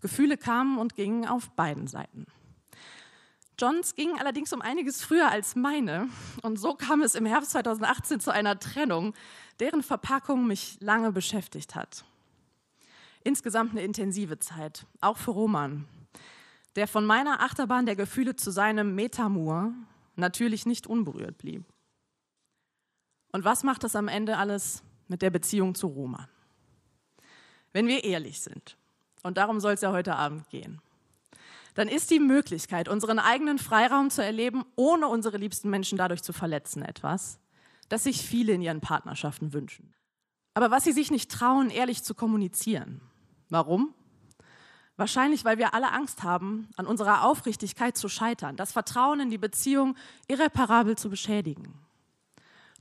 Gefühle 0.00 0.36
kamen 0.36 0.78
und 0.78 0.96
gingen 0.96 1.26
auf 1.26 1.50
beiden 1.50 1.86
Seiten. 1.86 2.26
Johns 3.58 3.96
ging 3.96 4.18
allerdings 4.18 4.52
um 4.52 4.62
einiges 4.62 5.02
früher 5.02 5.30
als 5.30 5.56
meine 5.56 6.08
und 6.42 6.58
so 6.58 6.74
kam 6.74 7.02
es 7.02 7.16
im 7.16 7.26
Herbst 7.26 7.50
2018 7.50 8.20
zu 8.20 8.32
einer 8.32 8.60
Trennung, 8.60 9.14
deren 9.58 9.82
Verpackung 9.82 10.46
mich 10.46 10.78
lange 10.80 11.10
beschäftigt 11.10 11.74
hat. 11.74 12.04
Insgesamt 13.24 13.72
eine 13.72 13.82
intensive 13.82 14.38
Zeit, 14.38 14.86
auch 15.00 15.16
für 15.16 15.32
Roman, 15.32 15.88
der 16.76 16.86
von 16.86 17.04
meiner 17.04 17.42
Achterbahn 17.42 17.84
der 17.84 17.96
Gefühle 17.96 18.36
zu 18.36 18.52
seinem 18.52 18.94
Metamur 18.94 19.72
natürlich 20.14 20.64
nicht 20.64 20.86
unberührt 20.86 21.38
blieb. 21.38 21.64
Und 23.32 23.44
was 23.44 23.64
macht 23.64 23.82
das 23.82 23.96
am 23.96 24.06
Ende 24.06 24.36
alles 24.36 24.84
mit 25.08 25.20
der 25.20 25.30
Beziehung 25.30 25.74
zu 25.74 25.88
Roman? 25.88 26.28
Wenn 27.72 27.88
wir 27.88 28.04
ehrlich 28.04 28.40
sind, 28.40 28.76
und 29.24 29.36
darum 29.36 29.58
soll 29.58 29.72
es 29.72 29.80
ja 29.80 29.90
heute 29.90 30.14
Abend 30.14 30.48
gehen, 30.48 30.80
dann 31.78 31.86
ist 31.86 32.10
die 32.10 32.18
Möglichkeit, 32.18 32.88
unseren 32.88 33.20
eigenen 33.20 33.56
Freiraum 33.60 34.10
zu 34.10 34.20
erleben, 34.20 34.64
ohne 34.74 35.06
unsere 35.06 35.36
liebsten 35.36 35.70
Menschen 35.70 35.96
dadurch 35.96 36.24
zu 36.24 36.32
verletzen, 36.32 36.82
etwas, 36.82 37.38
das 37.88 38.02
sich 38.02 38.20
viele 38.20 38.52
in 38.52 38.62
ihren 38.62 38.80
Partnerschaften 38.80 39.52
wünschen. 39.52 39.94
Aber 40.54 40.72
was 40.72 40.82
sie 40.82 40.90
sich 40.90 41.12
nicht 41.12 41.30
trauen, 41.30 41.70
ehrlich 41.70 42.02
zu 42.02 42.16
kommunizieren. 42.16 43.00
Warum? 43.48 43.94
Wahrscheinlich, 44.96 45.44
weil 45.44 45.58
wir 45.58 45.72
alle 45.72 45.92
Angst 45.92 46.24
haben, 46.24 46.68
an 46.76 46.84
unserer 46.84 47.22
Aufrichtigkeit 47.22 47.96
zu 47.96 48.08
scheitern, 48.08 48.56
das 48.56 48.72
Vertrauen 48.72 49.20
in 49.20 49.30
die 49.30 49.38
Beziehung 49.38 49.94
irreparabel 50.26 50.98
zu 50.98 51.08
beschädigen. 51.08 51.78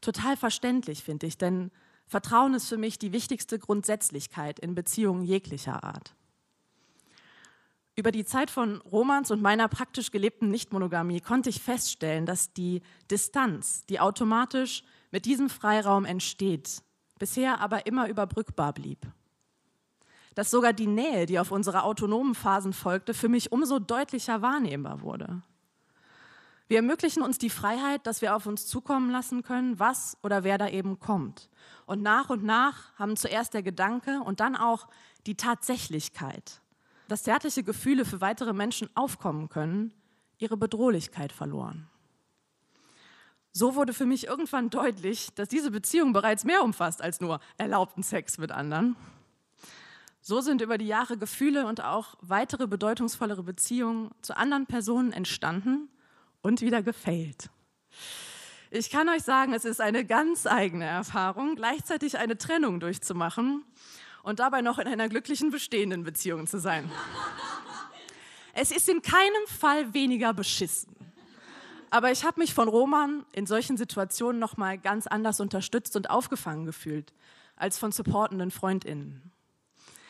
Total 0.01 0.35
verständlich, 0.35 1.03
finde 1.03 1.27
ich, 1.27 1.37
denn 1.37 1.69
Vertrauen 2.07 2.55
ist 2.55 2.67
für 2.67 2.77
mich 2.77 2.97
die 2.97 3.11
wichtigste 3.11 3.59
Grundsätzlichkeit 3.59 4.57
in 4.57 4.73
Beziehungen 4.73 5.23
jeglicher 5.23 5.83
Art. 5.83 6.15
Über 7.99 8.11
die 8.11 8.25
Zeit 8.25 8.51
von 8.51 8.79
Romans 8.81 9.31
und 9.31 9.41
meiner 9.41 9.67
praktisch 9.67 10.11
gelebten 10.11 10.51
Nichtmonogamie 10.51 11.19
konnte 11.19 11.49
ich 11.49 11.63
feststellen, 11.63 12.27
dass 12.27 12.53
die 12.53 12.83
Distanz, 13.09 13.87
die 13.87 13.99
automatisch 13.99 14.83
mit 15.09 15.25
diesem 15.25 15.49
Freiraum 15.49 16.05
entsteht, 16.05 16.83
bisher 17.17 17.59
aber 17.59 17.87
immer 17.87 18.07
überbrückbar 18.07 18.73
blieb. 18.73 18.99
Dass 20.35 20.51
sogar 20.51 20.73
die 20.73 20.85
Nähe, 20.85 21.25
die 21.25 21.39
auf 21.39 21.49
unsere 21.49 21.81
autonomen 21.81 22.35
Phasen 22.35 22.71
folgte, 22.71 23.15
für 23.15 23.29
mich 23.29 23.51
umso 23.51 23.79
deutlicher 23.79 24.43
wahrnehmbar 24.43 25.01
wurde. 25.01 25.41
Wir 26.67 26.77
ermöglichen 26.77 27.23
uns 27.23 27.39
die 27.39 27.49
Freiheit, 27.49 28.05
dass 28.05 28.21
wir 28.21 28.35
auf 28.35 28.45
uns 28.45 28.67
zukommen 28.67 29.09
lassen 29.09 29.41
können, 29.41 29.79
was 29.79 30.17
oder 30.21 30.43
wer 30.43 30.59
da 30.59 30.67
eben 30.67 30.99
kommt. 30.99 31.49
Und 31.87 32.03
nach 32.03 32.29
und 32.29 32.43
nach 32.43 32.93
haben 32.99 33.15
zuerst 33.15 33.55
der 33.55 33.63
Gedanke 33.63 34.21
und 34.23 34.39
dann 34.39 34.55
auch 34.55 34.87
die 35.25 35.35
Tatsächlichkeit, 35.35 36.61
dass 37.07 37.23
zärtliche 37.23 37.63
Gefühle 37.63 38.05
für 38.05 38.21
weitere 38.21 38.53
Menschen 38.53 38.89
aufkommen 38.95 39.49
können, 39.49 39.93
ihre 40.37 40.57
Bedrohlichkeit 40.57 41.31
verloren. 41.31 41.89
So 43.51 43.75
wurde 43.75 43.93
für 43.93 44.05
mich 44.05 44.27
irgendwann 44.27 44.69
deutlich, 44.69 45.33
dass 45.33 45.49
diese 45.49 45.71
Beziehung 45.71 46.13
bereits 46.13 46.43
mehr 46.43 46.63
umfasst 46.63 47.01
als 47.01 47.21
nur 47.21 47.39
erlaubten 47.57 48.03
Sex 48.03 48.37
mit 48.37 48.51
anderen. 48.51 48.95
So 50.21 50.41
sind 50.41 50.61
über 50.61 50.77
die 50.77 50.85
Jahre 50.85 51.17
Gefühle 51.17 51.65
und 51.65 51.83
auch 51.83 52.15
weitere 52.21 52.67
bedeutungsvollere 52.67 53.43
Beziehungen 53.43 54.11
zu 54.21 54.37
anderen 54.37 54.67
Personen 54.67 55.11
entstanden 55.11 55.89
und 56.41 56.61
wieder 56.61 56.83
gefällt. 56.83 57.49
Ich 58.69 58.89
kann 58.89 59.07
euch 59.07 59.23
sagen, 59.23 59.53
es 59.53 59.63
ist 59.63 59.79
eine 59.79 60.05
ganz 60.05 60.45
eigene 60.45 60.85
Erfahrung, 60.85 61.55
gleichzeitig 61.55 62.17
eine 62.17 62.37
Trennung 62.37 62.79
durchzumachen 62.79 63.63
und 64.27 64.39
dabei 64.39 64.61
noch 64.61 64.77
in 64.77 64.87
einer 64.87 65.07
glücklichen 65.07 65.51
bestehenden 65.51 66.03
Beziehung 66.03 66.47
zu 66.47 66.59
sein. 66.59 66.91
Es 68.53 68.71
ist 68.71 68.89
in 68.89 69.01
keinem 69.01 69.47
Fall 69.47 69.93
weniger 69.93 70.33
beschissen. 70.33 70.93
Aber 71.91 72.11
ich 72.11 72.25
habe 72.25 72.41
mich 72.41 72.53
von 72.53 72.67
Roman 72.67 73.25
in 73.31 73.45
solchen 73.45 73.77
Situationen 73.77 74.37
noch 74.37 74.57
mal 74.57 74.77
ganz 74.77 75.07
anders 75.07 75.39
unterstützt 75.39 75.95
und 75.95 76.09
aufgefangen 76.09 76.65
gefühlt 76.65 77.13
als 77.55 77.77
von 77.79 77.93
supportenden 77.93 78.51
Freundinnen. 78.51 79.31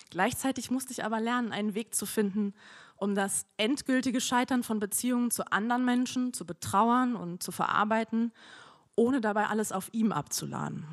Gleichzeitig 0.10 0.72
musste 0.72 0.94
ich 0.94 1.04
aber 1.04 1.20
lernen, 1.20 1.52
einen 1.52 1.76
Weg 1.76 1.94
zu 1.94 2.08
finden, 2.08 2.56
um 2.96 3.14
das 3.14 3.46
endgültige 3.58 4.20
Scheitern 4.20 4.64
von 4.64 4.80
Beziehungen 4.80 5.30
zu 5.30 5.52
anderen 5.52 5.86
Menschen 5.86 6.34
zu 6.34 6.44
betrauern 6.44 7.16
und 7.16 7.44
zu 7.44 7.52
verarbeiten, 7.52 8.32
ohne 8.96 9.22
dabei 9.22 9.46
alles 9.46 9.72
auf 9.72 9.90
ihm 9.94 10.12
abzuladen. 10.12 10.88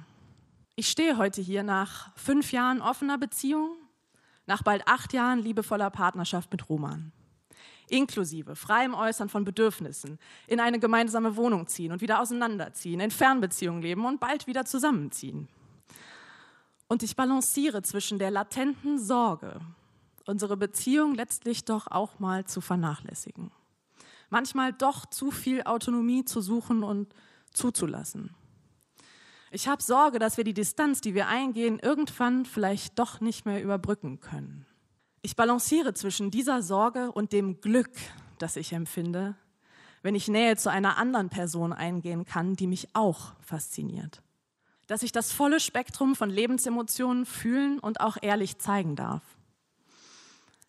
Ich 0.77 0.89
stehe 0.89 1.17
heute 1.17 1.41
hier 1.41 1.63
nach 1.63 2.17
fünf 2.17 2.53
Jahren 2.53 2.81
offener 2.81 3.19
Beziehung, 3.19 3.77
nach 4.47 4.63
bald 4.63 4.87
acht 4.89 5.13
Jahren 5.13 5.39
liebevoller 5.39 5.91
Partnerschaft 5.91 6.51
mit 6.51 6.69
Roman 6.69 7.13
inklusive 7.89 8.57
freiem 8.57 8.95
Äußern 8.95 9.29
von 9.29 9.45
Bedürfnissen, 9.45 10.19
in 10.47 10.61
eine 10.61 10.79
gemeinsame 10.79 11.37
Wohnung 11.37 11.67
ziehen 11.67 11.93
und 11.93 12.01
wieder 12.01 12.21
auseinanderziehen, 12.21 13.01
in 13.01 13.11
Fernbeziehungen 13.11 13.83
leben 13.83 14.05
und 14.05 14.21
bald 14.21 14.47
wieder 14.47 14.65
zusammenziehen. 14.65 15.49
Und 16.89 17.03
ich 17.03 17.17
balanciere 17.17 17.83
zwischen 17.83 18.19
der 18.19 18.31
latenten 18.31 18.99
Sorge, 18.99 19.61
unsere 20.27 20.57
Beziehung 20.57 21.15
letztlich 21.15 21.65
doch 21.65 21.87
auch 21.89 22.19
mal 22.19 22.45
zu 22.45 22.61
vernachlässigen. 22.61 23.51
Manchmal 24.31 24.73
doch 24.73 25.07
zu 25.07 25.31
viel 25.31 25.63
Autonomie 25.65 26.25
zu 26.25 26.41
suchen 26.41 26.83
und 26.83 27.15
zuzulassen. 27.53 28.35
Ich 29.55 29.69
habe 29.69 29.81
Sorge, 29.81 30.19
dass 30.19 30.37
wir 30.37 30.43
die 30.43 30.53
Distanz, 30.53 31.01
die 31.01 31.15
wir 31.15 31.29
eingehen, 31.29 31.79
irgendwann 31.79 32.45
vielleicht 32.45 32.99
doch 32.99 33.21
nicht 33.21 33.47
mehr 33.47 33.63
überbrücken 33.63 34.19
können. 34.19 34.67
Ich 35.23 35.37
balanciere 35.37 35.95
zwischen 35.95 36.33
dieser 36.33 36.61
Sorge 36.61 37.13
und 37.13 37.33
dem 37.33 37.61
Glück, 37.61 37.93
das 38.39 38.57
ich 38.57 38.73
empfinde, 38.73 39.37
wenn 40.03 40.17
ich 40.17 40.27
Nähe 40.27 40.57
zu 40.57 40.73
einer 40.73 40.97
anderen 40.97 41.29
Person 41.29 41.73
eingehen 41.73 42.25
kann, 42.25 42.57
die 42.57 42.67
mich 42.67 42.89
auch 42.97 43.35
fasziniert. 43.43 44.23
Dass 44.89 45.05
ich 45.05 45.13
das 45.13 45.31
volle 45.31 45.61
Spektrum 45.61 46.17
von 46.17 46.31
Lebensemotionen 46.31 47.25
fühlen 47.25 47.79
und 47.79 48.01
auch 48.01 48.17
ehrlich 48.23 48.59
zeigen 48.59 48.97
darf. 48.97 49.23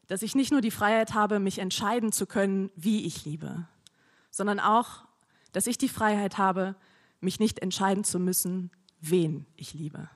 Dass 0.06 0.22
ich 0.22 0.36
nicht 0.36 0.52
nur 0.52 0.62
die 0.62 0.70
Freiheit 0.70 1.16
habe, 1.16 1.40
mich 1.40 1.58
entscheiden 1.58 2.12
zu 2.12 2.28
können, 2.28 2.70
wie 2.76 3.08
ich 3.08 3.26
liebe, 3.26 3.68
sondern 4.30 4.60
auch, 4.60 5.06
dass 5.54 5.66
ich 5.66 5.80
die 5.80 5.90
Freiheit 5.90 6.38
habe, 6.38 6.76
mich 7.20 7.40
nicht 7.40 7.60
entscheiden 7.60 8.04
zu 8.04 8.20
müssen, 8.20 8.72
wen 9.00 9.46
ich 9.56 9.74
liebe. 9.74 10.10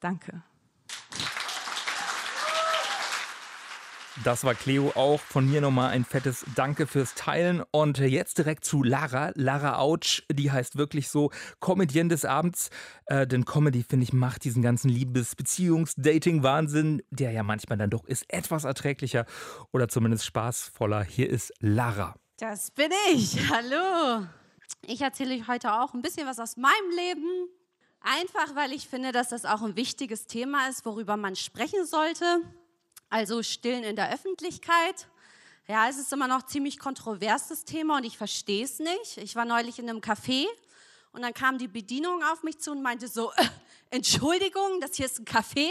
Danke. 0.00 0.42
Das 4.22 4.44
war 4.44 4.54
Cleo 4.54 4.92
auch. 4.94 5.18
Von 5.20 5.50
mir 5.50 5.60
nochmal 5.60 5.90
ein 5.90 6.04
fettes 6.04 6.44
Danke 6.54 6.86
fürs 6.86 7.14
Teilen. 7.14 7.62
Und 7.72 7.98
jetzt 7.98 8.38
direkt 8.38 8.64
zu 8.64 8.84
Lara. 8.84 9.32
Lara 9.34 9.78
Autsch, 9.78 10.22
die 10.30 10.52
heißt 10.52 10.76
wirklich 10.76 11.08
so 11.08 11.30
Comedienne 11.58 12.10
des 12.10 12.24
Abends. 12.24 12.70
Äh, 13.06 13.26
denn 13.26 13.44
Comedy, 13.44 13.82
finde 13.82 14.04
ich, 14.04 14.12
macht 14.12 14.44
diesen 14.44 14.62
ganzen 14.62 14.88
Liebes-, 14.88 15.36
Beziehungs-, 15.36 15.94
Dating-Wahnsinn, 15.96 17.02
der 17.10 17.32
ja 17.32 17.42
manchmal 17.42 17.76
dann 17.76 17.90
doch 17.90 18.04
ist, 18.04 18.24
etwas 18.32 18.64
erträglicher 18.64 19.26
oder 19.72 19.88
zumindest 19.88 20.24
spaßvoller. 20.26 21.02
Hier 21.02 21.28
ist 21.28 21.52
Lara. 21.58 22.14
Das 22.38 22.70
bin 22.70 22.90
ich. 23.12 23.50
Hallo. 23.50 24.26
Ich 24.86 25.00
erzähle 25.00 25.34
euch 25.34 25.48
heute 25.48 25.72
auch 25.72 25.94
ein 25.94 26.02
bisschen 26.02 26.26
was 26.26 26.38
aus 26.38 26.56
meinem 26.56 26.90
Leben. 26.90 27.48
Einfach, 28.00 28.54
weil 28.54 28.72
ich 28.72 28.86
finde, 28.86 29.12
dass 29.12 29.30
das 29.30 29.44
auch 29.44 29.62
ein 29.62 29.76
wichtiges 29.76 30.26
Thema 30.26 30.68
ist, 30.68 30.84
worüber 30.84 31.16
man 31.16 31.36
sprechen 31.36 31.86
sollte 31.86 32.42
also 33.14 33.44
Stillen 33.44 33.84
in 33.84 33.94
der 33.94 34.12
Öffentlichkeit. 34.12 35.06
Ja, 35.68 35.88
es 35.88 35.98
ist 35.98 36.12
immer 36.12 36.26
noch 36.26 36.42
ziemlich 36.46 36.80
kontroverses 36.80 37.64
Thema 37.64 37.98
und 37.98 38.04
ich 38.04 38.18
verstehe 38.18 38.64
es 38.64 38.80
nicht. 38.80 39.18
Ich 39.18 39.36
war 39.36 39.44
neulich 39.44 39.78
in 39.78 39.88
einem 39.88 40.00
Café 40.00 40.46
und 41.12 41.22
dann 41.22 41.32
kam 41.32 41.56
die 41.56 41.68
Bedienung 41.68 42.24
auf 42.24 42.42
mich 42.42 42.58
zu 42.58 42.72
und 42.72 42.82
meinte 42.82 43.06
so, 43.06 43.30
äh, 43.36 43.46
Entschuldigung, 43.90 44.80
das 44.80 44.96
hier 44.96 45.06
ist 45.06 45.20
ein 45.20 45.26
Café, 45.26 45.70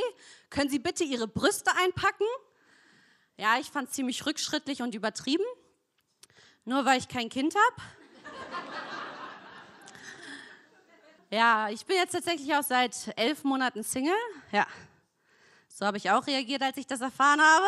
können 0.49 0.69
Sie 0.69 0.79
bitte 0.79 1.03
Ihre 1.03 1.27
Brüste 1.27 1.69
einpacken? 1.75 2.25
Ja, 3.35 3.59
ich 3.59 3.69
fand 3.69 3.89
es 3.89 3.95
ziemlich 3.95 4.25
rückschrittlich 4.25 4.81
und 4.81 4.95
übertrieben, 4.95 5.43
nur 6.63 6.85
weil 6.85 6.97
ich 6.99 7.09
kein 7.09 7.27
Kind 7.27 7.55
habe. 7.55 7.83
Ja, 11.33 11.67
ich 11.69 11.83
bin 11.83 11.95
jetzt 11.95 12.11
tatsächlich 12.11 12.53
auch 12.53 12.61
seit 12.61 13.11
elf 13.15 13.43
Monaten 13.43 13.81
Single. 13.81 14.13
Ja, 14.51 14.67
so 15.67 15.83
habe 15.83 15.97
ich 15.97 16.11
auch 16.11 16.27
reagiert, 16.27 16.61
als 16.61 16.77
ich 16.77 16.85
das 16.85 17.01
erfahren 17.01 17.41
habe. 17.41 17.65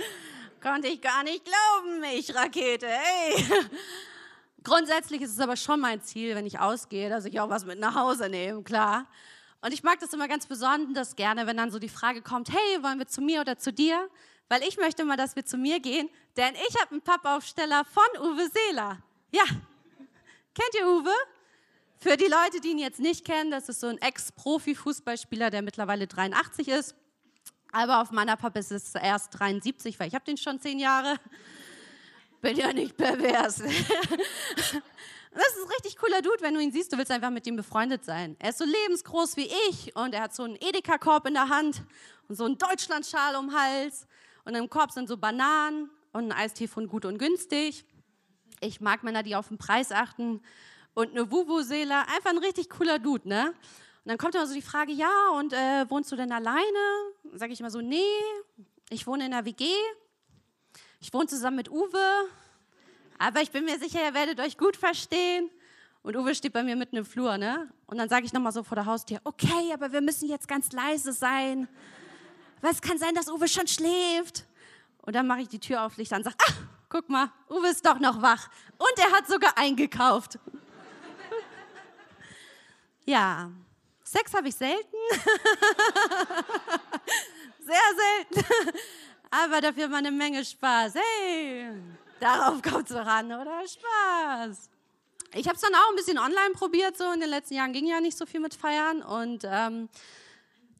Konnte 0.62 0.88
ich 0.88 1.02
gar 1.02 1.22
nicht 1.22 1.44
glauben, 1.44 2.02
ich 2.14 2.34
Rakete, 2.34 2.88
hey. 2.88 3.44
Grundsätzlich 4.64 5.20
ist 5.20 5.32
es 5.32 5.40
aber 5.40 5.56
schon 5.56 5.78
mein 5.78 6.00
Ziel, 6.00 6.34
wenn 6.34 6.46
ich 6.46 6.58
ausgehe, 6.58 7.10
dass 7.10 7.26
ich 7.26 7.38
auch 7.38 7.50
was 7.50 7.66
mit 7.66 7.78
nach 7.78 7.94
Hause 7.94 8.30
nehme, 8.30 8.62
klar. 8.62 9.04
Und 9.60 9.74
ich 9.74 9.82
mag 9.82 10.00
das 10.00 10.14
immer 10.14 10.26
ganz 10.26 10.46
besonders 10.46 11.14
gerne, 11.14 11.46
wenn 11.46 11.58
dann 11.58 11.70
so 11.70 11.78
die 11.78 11.90
Frage 11.90 12.22
kommt, 12.22 12.50
hey, 12.50 12.82
wollen 12.82 12.98
wir 12.98 13.08
zu 13.08 13.20
mir 13.20 13.42
oder 13.42 13.58
zu 13.58 13.74
dir? 13.74 14.08
Weil 14.48 14.62
ich 14.62 14.78
möchte 14.78 15.04
mal, 15.04 15.18
dass 15.18 15.36
wir 15.36 15.44
zu 15.44 15.58
mir 15.58 15.80
gehen, 15.80 16.08
denn 16.38 16.54
ich 16.54 16.80
habe 16.80 16.92
einen 16.92 17.02
Pappaufsteller 17.02 17.84
von 17.84 18.22
Uwe 18.22 18.48
Seeler. 18.48 19.02
Ja, 19.32 19.44
kennt 20.54 20.74
ihr 20.80 20.88
Uwe? 20.88 21.12
Für 22.02 22.16
die 22.16 22.26
Leute, 22.26 22.60
die 22.60 22.70
ihn 22.70 22.80
jetzt 22.80 22.98
nicht 22.98 23.24
kennen, 23.24 23.52
das 23.52 23.68
ist 23.68 23.78
so 23.78 23.86
ein 23.86 23.96
Ex-Profi-Fußballspieler, 23.98 25.50
der 25.50 25.62
mittlerweile 25.62 26.08
83 26.08 26.66
ist. 26.66 26.96
Aber 27.70 28.02
auf 28.02 28.10
meiner 28.10 28.36
Pappe 28.36 28.58
ist 28.58 28.72
es 28.72 28.96
erst 28.96 29.38
73, 29.38 30.00
weil 30.00 30.08
ich 30.08 30.14
habe 30.16 30.24
den 30.24 30.36
schon 30.36 30.58
zehn 30.58 30.80
Jahre. 30.80 31.14
bin 32.40 32.56
ja 32.56 32.72
nicht 32.72 32.96
pervers. 32.96 33.58
das 33.58 33.68
ist 33.68 34.82
ein 35.30 35.70
richtig 35.76 35.96
cooler 35.96 36.22
Dude, 36.22 36.38
wenn 36.40 36.54
du 36.54 36.60
ihn 36.60 36.72
siehst, 36.72 36.92
du 36.92 36.98
willst 36.98 37.12
einfach 37.12 37.30
mit 37.30 37.46
ihm 37.46 37.54
befreundet 37.54 38.04
sein. 38.04 38.34
Er 38.40 38.50
ist 38.50 38.58
so 38.58 38.64
lebensgroß 38.64 39.36
wie 39.36 39.48
ich 39.70 39.94
und 39.94 40.12
er 40.12 40.22
hat 40.22 40.34
so 40.34 40.42
einen 40.42 40.56
Edeka-Korb 40.56 41.28
in 41.28 41.34
der 41.34 41.50
Hand 41.50 41.84
und 42.26 42.34
so 42.34 42.46
einen 42.46 42.58
Deutschlandschal 42.58 43.36
um 43.36 43.50
den 43.50 43.56
Hals 43.56 44.08
und 44.44 44.56
im 44.56 44.68
Korb 44.68 44.90
sind 44.90 45.06
so 45.08 45.16
Bananen 45.16 45.88
und 46.12 46.24
ein 46.24 46.32
Eistee 46.32 46.66
von 46.66 46.88
gut 46.88 47.04
und 47.04 47.18
günstig. 47.18 47.84
Ich 48.58 48.80
mag 48.80 49.04
Männer, 49.04 49.22
die 49.22 49.36
auf 49.36 49.46
den 49.46 49.58
Preis 49.58 49.92
achten 49.92 50.40
und 50.94 51.10
eine 51.10 51.30
Wuvu-Seele, 51.30 51.94
einfach 52.08 52.30
ein 52.30 52.38
richtig 52.38 52.68
cooler 52.70 52.98
Dude, 52.98 53.28
ne? 53.28 53.48
Und 54.04 54.08
dann 54.08 54.18
kommt 54.18 54.34
immer 54.34 54.46
so 54.46 54.54
die 54.54 54.62
Frage, 54.62 54.92
ja, 54.92 55.30
und 55.38 55.52
äh, 55.52 55.88
wohnst 55.88 56.10
du 56.10 56.16
denn 56.16 56.32
alleine? 56.32 56.62
Sage 57.34 57.52
ich 57.52 57.60
immer 57.60 57.70
so, 57.70 57.80
nee, 57.80 58.02
ich 58.90 59.06
wohne 59.06 59.26
in 59.26 59.32
einer 59.32 59.44
WG. 59.44 59.64
Ich 61.00 61.12
wohne 61.12 61.26
zusammen 61.26 61.56
mit 61.56 61.70
Uwe. 61.70 62.28
Aber 63.18 63.40
ich 63.42 63.52
bin 63.52 63.64
mir 63.64 63.78
sicher, 63.78 64.04
ihr 64.04 64.14
werdet 64.14 64.40
euch 64.40 64.58
gut 64.58 64.76
verstehen. 64.76 65.50
Und 66.02 66.16
Uwe 66.16 66.34
steht 66.34 66.52
bei 66.52 66.64
mir 66.64 66.74
mitten 66.74 66.96
im 66.96 67.04
Flur, 67.04 67.38
ne? 67.38 67.72
Und 67.86 67.98
dann 67.98 68.08
sage 68.08 68.26
ich 68.26 68.32
nochmal 68.32 68.52
so 68.52 68.64
vor 68.64 68.74
der 68.74 68.86
Haustür, 68.86 69.20
okay, 69.22 69.72
aber 69.72 69.92
wir 69.92 70.00
müssen 70.00 70.28
jetzt 70.28 70.48
ganz 70.48 70.72
leise 70.72 71.12
sein. 71.12 71.68
Es 72.60 72.80
kann 72.80 72.98
sein, 72.98 73.14
dass 73.14 73.30
Uwe 73.30 73.46
schon 73.46 73.68
schläft. 73.68 74.44
Und 75.02 75.14
dann 75.14 75.28
mache 75.28 75.42
ich 75.42 75.48
die 75.48 75.60
Tür 75.60 75.84
auf, 75.84 75.96
Licht 75.96 76.12
an 76.12 76.18
und 76.18 76.24
sage, 76.24 76.36
ach, 76.48 76.56
guck 76.88 77.08
mal, 77.08 77.30
Uwe 77.48 77.68
ist 77.68 77.86
doch 77.86 78.00
noch 78.00 78.20
wach. 78.20 78.48
Und 78.78 78.98
er 78.98 79.12
hat 79.12 79.28
sogar 79.28 79.56
eingekauft. 79.56 80.38
Ja, 83.04 83.50
Sex 84.04 84.34
habe 84.34 84.48
ich 84.48 84.54
selten. 84.54 84.96
Sehr 87.60 87.76
selten. 87.96 88.44
Aber 89.30 89.60
dafür 89.62 89.88
mal 89.88 89.98
eine 89.98 90.10
Menge 90.10 90.44
Spaß. 90.44 90.94
Hey, 90.94 91.70
darauf 92.20 92.60
kommt 92.60 92.90
es 92.90 92.96
doch 92.96 93.06
an, 93.06 93.26
oder? 93.32 93.62
Spaß. 93.66 94.68
Ich 95.34 95.46
habe 95.46 95.56
es 95.56 95.62
dann 95.62 95.74
auch 95.74 95.88
ein 95.88 95.96
bisschen 95.96 96.18
online 96.18 96.52
probiert. 96.52 96.98
So 96.98 97.10
in 97.12 97.20
den 97.20 97.30
letzten 97.30 97.54
Jahren 97.54 97.72
ging 97.72 97.86
ja 97.86 98.00
nicht 98.00 98.18
so 98.18 98.26
viel 98.26 98.40
mit 98.40 98.54
Feiern. 98.54 99.00
Und 99.00 99.44
ähm, 99.44 99.88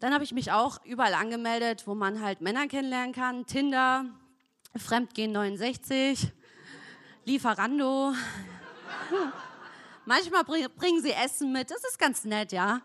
dann 0.00 0.12
habe 0.12 0.24
ich 0.24 0.32
mich 0.32 0.52
auch 0.52 0.84
überall 0.84 1.14
angemeldet, 1.14 1.86
wo 1.86 1.94
man 1.94 2.20
halt 2.20 2.42
Männer 2.42 2.68
kennenlernen 2.68 3.14
kann. 3.14 3.46
Tinder, 3.46 4.04
Fremdgehen 4.76 5.32
69, 5.32 6.30
Lieferando. 7.24 8.12
Manchmal 10.04 10.44
bringen 10.44 11.02
sie 11.02 11.12
Essen 11.12 11.52
mit. 11.52 11.70
Das 11.70 11.82
ist 11.84 11.98
ganz 11.98 12.24
nett, 12.24 12.52
ja 12.52 12.80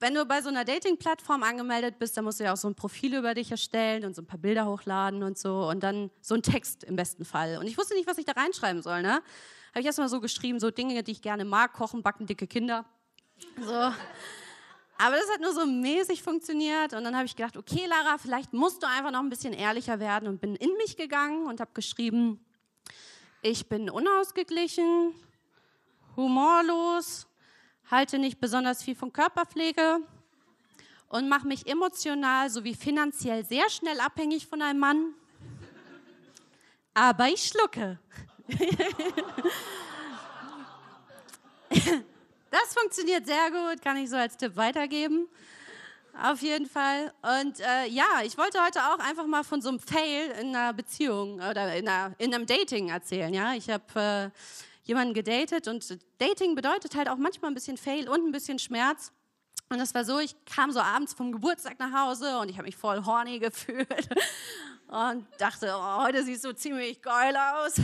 wenn 0.00 0.14
du 0.14 0.24
bei 0.24 0.42
so 0.42 0.48
einer 0.48 0.64
Dating-Plattform 0.64 1.42
angemeldet 1.42 1.98
bist, 1.98 2.16
dann 2.16 2.24
musst 2.24 2.40
du 2.40 2.44
ja 2.44 2.52
auch 2.52 2.56
so 2.56 2.68
ein 2.68 2.74
Profil 2.74 3.14
über 3.14 3.34
dich 3.34 3.50
erstellen 3.50 4.04
und 4.04 4.14
so 4.14 4.22
ein 4.22 4.26
paar 4.26 4.38
Bilder 4.38 4.66
hochladen 4.66 5.22
und 5.22 5.38
so 5.38 5.68
und 5.68 5.82
dann 5.82 6.10
so 6.20 6.34
ein 6.34 6.42
Text 6.42 6.84
im 6.84 6.96
besten 6.96 7.24
Fall. 7.24 7.58
Und 7.58 7.66
ich 7.66 7.78
wusste 7.78 7.94
nicht, 7.94 8.06
was 8.06 8.18
ich 8.18 8.24
da 8.24 8.32
reinschreiben 8.32 8.82
soll, 8.82 9.02
ne? 9.02 9.22
Habe 9.70 9.80
ich 9.80 9.86
erstmal 9.86 10.08
so 10.08 10.20
geschrieben, 10.20 10.58
so 10.58 10.70
Dinge, 10.70 11.02
die 11.02 11.12
ich 11.12 11.22
gerne 11.22 11.44
mag, 11.44 11.72
kochen, 11.72 12.02
backen, 12.02 12.26
dicke 12.26 12.46
Kinder. 12.46 12.84
So. 13.60 13.72
Aber 14.98 15.16
das 15.16 15.30
hat 15.30 15.40
nur 15.40 15.52
so 15.52 15.66
mäßig 15.66 16.22
funktioniert 16.22 16.94
und 16.94 17.04
dann 17.04 17.14
habe 17.14 17.26
ich 17.26 17.36
gedacht, 17.36 17.58
okay, 17.58 17.84
Lara, 17.86 18.16
vielleicht 18.16 18.54
musst 18.54 18.82
du 18.82 18.86
einfach 18.86 19.10
noch 19.10 19.20
ein 19.20 19.28
bisschen 19.28 19.52
ehrlicher 19.52 20.00
werden 20.00 20.26
und 20.28 20.40
bin 20.40 20.56
in 20.56 20.72
mich 20.78 20.96
gegangen 20.96 21.46
und 21.46 21.60
habe 21.60 21.70
geschrieben, 21.74 22.42
ich 23.42 23.68
bin 23.68 23.90
unausgeglichen, 23.90 25.12
humorlos, 26.16 27.26
halte 27.90 28.18
nicht 28.18 28.40
besonders 28.40 28.82
viel 28.82 28.94
von 28.94 29.12
Körperpflege 29.12 30.00
und 31.08 31.28
mache 31.28 31.46
mich 31.46 31.66
emotional 31.66 32.50
sowie 32.50 32.74
finanziell 32.74 33.44
sehr 33.44 33.68
schnell 33.70 34.00
abhängig 34.00 34.46
von 34.46 34.62
einem 34.62 34.80
Mann. 34.80 35.14
Aber 36.94 37.28
ich 37.28 37.42
schlucke. 37.42 37.98
Das 42.50 42.72
funktioniert 42.74 43.26
sehr 43.26 43.50
gut, 43.50 43.82
kann 43.82 43.98
ich 43.98 44.08
so 44.08 44.16
als 44.16 44.36
Tipp 44.36 44.56
weitergeben. 44.56 45.28
Auf 46.22 46.40
jeden 46.40 46.66
Fall. 46.66 47.12
Und 47.20 47.60
äh, 47.60 47.86
ja, 47.88 48.22
ich 48.24 48.38
wollte 48.38 48.64
heute 48.64 48.80
auch 48.80 48.98
einfach 49.00 49.26
mal 49.26 49.44
von 49.44 49.60
so 49.60 49.68
einem 49.68 49.78
Fail 49.78 50.30
in 50.40 50.56
einer 50.56 50.72
Beziehung 50.72 51.34
oder 51.34 51.74
in, 51.74 51.86
einer, 51.86 52.14
in 52.16 52.34
einem 52.34 52.46
Dating 52.46 52.88
erzählen. 52.88 53.34
Ja, 53.34 53.52
ich 53.52 53.68
habe 53.68 53.84
äh, 54.00 54.30
jemanden 54.86 55.14
gedatet 55.14 55.68
und 55.68 55.98
Dating 56.18 56.54
bedeutet 56.54 56.94
halt 56.94 57.08
auch 57.08 57.16
manchmal 57.16 57.50
ein 57.50 57.54
bisschen 57.54 57.76
Fail 57.76 58.08
und 58.08 58.24
ein 58.24 58.32
bisschen 58.32 58.58
Schmerz. 58.58 59.12
Und 59.68 59.78
das 59.78 59.94
war 59.94 60.04
so, 60.04 60.20
ich 60.20 60.34
kam 60.46 60.70
so 60.70 60.80
abends 60.80 61.12
vom 61.12 61.32
Geburtstag 61.32 61.78
nach 61.80 61.92
Hause 61.92 62.38
und 62.38 62.48
ich 62.48 62.56
habe 62.56 62.66
mich 62.66 62.76
voll 62.76 63.04
horny 63.04 63.38
gefühlt 63.40 64.08
und 64.86 65.26
dachte, 65.38 65.74
oh, 65.76 66.04
heute 66.04 66.22
siehst 66.22 66.44
du 66.44 66.54
ziemlich 66.54 67.02
geil 67.02 67.36
aus. 67.36 67.74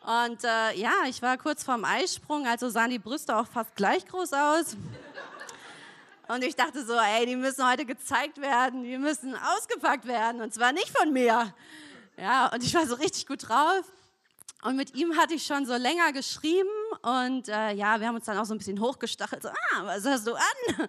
Und 0.00 0.42
äh, 0.44 0.74
ja, 0.76 0.92
ich 1.08 1.22
war 1.22 1.38
kurz 1.38 1.62
vorm 1.62 1.84
Eisprung, 1.84 2.46
also 2.46 2.68
sahen 2.68 2.90
die 2.90 2.98
Brüste 2.98 3.36
auch 3.36 3.46
fast 3.46 3.74
gleich 3.76 4.04
groß 4.06 4.32
aus. 4.32 4.76
Und 6.28 6.42
ich 6.42 6.56
dachte 6.56 6.84
so, 6.84 6.94
ey, 6.94 7.24
die 7.24 7.36
müssen 7.36 7.68
heute 7.68 7.84
gezeigt 7.84 8.40
werden, 8.40 8.82
die 8.82 8.98
müssen 8.98 9.36
ausgepackt 9.36 10.06
werden 10.06 10.40
und 10.40 10.52
zwar 10.52 10.72
nicht 10.72 10.88
von 10.88 11.12
mir. 11.12 11.54
Ja, 12.16 12.48
und 12.48 12.64
ich 12.64 12.74
war 12.74 12.84
so 12.84 12.96
richtig 12.96 13.28
gut 13.28 13.48
drauf. 13.48 13.84
Und 14.66 14.74
mit 14.74 14.96
ihm 14.96 15.16
hatte 15.16 15.34
ich 15.34 15.46
schon 15.46 15.64
so 15.64 15.76
länger 15.76 16.12
geschrieben 16.12 16.68
und 17.00 17.48
äh, 17.48 17.72
ja, 17.74 18.00
wir 18.00 18.08
haben 18.08 18.16
uns 18.16 18.24
dann 18.24 18.36
auch 18.36 18.44
so 18.44 18.52
ein 18.52 18.58
bisschen 18.58 18.80
hochgestachelt. 18.80 19.40
So, 19.40 19.48
ah, 19.48 19.84
was 19.84 20.04
hast 20.04 20.26
du 20.26 20.34
an? 20.34 20.88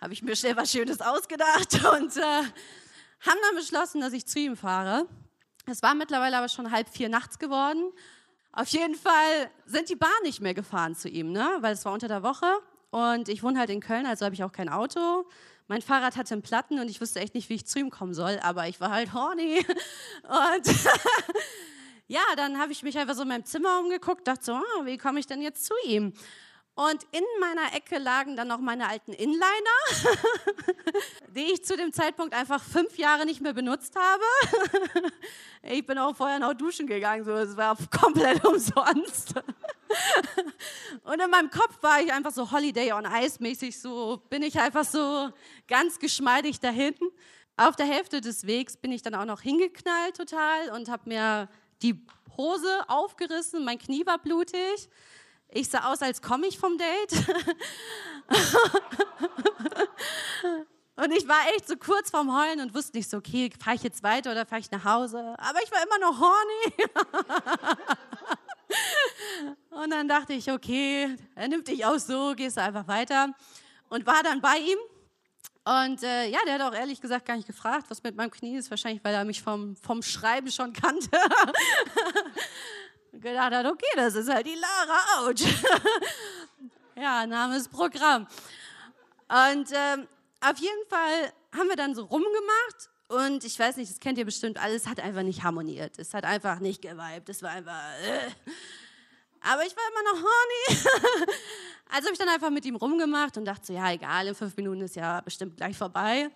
Habe 0.00 0.12
ich 0.12 0.22
mir 0.22 0.36
schnell 0.36 0.56
was 0.56 0.70
Schönes 0.70 1.00
ausgedacht 1.00 1.74
und 1.98 2.16
äh, 2.16 2.20
haben 2.20 3.38
dann 3.48 3.56
beschlossen, 3.56 4.00
dass 4.00 4.12
ich 4.12 4.26
zu 4.26 4.38
ihm 4.38 4.56
fahre. 4.56 5.08
Es 5.66 5.82
war 5.82 5.96
mittlerweile 5.96 6.38
aber 6.38 6.48
schon 6.48 6.70
halb 6.70 6.88
vier 6.88 7.08
nachts 7.08 7.40
geworden. 7.40 7.90
Auf 8.52 8.68
jeden 8.68 8.94
Fall 8.94 9.50
sind 9.66 9.88
die 9.88 9.96
Bahn 9.96 10.10
nicht 10.22 10.40
mehr 10.40 10.54
gefahren 10.54 10.94
zu 10.94 11.08
ihm, 11.08 11.32
ne? 11.32 11.58
weil 11.62 11.72
es 11.72 11.84
war 11.84 11.92
unter 11.92 12.06
der 12.06 12.22
Woche 12.22 12.46
und 12.90 13.28
ich 13.28 13.42
wohne 13.42 13.58
halt 13.58 13.70
in 13.70 13.80
Köln, 13.80 14.06
also 14.06 14.24
habe 14.24 14.36
ich 14.36 14.44
auch 14.44 14.52
kein 14.52 14.68
Auto. 14.68 15.26
Mein 15.66 15.82
Fahrrad 15.82 16.16
hatte 16.16 16.34
einen 16.34 16.42
Platten 16.42 16.78
und 16.78 16.88
ich 16.88 17.00
wusste 17.00 17.18
echt 17.18 17.34
nicht, 17.34 17.48
wie 17.48 17.54
ich 17.54 17.66
zu 17.66 17.80
ihm 17.80 17.90
kommen 17.90 18.14
soll, 18.14 18.38
aber 18.40 18.68
ich 18.68 18.80
war 18.80 18.92
halt 18.92 19.12
horny 19.12 19.66
und 20.28 20.66
ja, 22.10 22.22
dann 22.34 22.58
habe 22.58 22.72
ich 22.72 22.82
mich 22.82 22.98
einfach 22.98 23.14
so 23.14 23.22
in 23.22 23.28
meinem 23.28 23.44
Zimmer 23.44 23.78
umgeguckt, 23.78 24.26
dachte 24.26 24.44
so, 24.44 24.52
ah, 24.54 24.84
wie 24.84 24.98
komme 24.98 25.20
ich 25.20 25.28
denn 25.28 25.40
jetzt 25.40 25.64
zu 25.64 25.74
ihm? 25.86 26.12
Und 26.74 27.04
in 27.12 27.22
meiner 27.38 27.72
Ecke 27.72 27.98
lagen 27.98 28.34
dann 28.34 28.48
noch 28.48 28.58
meine 28.58 28.88
alten 28.88 29.12
Inliner, 29.12 29.44
die 31.28 31.52
ich 31.52 31.64
zu 31.64 31.76
dem 31.76 31.92
Zeitpunkt 31.92 32.34
einfach 32.34 32.64
fünf 32.64 32.98
Jahre 32.98 33.26
nicht 33.26 33.40
mehr 33.40 33.54
benutzt 33.54 33.94
habe. 33.96 35.12
Ich 35.62 35.84
bin 35.84 35.98
auch 35.98 36.16
vorher 36.16 36.38
noch 36.38 36.54
duschen 36.54 36.86
gegangen, 36.86 37.22
so 37.22 37.32
es 37.32 37.54
war 37.54 37.76
komplett 37.90 38.42
umsonst. 38.46 39.34
Und 41.04 41.20
in 41.20 41.30
meinem 41.30 41.50
Kopf 41.50 41.82
war 41.82 42.00
ich 42.00 42.10
einfach 42.10 42.30
so 42.32 42.50
Holiday 42.50 42.92
on 42.94 43.04
Ice 43.04 43.36
mäßig, 43.40 43.78
so 43.78 44.22
bin 44.30 44.42
ich 44.42 44.58
einfach 44.58 44.86
so 44.86 45.28
ganz 45.68 45.98
geschmeidig 45.98 46.60
da 46.60 46.70
hinten. 46.70 47.04
Auf 47.58 47.76
der 47.76 47.84
Hälfte 47.84 48.22
des 48.22 48.46
Wegs 48.46 48.78
bin 48.78 48.90
ich 48.90 49.02
dann 49.02 49.14
auch 49.14 49.26
noch 49.26 49.42
hingeknallt 49.42 50.16
total 50.16 50.70
und 50.70 50.88
habe 50.88 51.02
mir 51.10 51.50
die 51.82 52.06
Hose 52.36 52.84
aufgerissen, 52.88 53.64
mein 53.64 53.78
Knie 53.78 54.04
war 54.06 54.18
blutig. 54.18 54.88
Ich 55.52 55.68
sah 55.68 55.90
aus, 55.90 56.00
als 56.00 56.22
komme 56.22 56.46
ich 56.46 56.58
vom 56.58 56.78
Date. 56.78 57.12
und 60.96 61.12
ich 61.12 61.26
war 61.26 61.48
echt 61.54 61.66
so 61.66 61.76
kurz 61.76 62.10
vorm 62.10 62.34
Heulen 62.36 62.60
und 62.60 62.74
wusste 62.74 62.96
nicht 62.96 63.10
so, 63.10 63.16
okay, 63.16 63.50
fahre 63.62 63.76
ich 63.76 63.82
jetzt 63.82 64.02
weiter 64.02 64.30
oder 64.30 64.46
fahre 64.46 64.60
ich 64.60 64.70
nach 64.70 64.84
Hause? 64.84 65.34
Aber 65.38 65.58
ich 65.62 65.72
war 65.72 65.82
immer 65.82 65.98
noch 65.98 66.20
horny. 66.20 66.74
und 69.82 69.90
dann 69.90 70.06
dachte 70.06 70.34
ich, 70.34 70.50
okay, 70.52 71.16
er 71.34 71.48
nimmt 71.48 71.66
dich 71.66 71.84
auch 71.84 71.98
so, 71.98 72.34
gehst 72.36 72.56
du 72.56 72.62
einfach 72.62 72.86
weiter. 72.86 73.34
Und 73.88 74.06
war 74.06 74.22
dann 74.22 74.40
bei 74.40 74.56
ihm 74.58 74.78
und 75.64 76.02
äh, 76.02 76.28
ja, 76.28 76.38
der 76.46 76.54
hat 76.54 76.62
auch 76.62 76.74
ehrlich 76.74 77.00
gesagt 77.00 77.26
gar 77.26 77.36
nicht 77.36 77.46
gefragt, 77.46 77.86
was 77.88 78.02
mit 78.02 78.16
meinem 78.16 78.30
Knie 78.30 78.56
ist. 78.56 78.70
Wahrscheinlich, 78.70 79.04
weil 79.04 79.14
er 79.14 79.24
mich 79.24 79.42
vom, 79.42 79.76
vom 79.76 80.02
Schreiben 80.02 80.50
schon 80.50 80.72
kannte. 80.72 81.10
gedacht 83.12 83.52
hat, 83.52 83.66
okay, 83.66 83.92
das 83.96 84.14
ist 84.14 84.28
halt 84.28 84.46
die 84.46 84.54
Lara, 84.54 85.28
ouch. 85.28 85.46
ja, 86.96 87.26
Name 87.26 87.56
ist 87.56 87.70
Programm. 87.70 88.26
Und 89.28 89.68
ähm, 89.72 90.08
auf 90.40 90.58
jeden 90.58 90.88
Fall 90.88 91.32
haben 91.54 91.68
wir 91.68 91.76
dann 91.76 91.94
so 91.94 92.04
rumgemacht 92.04 92.90
und 93.08 93.44
ich 93.44 93.58
weiß 93.58 93.76
nicht, 93.76 93.90
das 93.90 94.00
kennt 94.00 94.18
ihr 94.18 94.24
bestimmt, 94.24 94.58
alles 94.62 94.86
hat 94.86 95.00
einfach 95.00 95.22
nicht 95.22 95.42
harmoniert. 95.42 95.98
Es 95.98 96.14
hat 96.14 96.24
einfach 96.24 96.60
nicht 96.60 96.82
geweibt. 96.82 97.28
Es 97.28 97.42
war 97.42 97.50
einfach. 97.50 97.80
Äh. 98.02 98.30
Aber 99.42 99.64
ich 99.64 99.74
war 99.74 99.82
immer 99.90 100.12
noch 100.12 100.22
horny. 100.22 101.26
also 101.90 102.06
habe 102.06 102.12
ich 102.12 102.18
dann 102.18 102.28
einfach 102.28 102.50
mit 102.50 102.64
ihm 102.64 102.76
rumgemacht 102.76 103.36
und 103.36 103.44
dachte 103.44 103.66
so, 103.66 103.72
ja, 103.72 103.90
egal, 103.90 104.26
in 104.26 104.34
fünf 104.34 104.56
Minuten 104.56 104.82
ist 104.82 104.96
ja 104.96 105.20
bestimmt 105.20 105.56
gleich 105.56 105.76
vorbei. 105.76 106.30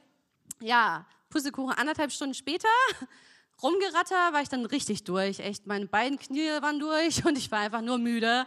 Ja, 0.61 1.07
Pussekuchen 1.29 1.75
anderthalb 1.75 2.13
Stunden 2.13 2.35
später, 2.35 2.69
rumgeratter, 3.63 4.33
war 4.33 4.41
ich 4.41 4.49
dann 4.49 4.65
richtig 4.65 5.05
durch. 5.05 5.41
Echt, 5.41 5.67
meine 5.67 5.87
beiden 5.87 6.19
Knie 6.19 6.49
waren 6.63 6.79
durch 6.79 7.25
und 7.27 7.37
ich 7.37 7.51
war 7.51 7.61
einfach 7.61 7.83
nur 7.83 7.99
müde. 7.99 8.47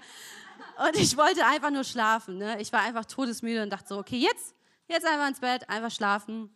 Und 0.86 0.95
ich 0.95 1.18
wollte 1.18 1.45
einfach 1.45 1.70
nur 1.70 1.84
schlafen. 1.84 2.38
Ne? 2.38 2.60
Ich 2.62 2.72
war 2.74 2.82
einfach 2.82 3.05
todesmüde 3.05 3.62
und 3.64 3.70
dachte 3.70 3.89
so, 3.89 3.97
okay, 3.97 4.18
jetzt, 4.18 4.55
jetzt 4.88 5.05
einfach 5.05 5.28
ins 5.28 5.39
Bett, 5.39 5.70
einfach 5.70 5.91
schlafen. 5.91 6.49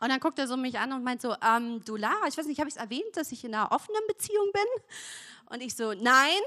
Und 0.00 0.08
dann 0.10 0.20
guckt 0.20 0.38
er 0.38 0.46
so 0.46 0.56
mich 0.56 0.78
an 0.78 0.92
und 0.92 1.02
meint 1.02 1.20
so, 1.20 1.34
ähm, 1.42 1.82
du 1.84 1.96
Lara, 1.96 2.26
ich 2.28 2.36
weiß 2.36 2.46
nicht, 2.46 2.60
habe 2.60 2.68
ich 2.68 2.76
es 2.76 2.80
erwähnt, 2.80 3.16
dass 3.16 3.32
ich 3.32 3.44
in 3.44 3.54
einer 3.54 3.72
offenen 3.72 4.02
Beziehung 4.06 4.50
bin? 4.52 4.84
Und 5.50 5.62
ich 5.62 5.74
so, 5.74 5.92
nein. 5.92 6.40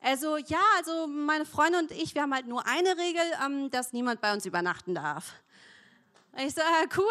Also 0.00 0.36
ja, 0.36 0.60
also 0.76 1.06
meine 1.06 1.44
Freunde 1.44 1.78
und 1.78 1.90
ich, 1.90 2.14
wir 2.14 2.22
haben 2.22 2.34
halt 2.34 2.46
nur 2.46 2.66
eine 2.66 2.96
Regel, 2.96 3.22
ähm, 3.44 3.70
dass 3.70 3.92
niemand 3.92 4.20
bei 4.20 4.32
uns 4.32 4.46
übernachten 4.46 4.94
darf. 4.94 5.34
Ich 6.36 6.54
so, 6.54 6.60
äh, 6.60 6.86
cool. 6.96 7.04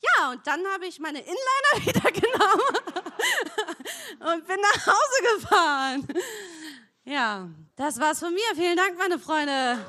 Ja, 0.00 0.30
und 0.30 0.46
dann 0.46 0.60
habe 0.72 0.86
ich 0.86 0.98
meine 0.98 1.20
Inliner 1.20 1.86
wieder 1.86 2.10
genommen 2.10 2.76
und 4.34 4.46
bin 4.46 4.56
nach 4.60 4.86
Hause 4.86 5.38
gefahren. 5.38 6.08
Ja, 7.04 7.48
das 7.76 7.98
war's 7.98 8.20
von 8.20 8.32
mir. 8.32 8.42
Vielen 8.54 8.76
Dank, 8.76 8.96
meine 8.98 9.18
Freunde. 9.18 9.84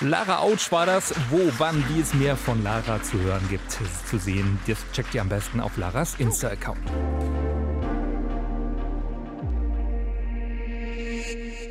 Lara 0.00 0.38
Autsch 0.38 0.70
war 0.72 0.84
das. 0.84 1.14
Wo, 1.30 1.38
wann, 1.58 1.84
wie 1.88 2.00
es 2.00 2.12
mehr 2.12 2.36
von 2.36 2.62
Lara 2.62 3.02
zu 3.02 3.18
hören 3.20 3.46
gibt, 3.48 3.70
zu 3.70 4.18
sehen, 4.18 4.58
das 4.66 4.78
checkt 4.92 5.14
ihr 5.14 5.20
am 5.20 5.28
besten 5.28 5.60
auf 5.60 5.76
Laras 5.76 6.16
Insta-Account. 6.18 6.90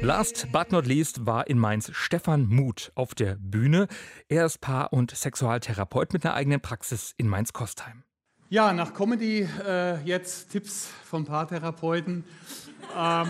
Last 0.04 0.52
but 0.52 0.72
not 0.72 0.88
least 0.88 1.28
war 1.28 1.46
in 1.48 1.60
Mainz 1.60 1.92
Stefan 1.94 2.48
Muth 2.48 2.92
auf 2.96 3.14
der 3.14 3.36
Bühne. 3.36 3.88
Er 4.30 4.48
ist 4.48 4.60
Paar- 4.60 4.92
und 4.92 5.16
Sexualtherapeut 5.16 6.12
mit 6.12 6.26
einer 6.26 6.34
eigenen 6.34 6.60
Praxis 6.60 7.14
in 7.18 7.28
Mainz-Kostheim. 7.28 8.04
Ja, 8.50 8.74
nach 8.74 8.96
Comedy 8.96 9.48
äh, 9.64 10.02
jetzt 10.04 10.50
Tipps 10.52 10.90
vom 11.06 11.26
Paartherapeuten. 11.26 12.24
Ähm, 12.98 13.28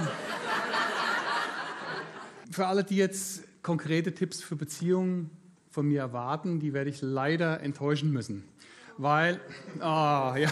für 2.50 2.68
alle, 2.68 2.86
die 2.86 2.96
jetzt 2.96 3.44
konkrete 3.64 4.14
Tipps 4.14 4.42
für 4.42 4.56
Beziehungen 4.56 5.30
von 5.70 5.86
mir 5.86 6.00
erwarten, 6.00 6.62
die 6.62 6.72
werde 6.72 6.90
ich 6.90 7.02
leider 7.02 7.60
enttäuschen 7.60 8.12
müssen. 8.12 8.46
Weil, 8.98 9.42
oh, 9.80 9.82
ja, 9.82 10.36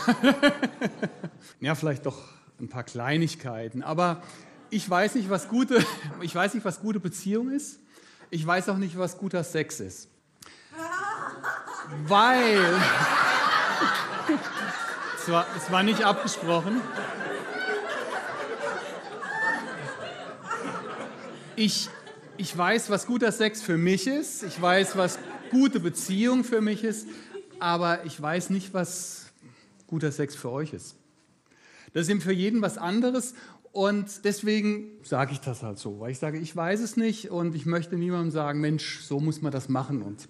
ja, 1.62 1.76
vielleicht 1.76 2.06
doch 2.06 2.26
ein 2.60 2.68
paar 2.68 2.84
Kleinigkeiten, 2.84 3.84
aber 3.84 4.22
ich 4.70 4.90
weiß 4.90 5.16
nicht, 5.16 5.30
was 5.30 5.48
gute, 5.48 5.84
ich 6.22 6.34
weiß 6.34 6.54
nicht, 6.54 6.66
was 6.66 6.80
gute 6.80 7.00
Beziehung 7.00 7.52
ist. 7.52 7.80
Ich 8.30 8.46
weiß 8.46 8.70
auch 8.70 8.78
nicht, 8.78 8.98
was 8.98 9.18
guter 9.18 9.44
Sex 9.44 9.80
ist. 9.80 10.10
Weil, 12.06 12.60
es 15.18 15.32
war, 15.32 15.48
es 15.58 15.72
war 15.72 15.84
nicht 15.84 16.04
abgesprochen. 16.04 16.82
Ich, 21.56 21.90
ich 22.38 22.56
weiß, 22.56 22.90
was 22.90 23.06
guter 23.06 23.32
Sex 23.32 23.62
für 23.62 23.78
mich 23.78 24.08
ist, 24.08 24.44
ich 24.44 24.62
weiß, 24.62 24.96
was 24.96 25.18
gute 25.50 25.80
Beziehung 25.80 26.44
für 26.44 26.62
mich 26.62 26.84
ist, 26.84 27.08
aber 27.60 28.06
ich 28.06 28.22
weiß 28.22 28.52
nicht, 28.52 28.74
was 28.74 29.26
guter 29.88 30.12
Sex 30.12 30.36
für 30.36 30.52
euch 30.52 30.74
ist. 30.74 30.96
Das 31.94 32.04
ist 32.04 32.10
eben 32.10 32.22
für 32.22 32.32
jeden 32.32 32.62
was 32.62 32.78
anderes 32.78 33.34
und 33.72 34.26
deswegen 34.26 34.92
sage 35.04 35.32
ich 35.34 35.42
das 35.42 35.64
halt 35.64 35.78
so, 35.78 36.00
weil 36.00 36.12
ich 36.12 36.20
sage, 36.20 36.40
ich 36.40 36.56
weiß 36.56 36.80
es 36.82 36.98
nicht 36.98 37.30
und 37.30 37.56
ich 37.56 37.66
möchte 37.66 37.96
niemandem 37.96 38.32
sagen, 38.32 38.60
Mensch, 38.62 39.02
so 39.02 39.20
muss 39.20 39.42
man 39.42 39.52
das 39.52 39.70
machen 39.70 40.02
und 40.02 40.28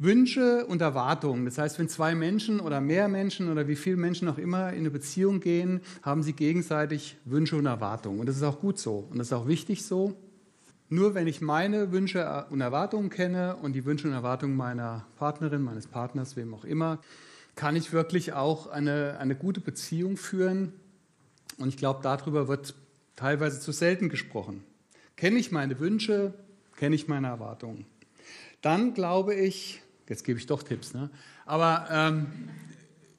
Wünsche 0.00 0.64
und 0.66 0.80
Erwartungen. 0.80 1.44
Das 1.44 1.58
heißt, 1.58 1.78
wenn 1.80 1.88
zwei 1.88 2.14
Menschen 2.14 2.60
oder 2.60 2.80
mehr 2.80 3.08
Menschen 3.08 3.50
oder 3.50 3.66
wie 3.66 3.74
viele 3.74 3.96
Menschen 3.96 4.28
auch 4.28 4.38
immer 4.38 4.72
in 4.72 4.80
eine 4.80 4.90
Beziehung 4.90 5.40
gehen, 5.40 5.80
haben 6.02 6.22
sie 6.22 6.34
gegenseitig 6.34 7.16
Wünsche 7.24 7.56
und 7.56 7.66
Erwartungen. 7.66 8.20
Und 8.20 8.26
das 8.26 8.36
ist 8.36 8.44
auch 8.44 8.60
gut 8.60 8.78
so 8.78 9.08
und 9.10 9.18
das 9.18 9.28
ist 9.28 9.32
auch 9.32 9.48
wichtig 9.48 9.84
so. 9.84 10.14
Nur 10.88 11.14
wenn 11.14 11.26
ich 11.26 11.40
meine 11.40 11.92
Wünsche 11.92 12.46
und 12.50 12.60
Erwartungen 12.60 13.10
kenne 13.10 13.56
und 13.56 13.74
die 13.74 13.84
Wünsche 13.84 14.06
und 14.06 14.14
Erwartungen 14.14 14.56
meiner 14.56 15.04
Partnerin, 15.16 15.62
meines 15.62 15.86
Partners, 15.86 16.36
wem 16.36 16.54
auch 16.54 16.64
immer, 16.64 17.00
kann 17.56 17.74
ich 17.74 17.92
wirklich 17.92 18.32
auch 18.32 18.68
eine, 18.68 19.18
eine 19.18 19.34
gute 19.34 19.60
Beziehung 19.60 20.16
führen. 20.16 20.72
Und 21.56 21.68
ich 21.68 21.76
glaube, 21.76 22.00
darüber 22.02 22.48
wird 22.48 22.74
teilweise 23.16 23.60
zu 23.60 23.72
selten 23.72 24.08
gesprochen. 24.08 24.62
Kenne 25.16 25.38
ich 25.38 25.50
meine 25.50 25.78
Wünsche, 25.80 26.34
kenne 26.76 26.94
ich 26.94 27.08
meine 27.08 27.26
Erwartungen. 27.26 27.86
Dann 28.60 28.94
glaube 28.94 29.34
ich, 29.34 29.82
jetzt 30.08 30.24
gebe 30.24 30.38
ich 30.38 30.46
doch 30.46 30.62
Tipps, 30.62 30.94
ne? 30.94 31.10
aber 31.46 31.88
ähm, 31.90 32.26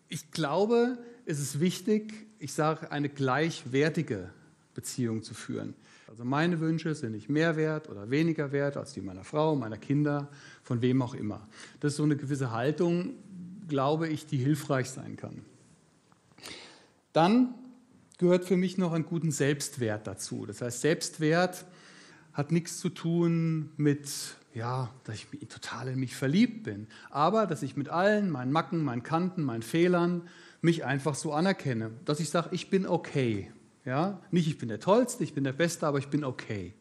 ich 0.08 0.32
glaube, 0.32 0.98
es 1.26 1.40
ist 1.40 1.60
wichtig, 1.60 2.14
ich 2.40 2.54
sage, 2.54 2.92
eine 2.92 3.10
gleichwertige 3.10 4.30
Beziehung 4.74 5.24
zu 5.24 5.34
führen. 5.34 5.76
Also 6.08 6.26
meine 6.26 6.60
Wünsche 6.60 6.96
sind 6.96 7.12
nicht 7.12 7.30
mehr 7.30 7.56
wert 7.56 7.90
oder 7.90 8.10
weniger 8.10 8.52
wert 8.52 8.78
als 8.78 8.94
die 8.94 9.02
meiner 9.02 9.24
Frau, 9.24 9.56
meiner 9.56 9.78
Kinder, 9.78 10.30
von 10.64 10.82
wem 10.82 11.02
auch 11.02 11.14
immer. 11.14 11.48
Das 11.80 11.94
ist 11.94 11.98
so 11.98 12.04
eine 12.04 12.16
gewisse 12.16 12.52
Haltung, 12.52 13.14
glaube 13.68 14.08
ich, 14.08 14.26
die 14.26 14.38
hilfreich 14.38 14.90
sein 14.90 15.18
kann. 15.18 15.46
Dann 17.14 17.54
gehört 18.20 18.46
für 18.46 18.58
mich 18.58 18.78
noch 18.78 18.94
einen 18.94 19.06
guten 19.06 19.32
Selbstwert 19.32 20.06
dazu. 20.06 20.46
Das 20.46 20.62
heißt, 20.62 20.82
Selbstwert 20.82 21.66
hat 22.34 22.52
nichts 22.52 22.78
zu 22.78 22.90
tun 22.90 23.72
mit, 23.78 24.10
ja, 24.54 24.94
dass 25.06 25.16
ich 25.16 25.28
total 25.48 25.88
in 25.88 26.00
mich 26.00 26.16
verliebt 26.16 26.64
bin, 26.64 26.88
aber 27.10 27.48
dass 27.48 27.64
ich 27.64 27.76
mit 27.76 27.90
allen 27.90 28.30
meinen 28.30 28.52
Macken, 28.52 28.84
meinen 28.84 29.04
Kanten, 29.04 29.44
meinen 29.44 29.64
Fehlern 29.64 30.28
mich 30.62 30.86
einfach 30.86 31.16
so 31.16 31.34
anerkenne, 31.34 31.92
dass 32.06 32.20
ich 32.20 32.30
sage, 32.30 32.50
ich 32.52 32.70
bin 32.70 32.86
okay. 32.86 33.52
Ja? 33.86 34.20
Nicht, 34.32 34.48
ich 34.48 34.58
bin 34.58 34.68
der 34.68 34.82
Tollste, 34.82 35.24
ich 35.24 35.34
bin 35.34 35.46
der 35.46 35.54
Beste, 35.54 35.88
aber 35.88 35.98
ich 35.98 36.10
bin 36.10 36.26
okay. 36.26 36.74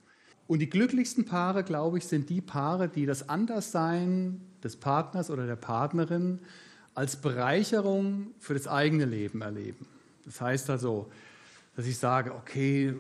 Und 0.49 0.59
die 0.59 0.69
glücklichsten 0.69 1.25
Paare, 1.25 1.63
glaube 1.63 1.99
ich, 1.99 2.07
sind 2.07 2.31
die 2.31 2.41
Paare, 2.41 2.89
die 2.89 3.07
das 3.07 3.29
Anderssein 3.29 4.41
des 4.65 4.77
Partners 4.77 5.31
oder 5.31 5.47
der 5.47 5.57
Partnerin 5.57 6.41
als 6.95 7.17
Bereicherung 7.17 8.29
für 8.41 8.55
das 8.55 8.67
eigene 8.67 9.05
Leben 9.05 9.43
erleben. 9.43 9.87
Das 10.25 10.41
heißt 10.41 10.71
also, 10.71 11.11
dass 11.79 11.87
ich 11.87 11.97
sage, 11.97 12.35
okay, 12.35 12.93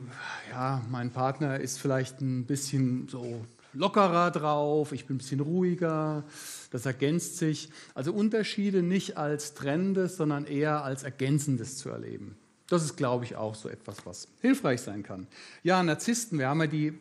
ja, 0.52 0.80
mein 0.88 1.10
Partner 1.10 1.58
ist 1.58 1.80
vielleicht 1.80 2.20
ein 2.20 2.46
bisschen 2.46 3.08
so 3.08 3.44
lockerer 3.72 4.30
drauf, 4.30 4.92
ich 4.92 5.04
bin 5.04 5.16
ein 5.16 5.18
bisschen 5.18 5.40
ruhiger, 5.40 6.22
das 6.70 6.86
ergänzt 6.86 7.38
sich. 7.38 7.70
Also 7.96 8.12
Unterschiede 8.12 8.84
nicht 8.84 9.16
als 9.16 9.54
Trennendes, 9.54 10.16
sondern 10.16 10.44
eher 10.44 10.84
als 10.84 11.02
Ergänzendes 11.02 11.76
zu 11.76 11.88
erleben. 11.88 12.36
Das 12.68 12.84
ist, 12.84 12.96
glaube 12.96 13.24
ich, 13.24 13.34
auch 13.34 13.56
so 13.56 13.68
etwas, 13.68 14.06
was 14.06 14.28
hilfreich 14.42 14.80
sein 14.80 15.02
kann. 15.02 15.26
Ja, 15.64 15.82
Narzissten, 15.82 16.38
wir 16.38 16.46
haben 16.46 16.60
ja 16.60 16.68
die 16.68 16.92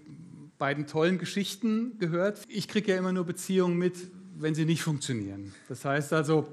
beiden 0.58 0.88
tollen 0.88 1.20
Geschichten 1.20 2.00
gehört. 2.00 2.42
Ich 2.48 2.68
kriege 2.68 2.94
ja 2.94 2.98
immer 2.98 3.14
nur 3.14 3.28
Beziehungen 3.28 3.78
mit, 3.78 3.98
wenn 4.36 4.56
sie 4.56 4.66
nicht 4.66 4.82
funktionieren. 4.82 5.54
Das 5.70 5.86
heißt 5.86 6.12
also, 6.14 6.52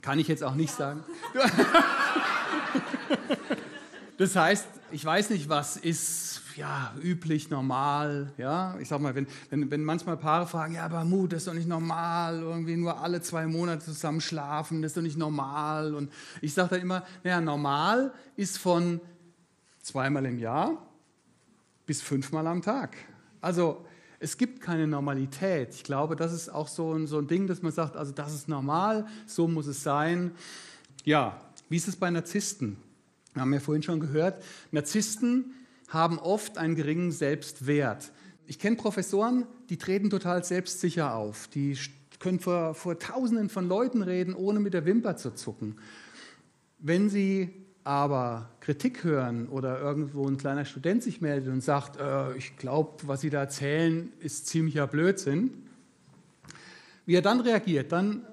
kann 0.00 0.18
ich 0.18 0.26
jetzt 0.26 0.42
auch 0.42 0.56
nicht 0.56 0.74
sagen. 0.74 1.04
Das 4.22 4.36
heißt, 4.36 4.68
ich 4.92 5.04
weiß 5.04 5.30
nicht, 5.30 5.48
was 5.48 5.76
ist 5.76 6.42
ja, 6.54 6.94
üblich, 7.02 7.50
normal. 7.50 8.32
Ja? 8.38 8.78
Ich 8.78 8.86
sag 8.86 9.00
mal, 9.00 9.16
wenn, 9.16 9.26
wenn, 9.50 9.68
wenn 9.68 9.82
manchmal 9.82 10.16
Paare 10.16 10.46
fragen, 10.46 10.74
ja, 10.74 10.84
aber 10.84 11.04
Mut, 11.04 11.32
das 11.32 11.38
ist 11.38 11.48
doch 11.48 11.54
nicht 11.54 11.66
normal, 11.66 12.38
irgendwie 12.38 12.76
nur 12.76 13.00
alle 13.00 13.20
zwei 13.20 13.48
Monate 13.48 13.84
zusammen 13.84 14.20
schlafen, 14.20 14.80
das 14.80 14.92
ist 14.92 14.96
doch 14.96 15.02
nicht 15.02 15.18
normal. 15.18 15.96
Und 15.96 16.12
ich 16.40 16.54
sage 16.54 16.68
dann 16.68 16.82
immer, 16.82 17.04
naja, 17.24 17.40
normal 17.40 18.14
ist 18.36 18.58
von 18.58 19.00
zweimal 19.80 20.24
im 20.26 20.38
Jahr 20.38 20.78
bis 21.84 22.00
fünfmal 22.00 22.46
am 22.46 22.62
Tag. 22.62 22.94
Also 23.40 23.84
es 24.20 24.38
gibt 24.38 24.60
keine 24.60 24.86
Normalität. 24.86 25.74
Ich 25.74 25.82
glaube, 25.82 26.14
das 26.14 26.32
ist 26.32 26.48
auch 26.48 26.68
so 26.68 26.94
ein, 26.94 27.08
so 27.08 27.18
ein 27.18 27.26
Ding, 27.26 27.48
dass 27.48 27.60
man 27.60 27.72
sagt, 27.72 27.96
also 27.96 28.12
das 28.12 28.32
ist 28.32 28.48
normal, 28.48 29.04
so 29.26 29.48
muss 29.48 29.66
es 29.66 29.82
sein. 29.82 30.30
Ja, 31.02 31.40
wie 31.68 31.76
ist 31.76 31.88
es 31.88 31.96
bei 31.96 32.08
Narzissten? 32.08 32.76
Wir 33.34 33.42
haben 33.42 33.52
ja 33.52 33.60
vorhin 33.60 33.82
schon 33.82 34.00
gehört, 34.00 34.42
Narzissten 34.70 35.54
haben 35.88 36.18
oft 36.18 36.58
einen 36.58 36.74
geringen 36.74 37.12
Selbstwert. 37.12 38.12
Ich 38.46 38.58
kenne 38.58 38.76
Professoren, 38.76 39.46
die 39.70 39.76
treten 39.76 40.10
total 40.10 40.44
selbstsicher 40.44 41.14
auf. 41.14 41.48
Die 41.48 41.78
können 42.18 42.40
vor, 42.40 42.74
vor 42.74 42.98
Tausenden 42.98 43.48
von 43.48 43.68
Leuten 43.68 44.02
reden, 44.02 44.34
ohne 44.34 44.60
mit 44.60 44.74
der 44.74 44.84
Wimper 44.84 45.16
zu 45.16 45.34
zucken. 45.34 45.76
Wenn 46.78 47.08
sie 47.08 47.50
aber 47.84 48.50
Kritik 48.60 49.02
hören 49.02 49.48
oder 49.48 49.80
irgendwo 49.80 50.26
ein 50.28 50.36
kleiner 50.36 50.64
Student 50.64 51.02
sich 51.02 51.20
meldet 51.20 51.52
und 51.52 51.62
sagt, 51.62 51.98
äh, 51.98 52.36
ich 52.36 52.56
glaube, 52.56 53.02
was 53.06 53.22
Sie 53.22 53.30
da 53.30 53.40
erzählen, 53.40 54.12
ist 54.20 54.46
ziemlicher 54.46 54.86
Blödsinn, 54.86 55.50
wie 57.06 57.16
er 57.16 57.22
dann 57.22 57.40
reagiert, 57.40 57.90
dann 57.90 58.24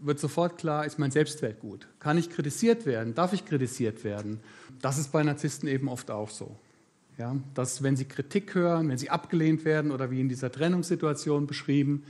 wird 0.00 0.18
sofort 0.18 0.58
klar, 0.58 0.86
ist 0.86 0.98
mein 0.98 1.10
Selbstwert 1.10 1.60
gut? 1.60 1.86
Kann 1.98 2.18
ich 2.18 2.30
kritisiert 2.30 2.86
werden? 2.86 3.14
Darf 3.14 3.32
ich 3.32 3.44
kritisiert 3.44 4.04
werden? 4.04 4.40
Das 4.80 4.98
ist 4.98 5.12
bei 5.12 5.22
Narzissten 5.22 5.68
eben 5.68 5.88
oft 5.88 6.10
auch 6.10 6.30
so. 6.30 6.56
Ja, 7.18 7.36
dass 7.54 7.82
wenn 7.82 7.96
sie 7.96 8.06
Kritik 8.06 8.54
hören, 8.54 8.88
wenn 8.88 8.96
sie 8.96 9.10
abgelehnt 9.10 9.66
werden 9.66 9.90
oder 9.90 10.10
wie 10.10 10.20
in 10.20 10.30
dieser 10.30 10.50
Trennungssituation 10.50 11.46
beschrieben, 11.46 12.04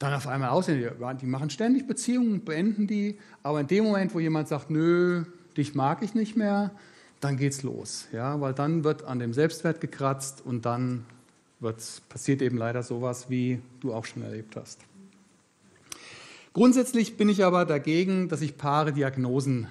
dann 0.00 0.12
auf 0.12 0.26
einmal 0.26 0.50
aussehen, 0.50 0.90
die 1.20 1.26
machen 1.26 1.48
ständig 1.48 1.86
Beziehungen, 1.86 2.44
beenden 2.44 2.86
die, 2.86 3.18
aber 3.42 3.60
in 3.60 3.68
dem 3.68 3.84
Moment, 3.84 4.14
wo 4.14 4.20
jemand 4.20 4.48
sagt, 4.48 4.68
nö, 4.68 5.24
dich 5.56 5.74
mag 5.74 6.02
ich 6.02 6.14
nicht 6.14 6.36
mehr, 6.36 6.72
dann 7.20 7.36
geht's 7.36 7.62
los, 7.62 8.08
ja, 8.12 8.40
weil 8.40 8.52
dann 8.52 8.84
wird 8.84 9.04
an 9.04 9.20
dem 9.20 9.32
Selbstwert 9.32 9.80
gekratzt 9.80 10.44
und 10.44 10.66
dann 10.66 11.06
wird, 11.60 11.80
passiert 12.08 12.42
eben 12.42 12.58
leider 12.58 12.82
sowas, 12.82 13.30
wie 13.30 13.60
du 13.80 13.94
auch 13.94 14.04
schon 14.04 14.22
erlebt 14.22 14.56
hast. 14.56 14.80
Grundsätzlich 16.56 17.18
bin 17.18 17.28
ich 17.28 17.44
aber 17.44 17.66
dagegen, 17.66 18.30
dass 18.30 18.40
sich 18.40 18.56
Paare 18.56 18.94
Diagnosen 18.94 19.66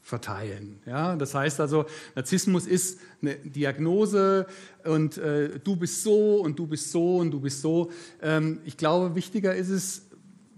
verteilen. 0.00 0.78
Ja, 0.86 1.16
das 1.16 1.34
heißt 1.34 1.60
also, 1.60 1.84
Narzissmus 2.14 2.66
ist 2.66 2.98
eine 3.20 3.34
Diagnose 3.34 4.46
und 4.86 5.18
äh, 5.18 5.58
du 5.62 5.76
bist 5.76 6.02
so 6.02 6.36
und 6.36 6.58
du 6.58 6.66
bist 6.66 6.90
so 6.90 7.18
und 7.18 7.30
du 7.30 7.40
bist 7.40 7.60
so. 7.60 7.90
Ähm, 8.22 8.60
ich 8.64 8.78
glaube, 8.78 9.14
wichtiger 9.16 9.54
ist 9.54 9.68
es, 9.68 10.06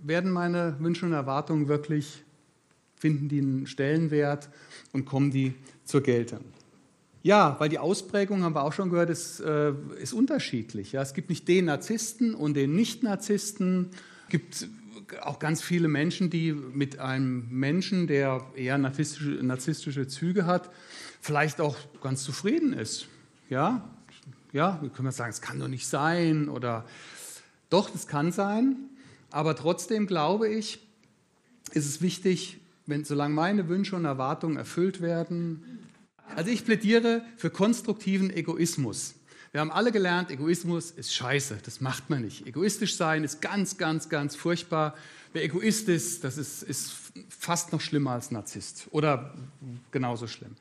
werden 0.05 0.31
meine 0.31 0.77
Wünsche 0.79 1.05
und 1.05 1.12
Erwartungen 1.12 1.66
wirklich, 1.66 2.23
finden 2.95 3.29
die 3.29 3.41
einen 3.41 3.66
Stellenwert 3.66 4.49
und 4.93 5.05
kommen 5.05 5.33
die 5.33 5.53
zur 5.83 6.03
Geltung. 6.05 6.45
Ja, 7.25 7.57
weil 7.59 7.71
die 7.71 7.81
Ausprägung, 7.81 8.45
haben 8.45 8.55
wir 8.55 8.62
auch 8.62 8.73
schon 8.73 8.89
gehört, 8.89 9.11
ist, 9.11 9.41
äh, 9.41 9.73
ist 10.01 10.12
unterschiedlich. 10.12 10.93
Ja, 10.93 11.03
es 11.03 11.12
gibt 11.12 11.29
nicht 11.29 11.49
den 11.49 11.64
Narzissten 11.64 12.37
und 12.37 12.55
den 12.55 12.77
Nicht-Narzissten. 12.77 13.91
Es 14.27 14.31
gibt 14.31 14.69
auch 15.22 15.38
ganz 15.38 15.62
viele 15.62 15.88
Menschen, 15.88 16.30
die 16.30 16.52
mit 16.52 16.98
einem 16.98 17.48
Menschen, 17.50 18.06
der 18.06 18.44
eher 18.54 18.78
narzisstische, 18.78 19.30
narzisstische 19.42 20.06
Züge 20.06 20.46
hat, 20.46 20.70
vielleicht 21.20 21.61
auch 21.61 21.76
ganz 22.00 22.22
zufrieden 22.22 22.72
ist. 22.72 23.06
Ja, 23.48 23.88
ja, 24.52 24.78
wir 24.80 24.90
können 24.90 25.11
sagen, 25.12 25.30
es 25.30 25.40
kann 25.40 25.59
doch 25.59 25.68
nicht 25.68 25.86
sein 25.86 26.48
oder 26.48 26.84
doch, 27.70 27.90
das 27.90 28.06
kann 28.06 28.32
sein. 28.32 28.76
Aber 29.30 29.54
trotzdem 29.56 30.06
glaube 30.06 30.48
ich, 30.48 30.80
ist 31.72 31.86
es 31.86 32.00
wichtig, 32.00 32.61
wenn, 32.86 33.04
solange 33.04 33.34
meine 33.34 33.68
Wünsche 33.68 33.96
und 33.96 34.04
Erwartungen 34.04 34.56
erfüllt 34.56 35.00
werden. 35.02 35.80
Also 36.34 36.50
ich 36.50 36.64
plädiere 36.64 37.22
für 37.36 37.50
konstruktiven 37.50 38.30
Egoismus. 38.30 39.14
Wir 39.53 39.61
haben 39.61 39.70
alle 39.70 39.92
gelernt, 39.92 40.30
Egoismus 40.30 40.90
ist 40.90 41.14
scheiße, 41.14 41.59
das 41.64 41.80
macht 41.80 42.11
man 42.11 42.22
nicht. 42.22 42.46
Egoistisch 42.46 42.96
sein 42.96 43.24
ist 43.24 43.40
ganz, 43.40 43.78
ganz, 43.78 44.11
ganz 44.11 44.36
furchtbar. 44.36 44.94
Wer 45.32 45.42
Egoist 45.42 45.88
ist, 45.88 46.22
das 46.24 46.36
ist, 46.36 46.62
ist 46.62 46.92
fast 47.30 47.72
noch 47.72 47.80
schlimmer 47.80 48.12
als 48.12 48.30
Narzisst 48.30 48.88
oder 48.90 49.34
genauso 49.90 50.26
schlimm. 50.26 50.55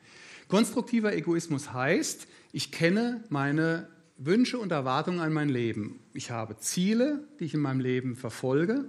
Konstruktiver 0.48 1.12
Egoismus 1.14 1.72
heißt, 1.74 2.26
ich 2.52 2.72
kenne 2.72 3.22
meine 3.28 3.88
Wünsche 4.16 4.58
und 4.58 4.72
Erwartungen 4.72 5.20
an 5.20 5.34
mein 5.34 5.50
Leben. 5.50 6.00
Ich 6.14 6.30
habe 6.30 6.56
Ziele, 6.56 7.24
die 7.38 7.44
ich 7.44 7.54
in 7.54 7.60
meinem 7.60 7.80
Leben 7.80 8.16
verfolge. 8.16 8.86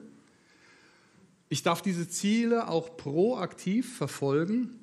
Ich 1.49 1.61
darf 1.61 1.81
diese 1.81 2.07
Ziele 2.07 2.69
auch 2.69 2.95
proaktiv 2.95 3.97
verfolgen, 3.97 4.79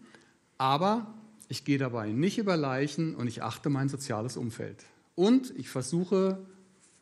aber 0.58 1.14
ich 1.48 1.64
gehe 1.64 1.78
dabei 1.78 2.10
nicht 2.10 2.38
über 2.38 2.56
Leichen 2.56 3.14
und 3.14 3.28
ich 3.28 3.42
achte 3.42 3.70
mein 3.70 3.88
soziales 3.88 4.36
Umfeld. 4.36 4.84
Und 5.16 5.52
ich 5.56 5.68
versuche, 5.68 6.38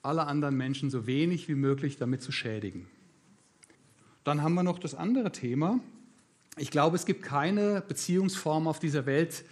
alle 0.03 0.27
anderen 0.27 0.57
Menschen 0.57 0.91
so 0.91 1.07
wenig 1.07 1.49
wie 1.49 1.55
möglich 1.55 1.99
damit 1.99 2.23
zu 2.23 2.33
schädigen. 2.33 2.87
Dann 4.23 4.43
haben 4.43 4.55
wir 4.55 4.63
noch 4.63 4.79
das 4.79 4.95
andere 4.95 5.33
Thema. 5.33 5.81
Ich 6.57 6.71
glaube, 6.71 6.97
es 6.97 7.05
gibt 7.05 7.23
keine 7.23 7.83
Beziehungsform 7.87 8.69
auf 8.69 8.79
dieser 8.79 9.05
Welt, 9.05 9.45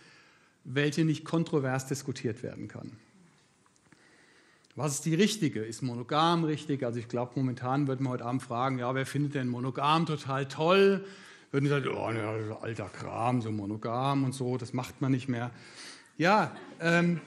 welche 0.65 1.05
nicht 1.05 1.25
kontrovers 1.25 1.87
diskutiert 1.87 2.43
werden 2.43 2.69
kann. 2.69 2.93
Was 4.75 4.95
ist 4.95 5.05
die 5.05 5.15
richtige? 5.15 5.63
Ist 5.63 5.83
monogam 5.83 6.45
richtig? 6.45 6.85
Also 6.85 6.99
ich 6.99 7.09
glaube, 7.09 7.33
momentan 7.35 7.89
würden 7.89 8.05
wir 8.05 8.11
heute 8.11 8.25
Abend 8.25 8.43
fragen, 8.43 8.79
ja, 8.79 8.95
wer 8.95 9.05
findet 9.05 9.35
denn 9.35 9.49
monogam 9.49 10.07
total 10.07 10.47
toll? 10.49 11.05
Würden 11.51 11.69
sagen, 11.69 11.89
oh, 11.89 12.11
ne, 12.11 12.57
alter 12.63 12.89
Kram, 12.89 13.43
so 13.43 13.51
monogam 13.51 14.25
und 14.25 14.33
so, 14.33 14.57
das 14.57 14.73
macht 14.73 15.03
man 15.03 15.13
nicht 15.13 15.29
mehr. 15.29 15.51
Ja, 16.17 16.57
ähm, 16.81 17.21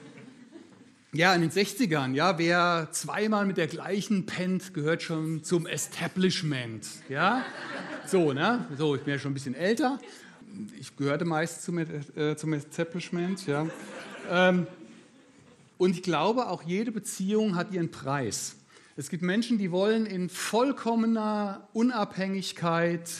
ja, 1.16 1.34
in 1.34 1.40
den 1.40 1.50
60ern, 1.50 2.12
ja, 2.12 2.38
wer 2.38 2.88
zweimal 2.92 3.46
mit 3.46 3.56
der 3.56 3.68
gleichen 3.68 4.26
pennt, 4.26 4.74
gehört 4.74 5.02
schon 5.02 5.42
zum 5.42 5.66
Establishment, 5.66 6.86
ja. 7.08 7.42
So, 8.06 8.34
ne, 8.34 8.66
so, 8.76 8.94
ich 8.94 9.02
bin 9.02 9.14
ja 9.14 9.18
schon 9.18 9.30
ein 9.30 9.34
bisschen 9.34 9.54
älter. 9.54 9.98
Ich 10.78 10.94
gehörte 10.94 11.24
meist 11.24 11.62
zum, 11.62 11.78
äh, 11.78 12.36
zum 12.36 12.52
Establishment, 12.52 13.46
ja. 13.46 13.66
Ähm, 14.30 14.66
und 15.78 15.92
ich 15.92 16.02
glaube, 16.02 16.48
auch 16.48 16.62
jede 16.62 16.92
Beziehung 16.92 17.56
hat 17.56 17.72
ihren 17.72 17.90
Preis. 17.90 18.56
Es 18.96 19.08
gibt 19.08 19.22
Menschen, 19.22 19.56
die 19.56 19.70
wollen 19.70 20.04
in 20.04 20.28
vollkommener 20.28 21.66
Unabhängigkeit 21.72 23.10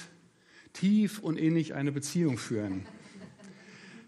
tief 0.74 1.18
und 1.18 1.38
innig 1.38 1.74
eine 1.74 1.92
Beziehung 1.92 2.36
führen. 2.36 2.86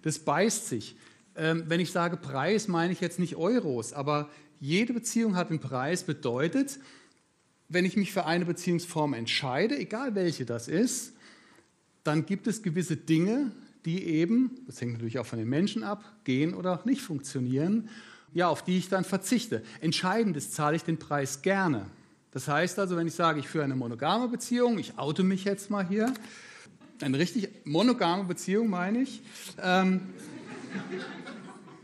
Das 0.02 0.18
beißt 0.18 0.68
sich. 0.68 0.96
Ähm, 1.38 1.64
wenn 1.68 1.78
ich 1.78 1.92
sage 1.92 2.16
Preis, 2.16 2.66
meine 2.66 2.92
ich 2.92 3.00
jetzt 3.00 3.20
nicht 3.20 3.36
Euros, 3.36 3.92
aber 3.92 4.28
jede 4.60 4.92
Beziehung 4.92 5.36
hat 5.36 5.50
einen 5.50 5.60
Preis, 5.60 6.02
bedeutet, 6.02 6.80
wenn 7.68 7.84
ich 7.84 7.96
mich 7.96 8.12
für 8.12 8.26
eine 8.26 8.44
Beziehungsform 8.44 9.14
entscheide, 9.14 9.78
egal 9.78 10.14
welche 10.16 10.44
das 10.44 10.66
ist, 10.66 11.12
dann 12.02 12.26
gibt 12.26 12.48
es 12.48 12.62
gewisse 12.62 12.96
Dinge, 12.96 13.52
die 13.84 14.04
eben, 14.04 14.62
das 14.66 14.80
hängt 14.80 14.94
natürlich 14.94 15.18
auch 15.20 15.26
von 15.26 15.38
den 15.38 15.48
Menschen 15.48 15.84
ab, 15.84 16.04
gehen 16.24 16.54
oder 16.54 16.80
nicht 16.84 17.02
funktionieren, 17.02 17.88
ja, 18.34 18.48
auf 18.48 18.64
die 18.64 18.76
ich 18.76 18.88
dann 18.88 19.04
verzichte. 19.04 19.62
Entscheidend 19.80 20.36
ist, 20.36 20.54
zahle 20.54 20.76
ich 20.76 20.82
den 20.82 20.98
Preis 20.98 21.42
gerne. 21.42 21.86
Das 22.32 22.48
heißt 22.48 22.78
also, 22.78 22.96
wenn 22.96 23.06
ich 23.06 23.14
sage, 23.14 23.38
ich 23.38 23.48
führe 23.48 23.64
eine 23.64 23.76
monogame 23.76 24.28
Beziehung, 24.28 24.78
ich 24.78 24.98
oute 24.98 25.22
mich 25.22 25.44
jetzt 25.44 25.70
mal 25.70 25.86
hier, 25.86 26.12
eine 27.00 27.18
richtig 27.18 27.48
monogame 27.64 28.24
Beziehung 28.24 28.68
meine 28.68 29.02
ich, 29.02 29.22
ähm, 29.62 30.00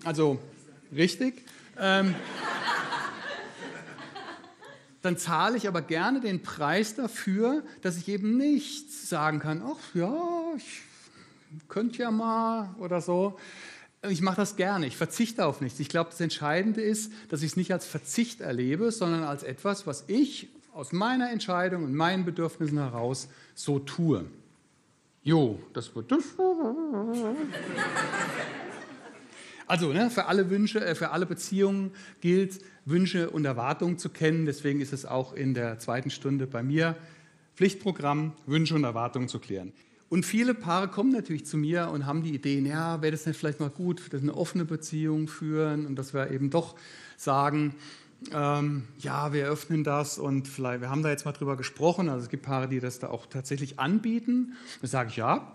also 0.05 0.39
richtig. 0.95 1.43
Ähm, 1.78 2.14
dann 5.03 5.18
zahle 5.18 5.57
ich 5.59 5.68
aber 5.68 5.82
gerne 5.82 6.20
den 6.20 6.43
Preis 6.43 6.95
dafür, 6.95 7.62
dass 7.82 7.99
ich 7.99 8.09
eben 8.09 8.39
nicht 8.39 8.91
sagen 8.91 9.39
kann, 9.39 9.62
ach 9.62 9.95
ja, 9.95 10.16
ich 10.57 10.80
könnte 11.68 11.99
ja 11.99 12.11
mal 12.11 12.74
oder 12.78 13.01
so. 13.01 13.39
Ich 14.09 14.22
mache 14.22 14.37
das 14.37 14.57
gerne, 14.57 14.87
ich 14.87 14.97
verzichte 14.97 15.45
auf 15.45 15.61
nichts. 15.61 15.78
Ich 15.80 15.89
glaube, 15.89 16.11
das 16.11 16.20
Entscheidende 16.20 16.80
ist, 16.80 17.12
dass 17.28 17.43
ich 17.43 17.53
es 17.53 17.57
nicht 17.57 17.72
als 17.72 17.87
Verzicht 17.87 18.41
erlebe, 18.41 18.91
sondern 18.93 19.24
als 19.24 19.43
etwas, 19.43 19.87
was 19.87 20.05
ich 20.07 20.49
aus 20.72 20.93
meiner 20.93 21.30
Entscheidung 21.30 21.85
und 21.85 21.95
meinen 21.95 22.24
Bedürfnissen 22.24 22.78
heraus 22.78 23.28
so 23.55 23.78
tue. 23.78 24.24
Jo, 25.22 25.59
das 25.72 25.95
wird 25.95 26.12
das. 26.12 26.24
Also 29.67 29.93
ne, 29.93 30.11
für 30.11 30.27
alle 30.27 30.51
Wünsche, 30.51 30.85
äh, 30.85 30.95
für 30.95 31.11
alle 31.11 31.27
Beziehungen 31.27 31.93
gilt, 32.21 32.61
Wünsche 32.85 33.31
und 33.31 33.45
Erwartungen 33.45 33.99
zu 33.99 34.09
kennen. 34.09 34.47
Deswegen 34.47 34.81
ist 34.81 34.93
es 34.93 35.07
auch 35.07 35.33
in 35.33 35.55
der 35.55 35.79
zweiten 35.79 36.11
Stunde 36.11 36.47
bei 36.47 36.62
mir 36.62 36.97
Pflichtprogramm, 37.57 38.33
Wünsche 38.47 38.75
und 38.75 38.85
Erwartungen 38.85 39.29
zu 39.29 39.39
klären. 39.39 39.73
Und 40.09 40.27
viele 40.27 40.55
Paare 40.55 40.89
kommen 40.89 41.12
natürlich 41.12 41.47
zu 41.47 41.57
mir 41.57 41.89
und 41.91 42.07
haben 42.07 42.23
die 42.23 42.35
Ideen, 42.35 42.67
ja, 42.67 43.01
wäre 43.01 43.12
das 43.12 43.27
nicht 43.27 43.39
vielleicht 43.39 43.61
mal 43.61 43.71
gut, 43.71 44.12
dass 44.12 44.23
eine 44.23 44.37
offene 44.37 44.65
Beziehung 44.65 45.29
führen 45.29 45.87
und 45.87 45.97
dass 45.97 46.12
wir 46.15 46.31
eben 46.31 46.51
doch 46.51 46.77
sagen, 47.17 47.75
ähm, 48.33 48.85
ja, 48.99 49.33
wir 49.33 49.47
öffnen 49.47 49.83
das 49.85 50.19
und 50.19 50.47
vielleicht, 50.47 50.81
wir 50.81 50.91
haben 50.91 51.03
da 51.03 51.11
jetzt 51.11 51.25
mal 51.25 51.33
drüber 51.33 51.57
gesprochen, 51.57 52.09
also 52.09 52.23
es 52.23 52.29
gibt 52.29 52.45
Paare, 52.45 52.69
die 52.69 52.81
das 52.81 52.99
da 52.99 53.09
auch 53.09 53.27
tatsächlich 53.27 53.79
anbieten. 53.79 54.55
Da 54.81 54.89
sage 54.89 55.11
ich, 55.11 55.17
ja, 55.17 55.53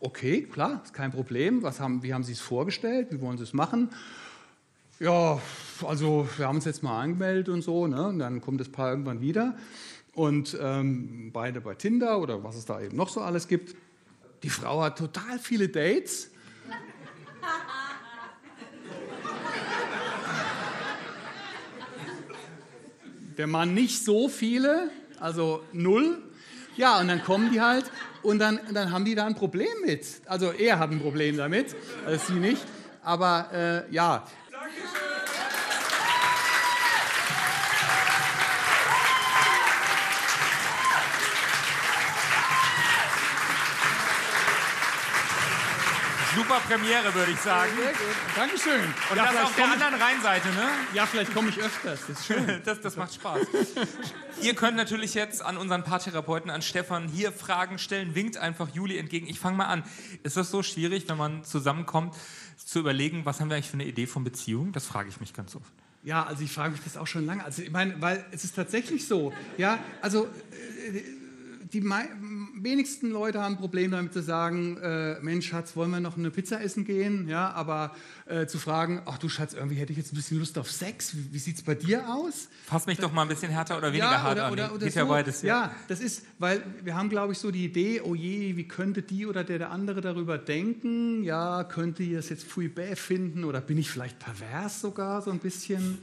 Okay, 0.00 0.42
klar, 0.42 0.80
ist 0.84 0.94
kein 0.94 1.10
Problem. 1.10 1.62
Was 1.64 1.80
haben, 1.80 2.04
wie 2.04 2.14
haben 2.14 2.22
Sie 2.22 2.32
es 2.32 2.40
vorgestellt? 2.40 3.08
Wie 3.10 3.20
wollen 3.20 3.36
Sie 3.36 3.42
es 3.42 3.52
machen? 3.52 3.90
Ja, 5.00 5.40
also 5.84 6.28
wir 6.36 6.46
haben 6.46 6.56
uns 6.56 6.66
jetzt 6.66 6.84
mal 6.84 7.00
angemeldet 7.02 7.48
und 7.48 7.62
so, 7.62 7.88
ne? 7.88 8.06
und 8.06 8.20
dann 8.20 8.40
kommt 8.40 8.60
das 8.60 8.68
Paar 8.68 8.90
irgendwann 8.90 9.20
wieder 9.20 9.56
und 10.14 10.56
ähm, 10.60 11.30
beide 11.32 11.60
bei 11.60 11.74
Tinder 11.74 12.20
oder 12.20 12.44
was 12.44 12.56
es 12.56 12.64
da 12.64 12.80
eben 12.80 12.96
noch 12.96 13.08
so 13.08 13.20
alles 13.20 13.48
gibt. 13.48 13.76
Die 14.44 14.50
Frau 14.50 14.82
hat 14.82 14.98
total 14.98 15.38
viele 15.40 15.68
Dates. 15.68 16.30
Der 23.36 23.46
Mann 23.46 23.74
nicht 23.74 24.04
so 24.04 24.28
viele, 24.28 24.90
also 25.18 25.62
null. 25.72 26.22
Ja, 26.78 27.00
und 27.00 27.08
dann 27.08 27.24
kommen 27.24 27.50
die 27.50 27.60
halt 27.60 27.86
und 28.22 28.38
dann, 28.38 28.60
dann 28.72 28.92
haben 28.92 29.04
die 29.04 29.16
da 29.16 29.26
ein 29.26 29.34
Problem 29.34 29.68
mit. 29.84 30.06
Also 30.26 30.52
er 30.52 30.78
hat 30.78 30.92
ein 30.92 31.00
Problem 31.00 31.36
damit, 31.36 31.74
also 32.06 32.24
sie 32.26 32.38
nicht. 32.38 32.62
Aber 33.02 33.48
äh, 33.52 33.92
ja. 33.92 34.24
Super 46.38 46.60
Premiere, 46.68 47.12
würde 47.14 47.32
ich 47.32 47.40
sagen. 47.40 47.72
Sehr 47.74 47.90
gut. 47.90 48.16
Dankeschön. 48.36 48.94
Und 49.10 49.16
ja, 49.16 49.32
das 49.32 49.42
auf 49.42 49.56
der 49.56 49.72
anderen 49.72 49.94
Rheinseite, 49.94 50.48
ne? 50.50 50.68
Ja, 50.94 51.04
vielleicht 51.04 51.34
komme 51.34 51.48
ich 51.48 51.58
öfters. 51.58 51.98
Das 52.06 52.20
ist 52.20 52.26
schön. 52.26 52.60
das, 52.64 52.80
das 52.80 52.96
macht 52.96 53.12
Spaß. 53.14 53.40
Ihr 54.40 54.54
könnt 54.54 54.76
natürlich 54.76 55.14
jetzt 55.14 55.42
an 55.44 55.56
unseren 55.56 55.82
Paartherapeuten, 55.82 56.48
an 56.48 56.62
Stefan, 56.62 57.08
hier 57.08 57.32
Fragen 57.32 57.80
stellen. 57.80 58.14
Winkt 58.14 58.36
einfach 58.36 58.68
Juli 58.72 58.98
entgegen. 58.98 59.26
Ich 59.26 59.40
fange 59.40 59.56
mal 59.56 59.66
an. 59.66 59.82
Ist 60.22 60.36
das 60.36 60.52
so 60.52 60.62
schwierig, 60.62 61.08
wenn 61.08 61.16
man 61.16 61.42
zusammenkommt, 61.42 62.14
zu 62.56 62.78
überlegen, 62.78 63.24
was 63.24 63.40
haben 63.40 63.50
wir 63.50 63.56
eigentlich 63.56 63.70
für 63.70 63.74
eine 63.74 63.86
Idee 63.86 64.06
von 64.06 64.22
Beziehung? 64.22 64.70
Das 64.70 64.86
frage 64.86 65.08
ich 65.08 65.18
mich 65.18 65.34
ganz 65.34 65.56
oft. 65.56 65.72
Ja, 66.04 66.24
also 66.24 66.44
ich 66.44 66.52
frage 66.52 66.70
mich 66.70 66.84
das 66.84 66.96
auch 66.96 67.08
schon 67.08 67.26
lange. 67.26 67.44
Also 67.44 67.62
ich 67.62 67.72
meine, 67.72 68.00
weil 68.00 68.24
es 68.30 68.44
ist 68.44 68.54
tatsächlich 68.54 69.08
so. 69.08 69.32
Ja, 69.56 69.80
also 70.02 70.26
äh, 70.26 71.02
die 71.72 71.84
wenigsten 71.84 73.10
Leute 73.10 73.42
haben 73.42 73.54
ein 73.54 73.58
Problem 73.58 73.90
damit 73.90 74.12
zu 74.12 74.22
sagen, 74.22 74.76
äh, 74.78 75.18
Mensch, 75.20 75.48
Schatz, 75.48 75.76
wollen 75.76 75.90
wir 75.90 76.00
noch 76.00 76.16
eine 76.16 76.30
Pizza 76.30 76.60
essen 76.60 76.84
gehen? 76.84 77.28
Ja, 77.28 77.50
aber 77.52 77.94
äh, 78.26 78.46
zu 78.46 78.58
fragen, 78.58 79.02
ach 79.06 79.18
du 79.18 79.28
Schatz, 79.28 79.54
irgendwie 79.54 79.76
hätte 79.76 79.92
ich 79.92 79.98
jetzt 79.98 80.12
ein 80.12 80.16
bisschen 80.16 80.38
Lust 80.38 80.58
auf 80.58 80.70
Sex. 80.70 81.16
Wie, 81.16 81.32
wie 81.32 81.38
sieht 81.38 81.56
es 81.56 81.62
bei 81.62 81.74
dir 81.74 82.08
aus? 82.08 82.48
Fass 82.66 82.86
mich 82.86 82.98
doch 82.98 83.12
mal 83.12 83.22
ein 83.22 83.28
bisschen 83.28 83.50
härter 83.50 83.76
oder 83.76 83.88
weniger 83.88 84.04
ja, 84.04 84.22
hart 84.22 84.32
oder, 84.32 84.46
an. 84.46 84.52
Oder, 84.52 84.74
oder 84.74 84.90
so. 84.90 84.98
ja 84.98 85.04
beides. 85.04 85.42
Ja. 85.42 85.48
ja, 85.48 85.74
das 85.88 86.00
ist, 86.00 86.24
weil 86.38 86.62
wir 86.82 86.94
haben, 86.94 87.08
glaube 87.08 87.32
ich, 87.32 87.38
so 87.38 87.50
die 87.50 87.64
Idee, 87.64 88.00
oh 88.02 88.14
je, 88.14 88.56
wie 88.56 88.66
könnte 88.66 89.02
die 89.02 89.26
oder 89.26 89.44
der, 89.44 89.58
der 89.58 89.70
andere 89.70 90.00
darüber 90.00 90.38
denken? 90.38 91.22
Ja, 91.24 91.64
könnte 91.64 92.02
ich 92.02 92.14
das 92.14 92.28
jetzt 92.28 92.44
fui 92.44 92.68
bäh 92.68 92.96
finden 92.96 93.44
oder 93.44 93.60
bin 93.60 93.78
ich 93.78 93.90
vielleicht 93.90 94.18
pervers 94.18 94.80
sogar 94.80 95.22
so 95.22 95.30
ein 95.30 95.38
bisschen? 95.38 95.98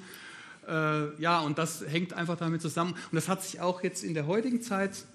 Äh, 0.67 1.21
ja, 1.21 1.39
und 1.39 1.57
das 1.57 1.83
hängt 1.87 2.13
einfach 2.13 2.37
damit 2.37 2.61
zusammen. 2.61 2.91
Und 2.93 3.15
das 3.15 3.27
hat 3.27 3.43
sich 3.43 3.61
auch 3.61 3.83
jetzt 3.83 4.03
in 4.03 4.13
der 4.13 4.27
heutigen 4.27 4.61
Zeit 4.61 5.05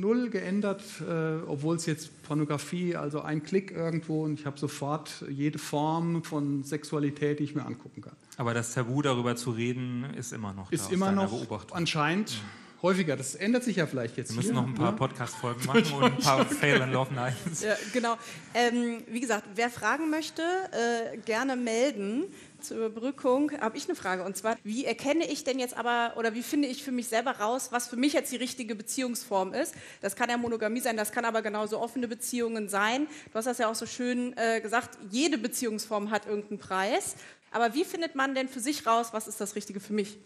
null 0.00 0.30
geändert, 0.30 0.82
äh, 1.00 1.42
obwohl 1.46 1.76
es 1.76 1.86
jetzt 1.86 2.22
Pornografie, 2.22 2.96
also 2.96 3.20
ein 3.20 3.42
Klick 3.42 3.70
irgendwo 3.70 4.24
und 4.24 4.38
ich 4.38 4.46
habe 4.46 4.58
sofort 4.58 5.24
jede 5.28 5.58
Form 5.58 6.22
von 6.22 6.62
Sexualität, 6.64 7.38
die 7.38 7.44
ich 7.44 7.54
mir 7.54 7.64
angucken 7.64 8.02
kann. 8.02 8.16
Aber 8.36 8.54
das 8.54 8.72
Tabu 8.74 9.02
darüber 9.02 9.36
zu 9.36 9.50
reden 9.50 10.04
ist 10.16 10.32
immer 10.32 10.52
noch 10.52 10.70
ist 10.70 10.88
da 10.88 10.92
immer 10.92 11.12
noch 11.12 11.30
Beobachtung. 11.30 11.76
anscheinend 11.76 12.30
mhm. 12.30 12.82
häufiger. 12.82 13.16
Das 13.16 13.34
ändert 13.34 13.64
sich 13.64 13.76
ja 13.76 13.86
vielleicht 13.86 14.16
jetzt. 14.16 14.30
Wir 14.30 14.36
müssen 14.36 14.52
hier, 14.52 14.60
noch 14.60 14.68
ein 14.68 14.74
paar 14.74 14.92
ne? 14.92 14.96
Podcast-Folgen 14.96 15.66
machen 15.66 15.92
und 15.94 16.04
ein 16.04 16.18
paar 16.18 16.46
Fail 16.46 16.80
and 16.80 16.92
Love 16.92 17.12
Nights. 17.14 17.62
Ja, 17.62 17.74
genau. 17.92 18.16
Ähm, 18.54 19.02
wie 19.08 19.20
gesagt, 19.20 19.44
wer 19.54 19.70
fragen 19.70 20.10
möchte, 20.10 20.42
äh, 20.42 21.16
gerne 21.18 21.56
melden. 21.56 22.24
Zur 22.60 22.78
Überbrückung 22.78 23.52
habe 23.60 23.76
ich 23.76 23.86
eine 23.86 23.94
Frage 23.94 24.24
und 24.24 24.36
zwar, 24.36 24.56
wie 24.64 24.84
erkenne 24.84 25.26
ich 25.26 25.44
denn 25.44 25.58
jetzt 25.58 25.76
aber 25.76 26.14
oder 26.16 26.34
wie 26.34 26.42
finde 26.42 26.66
ich 26.68 26.82
für 26.82 26.90
mich 26.90 27.08
selber 27.08 27.32
raus, 27.32 27.68
was 27.70 27.88
für 27.88 27.96
mich 27.96 28.12
jetzt 28.12 28.32
die 28.32 28.36
richtige 28.36 28.74
Beziehungsform 28.74 29.54
ist? 29.54 29.74
Das 30.00 30.16
kann 30.16 30.28
ja 30.28 30.36
Monogamie 30.36 30.80
sein, 30.80 30.96
das 30.96 31.12
kann 31.12 31.24
aber 31.24 31.42
genauso 31.42 31.80
offene 31.80 32.08
Beziehungen 32.08 32.68
sein. 32.68 33.06
Du 33.30 33.34
hast 33.34 33.46
das 33.46 33.58
ja 33.58 33.70
auch 33.70 33.74
so 33.74 33.86
schön 33.86 34.36
äh, 34.36 34.60
gesagt, 34.60 34.98
jede 35.10 35.38
Beziehungsform 35.38 36.10
hat 36.10 36.26
irgendeinen 36.26 36.58
Preis. 36.58 37.14
Aber 37.50 37.74
wie 37.74 37.84
findet 37.84 38.14
man 38.14 38.34
denn 38.34 38.48
für 38.48 38.60
sich 38.60 38.86
raus, 38.86 39.08
was 39.12 39.28
ist 39.28 39.40
das 39.40 39.54
Richtige 39.54 39.80
für 39.80 39.92
mich? 39.92 40.18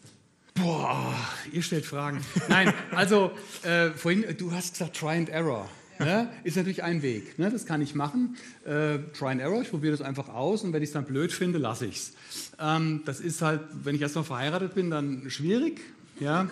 Boah, 0.55 1.15
ihr 1.51 1.63
stellt 1.63 1.87
Fragen. 1.87 2.25
Nein, 2.49 2.73
also 2.93 3.31
äh, 3.63 3.91
vorhin, 3.91 4.37
du 4.37 4.53
hast 4.53 4.73
gesagt 4.73 4.97
Try 4.97 5.17
and 5.17 5.29
Error. 5.29 5.69
Ne? 6.05 6.29
Ist 6.45 6.57
natürlich 6.57 6.83
ein 6.83 7.03
Weg. 7.03 7.39
Ne? 7.39 7.51
Das 7.51 7.67
kann 7.67 7.81
ich 7.81 7.95
machen. 7.95 8.37
Äh, 8.65 8.99
try 9.17 9.29
and 9.29 9.41
Error, 9.41 9.63
ich 9.63 9.71
probiere 9.71 9.93
das 9.93 10.03
einfach 10.03 10.29
aus 10.29 10.63
und 10.63 10.73
wenn 10.73 10.83
ich 10.83 10.89
es 10.89 10.93
dann 10.93 11.05
blöd 11.05 11.33
finde, 11.33 11.59
lasse 11.59 11.87
ich 11.87 11.97
es. 11.97 12.13
Ähm, 12.59 13.03
das 13.05 13.21
ist 13.21 13.43
halt, 13.43 13.61
wenn 13.73 13.95
ich 13.95 14.03
erstmal 14.03 14.25
verheiratet 14.25 14.75
bin, 14.75 14.91
dann 14.91 15.31
schwierig. 15.31 15.81
Ja? 16.21 16.49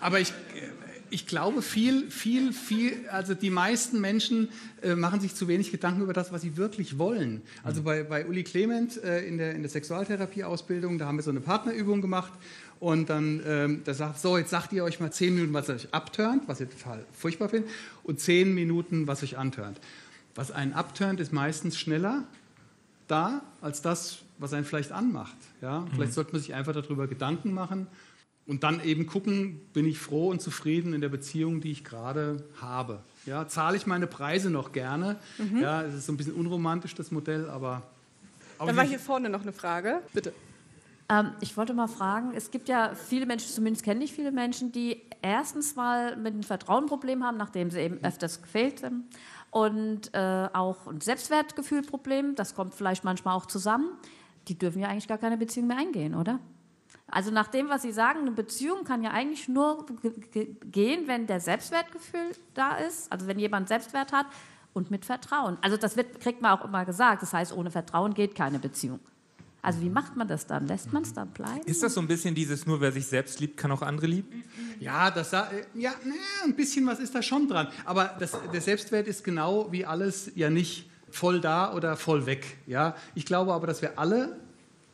Aber 0.00 0.20
ich, 0.20 0.32
ich 1.10 1.26
glaube, 1.26 1.62
viel, 1.62 2.10
viel, 2.10 2.52
viel, 2.52 3.08
also 3.10 3.34
die 3.34 3.50
meisten 3.50 4.00
Menschen 4.00 4.48
äh, 4.82 4.94
machen 4.94 5.20
sich 5.20 5.34
zu 5.34 5.48
wenig 5.48 5.70
Gedanken 5.70 6.02
über 6.02 6.12
das, 6.12 6.32
was 6.32 6.42
sie 6.42 6.56
wirklich 6.56 6.98
wollen. 6.98 7.42
Also 7.62 7.82
bei, 7.82 8.02
bei 8.02 8.26
Uli 8.26 8.42
Clement 8.44 9.02
äh, 9.02 9.26
in 9.26 9.38
der, 9.38 9.54
in 9.54 9.62
der 9.62 9.70
Sexualtherapieausbildung, 9.70 10.98
da 10.98 11.06
haben 11.06 11.16
wir 11.16 11.22
so 11.22 11.30
eine 11.30 11.40
Partnerübung 11.40 12.00
gemacht 12.00 12.32
und 12.80 13.08
dann 13.08 13.42
ähm, 13.46 13.82
da 13.84 13.94
sagt 13.94 14.20
so, 14.20 14.36
jetzt 14.36 14.50
sagt 14.50 14.72
ihr 14.72 14.84
euch 14.84 15.00
mal 15.00 15.12
zehn 15.12 15.34
Minuten, 15.34 15.52
was 15.54 15.68
euch 15.70 15.88
abturnt, 15.92 16.44
was 16.46 16.60
ihr 16.60 16.68
total 16.68 17.04
furchtbar 17.12 17.48
findet, 17.48 17.70
und 18.02 18.20
zehn 18.20 18.54
Minuten, 18.54 19.06
was 19.06 19.22
euch 19.22 19.38
anturnt. 19.38 19.80
Was 20.34 20.50
einen 20.50 20.72
abturnt, 20.72 21.20
ist 21.20 21.32
meistens 21.32 21.78
schneller 21.78 22.24
da, 23.08 23.42
als 23.60 23.82
das, 23.82 24.18
was 24.38 24.52
einen 24.52 24.64
vielleicht 24.66 24.92
anmacht. 24.92 25.36
Ja? 25.62 25.86
Vielleicht 25.94 26.12
sollte 26.12 26.32
man 26.32 26.40
sich 26.40 26.52
einfach 26.54 26.74
darüber 26.74 27.06
Gedanken 27.06 27.52
machen 27.52 27.86
und 28.46 28.62
dann 28.62 28.82
eben 28.84 29.06
gucken, 29.06 29.60
bin 29.72 29.86
ich 29.86 29.98
froh 29.98 30.30
und 30.30 30.40
zufrieden 30.40 30.92
in 30.94 31.00
der 31.00 31.08
Beziehung, 31.08 31.60
die 31.60 31.72
ich 31.72 31.84
gerade 31.84 32.44
habe. 32.60 33.00
Ja, 33.24 33.48
zahle 33.48 33.76
ich 33.76 33.86
meine 33.86 34.06
Preise 34.06 34.50
noch 34.50 34.72
gerne? 34.72 35.16
Mhm. 35.38 35.60
Ja, 35.60 35.82
es 35.82 35.94
ist 35.94 36.06
so 36.06 36.12
ein 36.12 36.16
bisschen 36.16 36.34
unromantisch, 36.34 36.94
das 36.94 37.10
Modell, 37.10 37.50
aber... 37.50 37.82
aber 38.58 38.68
Dann 38.68 38.76
war 38.76 38.86
hier 38.86 39.00
vorne 39.00 39.28
noch 39.28 39.42
eine 39.42 39.52
Frage. 39.52 40.00
Bitte. 40.12 40.32
Ähm, 41.08 41.32
ich 41.40 41.56
wollte 41.56 41.74
mal 41.74 41.88
fragen, 41.88 42.32
es 42.34 42.50
gibt 42.50 42.68
ja 42.68 42.94
viele 42.94 43.26
Menschen, 43.26 43.48
zumindest 43.52 43.84
kenne 43.84 44.04
ich 44.04 44.12
viele 44.12 44.30
Menschen, 44.32 44.72
die 44.72 45.02
erstens 45.22 45.74
mal 45.74 46.16
mit 46.16 46.34
einem 46.34 46.42
Vertrauenproblem 46.42 47.24
haben, 47.24 47.36
nachdem 47.36 47.70
sie 47.70 47.80
eben 47.80 47.98
öfters 48.04 48.42
gefehlt 48.42 48.80
sind. 48.80 49.04
Und 49.50 50.14
äh, 50.14 50.48
auch 50.52 50.86
ein 50.86 51.00
Selbstwertgefühlproblem, 51.00 52.34
das 52.34 52.54
kommt 52.54 52.74
vielleicht 52.74 53.04
manchmal 53.04 53.34
auch 53.34 53.46
zusammen. 53.46 53.88
Die 54.48 54.58
dürfen 54.58 54.80
ja 54.80 54.88
eigentlich 54.88 55.08
gar 55.08 55.18
keine 55.18 55.36
Beziehung 55.36 55.68
mehr 55.68 55.78
eingehen, 55.78 56.14
oder? 56.14 56.38
Also 57.08 57.30
nach 57.30 57.46
dem, 57.48 57.68
was 57.68 57.82
Sie 57.82 57.92
sagen, 57.92 58.20
eine 58.20 58.32
Beziehung 58.32 58.84
kann 58.84 59.02
ja 59.02 59.10
eigentlich 59.12 59.46
nur 59.48 59.86
ge- 60.02 60.12
ge- 60.32 60.56
gehen, 60.72 61.06
wenn 61.06 61.26
der 61.26 61.38
Selbstwertgefühl 61.40 62.32
da 62.54 62.76
ist, 62.76 63.10
also 63.12 63.26
wenn 63.28 63.38
jemand 63.38 63.68
Selbstwert 63.68 64.12
hat 64.12 64.26
und 64.74 64.90
mit 64.90 65.04
Vertrauen. 65.04 65.56
Also 65.62 65.76
das 65.76 65.96
wird, 65.96 66.20
kriegt 66.20 66.42
man 66.42 66.58
auch 66.58 66.64
immer 66.64 66.84
gesagt. 66.84 67.22
Das 67.22 67.32
heißt, 67.32 67.52
ohne 67.52 67.70
Vertrauen 67.70 68.12
geht 68.12 68.34
keine 68.34 68.58
Beziehung. 68.58 68.98
Also 69.62 69.80
wie 69.80 69.88
macht 69.88 70.16
man 70.16 70.28
das 70.28 70.46
dann? 70.46 70.66
Lässt 70.66 70.92
man 70.92 71.02
es 71.02 71.12
dann 71.12 71.28
bleiben? 71.30 71.60
Ist 71.64 71.82
das 71.82 71.94
so 71.94 72.00
ein 72.00 72.06
bisschen 72.06 72.34
dieses, 72.34 72.66
nur 72.66 72.80
wer 72.80 72.92
sich 72.92 73.06
selbst 73.06 73.40
liebt, 73.40 73.56
kann 73.56 73.70
auch 73.72 73.82
andere 73.82 74.06
lieben? 74.06 74.44
Ja, 74.80 75.10
das, 75.10 75.32
äh, 75.32 75.42
ja 75.74 75.92
na, 76.04 76.14
ein 76.44 76.54
bisschen 76.54 76.86
was 76.86 76.98
ist 77.00 77.14
da 77.14 77.22
schon 77.22 77.48
dran. 77.48 77.68
Aber 77.84 78.16
das, 78.18 78.36
der 78.52 78.60
Selbstwert 78.60 79.06
ist 79.08 79.24
genau 79.24 79.70
wie 79.72 79.84
alles 79.86 80.30
ja 80.34 80.50
nicht 80.50 80.88
voll 81.10 81.40
da 81.40 81.72
oder 81.74 81.96
voll 81.96 82.26
weg. 82.26 82.58
Ja? 82.66 82.94
Ich 83.14 83.26
glaube 83.26 83.52
aber, 83.54 83.66
dass 83.66 83.80
wir 83.82 83.98
alle, 83.98 84.36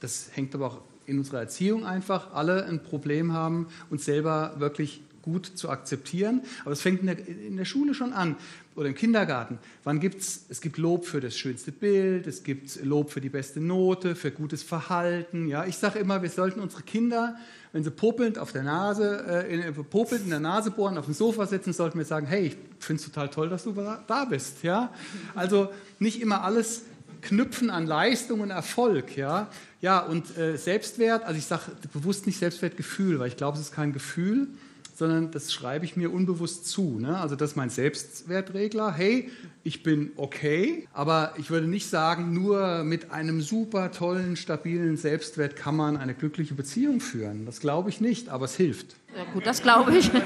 das 0.01 0.31
hängt 0.35 0.55
aber 0.55 0.67
auch 0.69 0.79
in 1.07 1.19
unserer 1.19 1.41
Erziehung 1.41 1.85
einfach, 1.85 2.33
alle 2.35 2.65
ein 2.67 2.83
Problem 2.83 3.33
haben, 3.33 3.67
uns 3.91 4.05
selber 4.05 4.55
wirklich 4.59 5.03
gut 5.23 5.47
zu 5.47 5.71
akzeptieren. 5.71 6.43
Aber 6.61 6.71
das 6.71 6.83
fängt 6.83 7.01
in 7.01 7.07
der, 7.07 7.29
in 7.29 7.57
der 7.57 7.65
Schule 7.65 7.95
schon 7.95 8.13
an 8.13 8.37
oder 8.75 8.89
im 8.89 8.95
Kindergarten. 8.95 9.59
Wann 9.85 10.01
gibt's, 10.01 10.47
es 10.49 10.61
gibt 10.61 10.79
Lob 10.79 11.07
für 11.07 11.21
das 11.21 11.37
schönste 11.37 11.73
Bild, 11.73 12.27
es 12.27 12.43
gibt 12.43 12.85
Lob 12.85 13.11
für 13.11 13.21
die 13.21 13.29
beste 13.29 13.61
Note, 13.61 14.15
für 14.15 14.31
gutes 14.31 14.63
Verhalten. 14.63 15.49
Ja, 15.49 15.65
ich 15.65 15.77
sage 15.77 15.99
immer, 15.99 16.23
wir 16.23 16.31
sollten 16.31 16.61
unsere 16.61 16.83
Kinder, 16.83 17.37
wenn 17.73 17.85
sie 17.85 17.91
popelnd 17.91 18.39
auf 18.39 18.53
der 18.53 18.65
Nase, 18.65 19.25
äh, 19.29 19.69
in, 19.69 19.75
popelnd 19.85 20.25
in 20.25 20.31
der 20.31 20.41
Nase 20.41 20.71
bohren, 20.71 20.99
auf 20.99 21.07
dem 21.07 21.15
Sofa 21.15 21.47
sitzen, 21.47 21.73
sollten 21.73 21.99
wir 21.99 22.05
sagen, 22.05 22.27
hey, 22.27 22.47
ich 22.47 22.57
finde 22.79 23.01
es 23.01 23.07
total 23.07 23.29
toll, 23.29 23.49
dass 23.49 23.65
du 23.65 23.73
da 23.73 24.25
bist. 24.25 24.63
Ja, 24.63 24.93
also 25.35 25.71
nicht 25.99 26.21
immer 26.21 26.43
alles 26.43 26.83
knüpfen 27.23 27.71
an 27.71 27.87
Leistung 27.87 28.41
und 28.41 28.51
Erfolg, 28.51 29.17
ja. 29.17 29.49
Ja, 29.81 30.01
und 30.01 30.37
äh, 30.37 30.57
Selbstwert, 30.57 31.25
also 31.25 31.39
ich 31.39 31.47
sage 31.47 31.73
bewusst 31.93 32.27
nicht 32.27 32.39
Selbstwertgefühl, 32.39 33.19
weil 33.19 33.29
ich 33.29 33.37
glaube, 33.37 33.57
es 33.57 33.65
ist 33.65 33.73
kein 33.73 33.93
Gefühl, 33.93 34.49
sondern 34.95 35.31
das 35.31 35.53
schreibe 35.53 35.85
ich 35.85 35.97
mir 35.97 36.13
unbewusst 36.13 36.67
zu. 36.67 36.99
Ne? 37.01 37.19
Also 37.19 37.35
das 37.35 37.51
ist 37.51 37.57
mein 37.57 37.71
Selbstwertregler. 37.71 38.93
Hey, 38.93 39.31
ich 39.65 39.83
bin 39.83 40.13
okay, 40.17 40.87
aber 40.93 41.35
ich 41.39 41.51
würde 41.51 41.67
nicht 41.67 41.89
sagen, 41.89 42.33
nur 42.33 42.85
mit 42.85 43.11
einem 43.11 43.41
super 43.41 43.91
tollen, 43.91 44.37
stabilen 44.37 44.97
Selbstwert 44.97 45.57
kann 45.57 45.77
man 45.77 45.97
eine 45.97 46.15
glückliche 46.15 46.55
Beziehung 46.55 47.01
führen. 47.01 47.47
Das 47.47 47.61
glaube 47.61 47.91
ich 47.91 48.01
nicht, 48.01 48.29
aber 48.29 48.45
es 48.45 48.55
hilft. 48.55 48.95
Ja, 49.17 49.25
gut, 49.33 49.47
das 49.47 49.63
glaube 49.63 49.97
ich. 49.97 50.11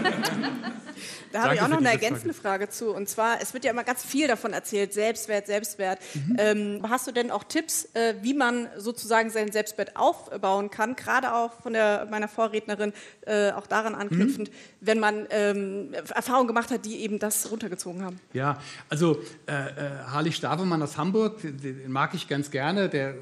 Da 1.32 1.42
habe 1.42 1.54
ich 1.54 1.60
auch 1.60 1.68
noch 1.68 1.78
eine 1.78 1.90
ergänzende 1.90 2.34
Frage. 2.34 2.68
zu. 2.68 2.94
Und 2.94 3.08
zwar, 3.08 3.40
es 3.42 3.52
wird 3.52 3.64
ja 3.64 3.70
immer 3.70 3.84
ganz 3.84 4.04
viel 4.04 4.26
davon 4.26 4.52
erzählt, 4.52 4.92
Selbstwert, 4.92 5.46
Selbstwert. 5.46 5.98
Ähm, 6.38 6.80
hast 6.88 7.06
du 7.06 7.12
denn 7.12 7.30
auch 7.30 7.44
Tipps, 7.44 7.88
äh, 7.94 8.14
wie 8.22 8.34
man 8.34 8.68
sozusagen 8.76 9.30
seinen 9.30 9.52
Selbstwert 9.52 9.96
aufbauen 9.96 10.70
kann? 10.70 10.96
Gerade 10.96 11.34
auch 11.34 11.60
von 11.60 11.72
der, 11.74 12.06
meiner 12.10 12.28
Vorrednerin, 12.28 12.92
äh, 13.26 13.50
auch 13.52 13.66
daran 13.66 13.94
anknüpfend, 13.94 14.50
wenn 14.80 14.98
man 14.98 15.26
ähm, 15.30 15.94
Erfahrungen 16.14 16.46
gemacht 16.46 16.70
hat, 16.70 16.84
die 16.84 16.96
eben 17.00 17.18
das 17.18 17.50
runtergezogen 17.50 18.02
haben. 18.02 18.18
Ja, 18.32 18.58
also 18.88 19.20
äh, 19.46 19.52
äh, 19.52 19.90
Harley 20.06 20.32
Stavemann 20.32 20.82
aus 20.82 20.96
Hamburg, 20.96 21.42
den, 21.42 21.60
den 21.60 21.92
mag 21.92 22.14
ich 22.14 22.28
ganz 22.28 22.50
gerne, 22.50 22.88
der 22.88 23.10
äh, 23.10 23.16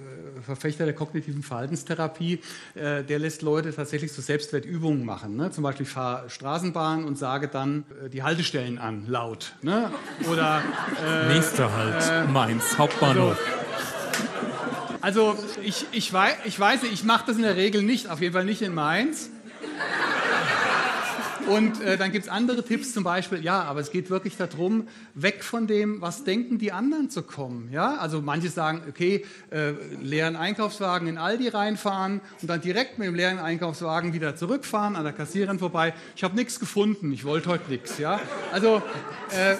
Verfechter 0.44 0.84
der 0.84 0.94
kognitiven 0.94 1.42
Verhaltenstherapie, 1.42 2.40
äh, 2.74 3.02
der 3.02 3.18
lässt 3.18 3.42
Leute 3.42 3.74
tatsächlich 3.74 4.12
so 4.12 4.22
Selbstwertübungen 4.22 5.04
machen. 5.04 5.36
Ne? 5.36 5.50
Zum 5.50 5.62
Beispiel 5.64 5.86
ich 5.86 5.92
fahre 5.92 6.30
Straßenbahn 6.30 7.04
und 7.04 7.18
sage 7.18 7.48
dann 7.48 7.84
äh, 8.04 8.08
die 8.08 8.22
Haltestellen 8.22 8.78
an, 8.78 9.06
laut. 9.06 9.54
Ne? 9.62 9.90
Oder 10.30 10.62
Nächster 11.28 11.72
Halt, 11.72 12.30
Mainz, 12.30 12.78
Hauptbahnhof. 12.78 13.38
Also 15.00 15.36
ich, 15.62 15.86
ich, 15.92 16.10
weiß, 16.10 16.34
ich 16.44 16.58
weiß, 16.58 16.82
nicht, 16.82 16.94
ich 16.94 17.04
mache 17.04 17.24
das 17.26 17.36
in 17.36 17.42
der 17.42 17.56
Regel 17.56 17.82
nicht, 17.82 18.08
auf 18.08 18.20
jeden 18.20 18.32
Fall 18.32 18.44
nicht 18.44 18.62
in 18.62 18.72
Mainz. 18.72 19.28
Und 21.48 21.80
äh, 21.82 21.98
dann 21.98 22.10
gibt 22.10 22.24
es 22.24 22.30
andere 22.30 22.64
Tipps, 22.64 22.92
zum 22.92 23.04
Beispiel, 23.04 23.44
ja, 23.44 23.62
aber 23.62 23.80
es 23.80 23.90
geht 23.90 24.08
wirklich 24.08 24.36
darum, 24.36 24.88
weg 25.14 25.44
von 25.44 25.66
dem, 25.66 26.00
was 26.00 26.24
denken 26.24 26.58
die 26.58 26.72
anderen 26.72 27.10
zu 27.10 27.22
kommen. 27.22 27.68
Ja? 27.70 27.96
Also 27.96 28.22
manche 28.22 28.48
sagen, 28.48 28.82
okay, 28.88 29.24
äh, 29.50 29.72
leeren 30.02 30.36
Einkaufswagen 30.36 31.06
in 31.06 31.18
Aldi 31.18 31.48
reinfahren 31.48 32.20
und 32.40 32.48
dann 32.48 32.60
direkt 32.60 32.98
mit 32.98 33.08
dem 33.08 33.14
leeren 33.14 33.38
Einkaufswagen 33.38 34.14
wieder 34.14 34.36
zurückfahren, 34.36 34.96
an 34.96 35.04
der 35.04 35.12
Kassiererin 35.12 35.58
vorbei. 35.58 35.94
Ich 36.16 36.24
habe 36.24 36.34
nichts 36.34 36.58
gefunden, 36.58 37.12
ich 37.12 37.24
wollte 37.24 37.50
heute 37.50 37.70
nichts. 37.70 37.98
Ja? 37.98 38.20
Also 38.50 38.82
äh, 39.30 39.56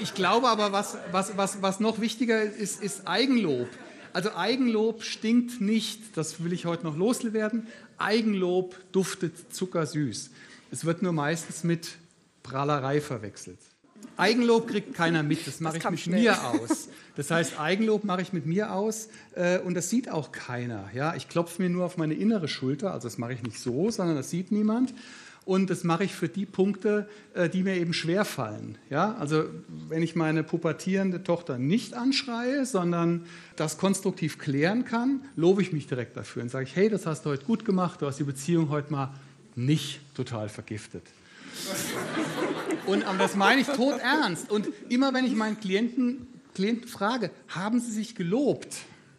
ich 0.00 0.14
glaube 0.14 0.48
aber, 0.48 0.72
was, 0.72 0.98
was, 1.10 1.36
was, 1.36 1.62
was 1.62 1.80
noch 1.80 2.00
wichtiger 2.00 2.42
ist, 2.42 2.82
ist 2.82 3.08
Eigenlob. 3.08 3.68
Also 4.12 4.34
Eigenlob 4.34 5.04
stinkt 5.04 5.60
nicht, 5.60 6.16
das 6.16 6.42
will 6.42 6.52
ich 6.52 6.66
heute 6.66 6.84
noch 6.84 6.96
loswerden. 6.96 7.68
Eigenlob 8.00 8.76
duftet 8.92 9.54
zuckersüß. 9.54 10.30
Es 10.70 10.84
wird 10.84 11.02
nur 11.02 11.12
meistens 11.12 11.64
mit 11.64 11.96
Prahlerei 12.42 13.00
verwechselt. 13.00 13.58
Eigenlob 14.16 14.68
kriegt 14.68 14.94
keiner 14.94 15.22
mit, 15.22 15.46
das 15.46 15.60
mache 15.60 15.78
ich 15.78 15.90
mit 15.90 16.00
schnell. 16.00 16.22
mir 16.22 16.44
aus. 16.44 16.88
Das 17.16 17.30
heißt, 17.30 17.58
Eigenlob 17.58 18.04
mache 18.04 18.22
ich 18.22 18.32
mit 18.32 18.46
mir 18.46 18.72
aus 18.72 19.08
äh, 19.34 19.58
und 19.58 19.74
das 19.74 19.90
sieht 19.90 20.10
auch 20.10 20.32
keiner. 20.32 20.88
Ja? 20.94 21.14
Ich 21.16 21.28
klopfe 21.28 21.60
mir 21.60 21.68
nur 21.68 21.84
auf 21.84 21.96
meine 21.96 22.14
innere 22.14 22.48
Schulter, 22.48 22.92
also 22.92 23.08
das 23.08 23.18
mache 23.18 23.34
ich 23.34 23.42
nicht 23.42 23.58
so, 23.58 23.90
sondern 23.90 24.16
das 24.16 24.30
sieht 24.30 24.52
niemand. 24.52 24.94
Und 25.50 25.68
das 25.68 25.82
mache 25.82 26.04
ich 26.04 26.14
für 26.14 26.28
die 26.28 26.46
Punkte, 26.46 27.08
äh, 27.34 27.48
die 27.48 27.64
mir 27.64 27.74
eben 27.74 27.92
schwerfallen. 27.92 28.78
Ja? 28.88 29.16
Also 29.16 29.46
wenn 29.88 30.00
ich 30.00 30.14
meine 30.14 30.44
pubertierende 30.44 31.24
Tochter 31.24 31.58
nicht 31.58 31.94
anschreie, 31.94 32.64
sondern 32.64 33.26
das 33.56 33.76
konstruktiv 33.76 34.38
klären 34.38 34.84
kann, 34.84 35.22
lobe 35.34 35.60
ich 35.60 35.72
mich 35.72 35.88
direkt 35.88 36.16
dafür 36.16 36.42
und 36.42 36.50
sage 36.50 36.66
ich, 36.66 36.76
hey, 36.76 36.88
das 36.88 37.04
hast 37.04 37.26
du 37.26 37.30
heute 37.30 37.46
gut 37.46 37.64
gemacht, 37.64 38.00
du 38.00 38.06
hast 38.06 38.20
die 38.20 38.24
Beziehung 38.24 38.68
heute 38.68 38.92
mal 38.92 39.12
nicht 39.56 39.98
total 40.14 40.48
vergiftet. 40.48 41.02
Und 42.86 43.04
das 43.18 43.34
meine 43.34 43.62
ich 43.62 43.66
tot 43.66 43.98
ernst. 43.98 44.52
Und 44.52 44.68
immer 44.88 45.12
wenn 45.14 45.24
ich 45.24 45.34
meinen 45.34 45.58
Klienten, 45.58 46.28
Klienten 46.54 46.86
frage, 46.86 47.32
haben 47.48 47.80
sie 47.80 47.90
sich 47.90 48.14
gelobt, 48.14 48.76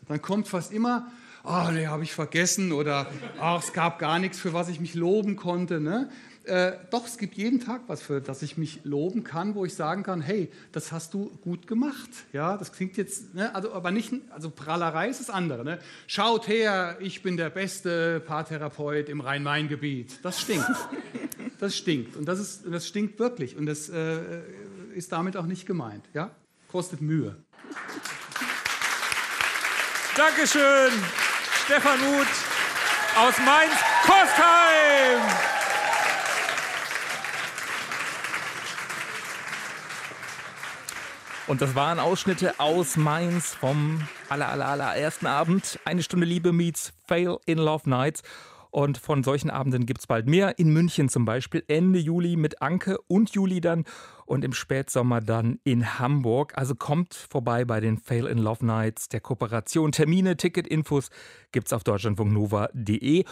dann 0.08 0.22
kommt 0.22 0.48
fast 0.48 0.72
immer, 0.72 1.12
oh, 1.44 1.70
nee, 1.72 1.88
habe 1.88 2.04
ich 2.04 2.14
vergessen 2.14 2.72
oder 2.72 3.08
ach, 3.40 3.64
es 3.64 3.74
gab 3.74 4.00
gar 4.00 4.20
nichts, 4.20 4.40
für 4.40 4.54
was 4.54 4.70
ich 4.70 4.80
mich 4.80 4.94
loben 4.96 5.36
konnte. 5.36 5.80
Ne? 5.80 6.10
Äh, 6.44 6.74
doch, 6.90 7.06
es 7.06 7.18
gibt 7.18 7.36
jeden 7.36 7.60
Tag 7.60 7.82
was, 7.88 8.02
für 8.02 8.20
das 8.20 8.42
ich 8.42 8.58
mich 8.58 8.82
loben 8.84 9.24
kann, 9.24 9.54
wo 9.54 9.64
ich 9.64 9.76
sagen 9.76 10.02
kann, 10.02 10.22
hey, 10.22 10.52
das 10.72 10.92
hast 10.92 11.14
du 11.14 11.30
gut 11.42 11.68
gemacht. 11.68 12.10
Ja, 12.34 12.58
das 12.58 12.72
klingt 12.72 12.98
jetzt, 12.98 13.36
ne, 13.36 13.54
also, 13.54 13.74
aber 13.74 13.92
nicht, 13.92 14.12
also 14.32 14.50
Prahlerei 14.50 15.10
ist 15.10 15.20
das 15.20 15.30
andere. 15.30 15.64
Ne? 15.64 15.80
Schaut 16.08 16.48
her, 16.48 16.98
ich 17.00 17.22
bin 17.22 17.38
der 17.38 17.52
beste 17.52 18.20
Paartherapeut 18.22 19.08
im 19.10 19.22
Rhein-Main-Gebiet. 19.22 20.20
Das 20.24 20.42
stinkt. 20.42 20.66
Das 21.60 21.78
stinkt. 21.78 22.16
Und 22.16 22.26
das, 22.26 22.40
ist, 22.40 22.64
das 22.66 22.88
stinkt 22.88 23.20
wirklich. 23.20 23.56
Und 23.56 23.68
das 23.68 23.88
äh, 23.90 24.42
ist 24.96 25.12
damit 25.12 25.38
auch 25.38 25.46
nicht 25.46 25.68
gemeint. 25.68 26.04
Ja? 26.14 26.32
Kostet 26.70 27.02
Mühe. 27.02 27.36
Dankeschön, 30.18 30.92
Stefan 31.66 32.00
Huth 32.00 32.28
aus 33.16 33.38
Mainz-Kostheim. 33.38 35.22
Und 41.48 41.62
das 41.62 41.76
waren 41.76 42.00
Ausschnitte 42.00 42.60
aus 42.60 42.98
Mainz 42.98 43.54
vom 43.54 44.08
aller, 44.30 44.50
aller, 44.50 44.68
allerersten 44.68 45.28
Abend. 45.28 45.80
Eine 45.86 46.02
Stunde 46.02 46.26
Liebe 46.26 46.52
meets 46.52 46.94
Fail 47.08 47.38
in 47.46 47.58
Love 47.58 47.90
Nights. 47.90 48.24
Und 48.72 48.98
von 48.98 49.24
solchen 49.24 49.50
Abenden 49.50 49.86
gibt 49.86 50.00
es 50.00 50.08
bald 50.08 50.28
mehr. 50.28 50.58
In 50.58 50.72
München 50.72 51.10
zum 51.10 51.26
Beispiel 51.26 51.64
Ende 51.68 52.00
Juli 52.00 52.38
mit 52.38 52.62
Anke 52.62 52.98
und 53.08 53.32
Juli 53.32 53.60
dann 53.60 53.84
und 54.26 54.46
im 54.46 54.54
Spätsommer 54.54 55.20
dann 55.20 55.60
in 55.66 56.00
Hamburg. 56.00 56.58
Also 56.58 56.74
kommt 56.74 57.14
vorbei 57.14 57.66
bei 57.66 57.82
den 57.82 57.98
Fail 57.98 58.28
in 58.28 58.38
Love 58.38 58.66
Nights 58.66 59.10
der 59.10 59.20
Kooperation. 59.20 59.92
Termine, 59.92 60.38
Ticketinfos 60.38 61.10
es 61.54 61.74
auf 61.74 61.84
deutschlandfunknova.de. 61.84 63.26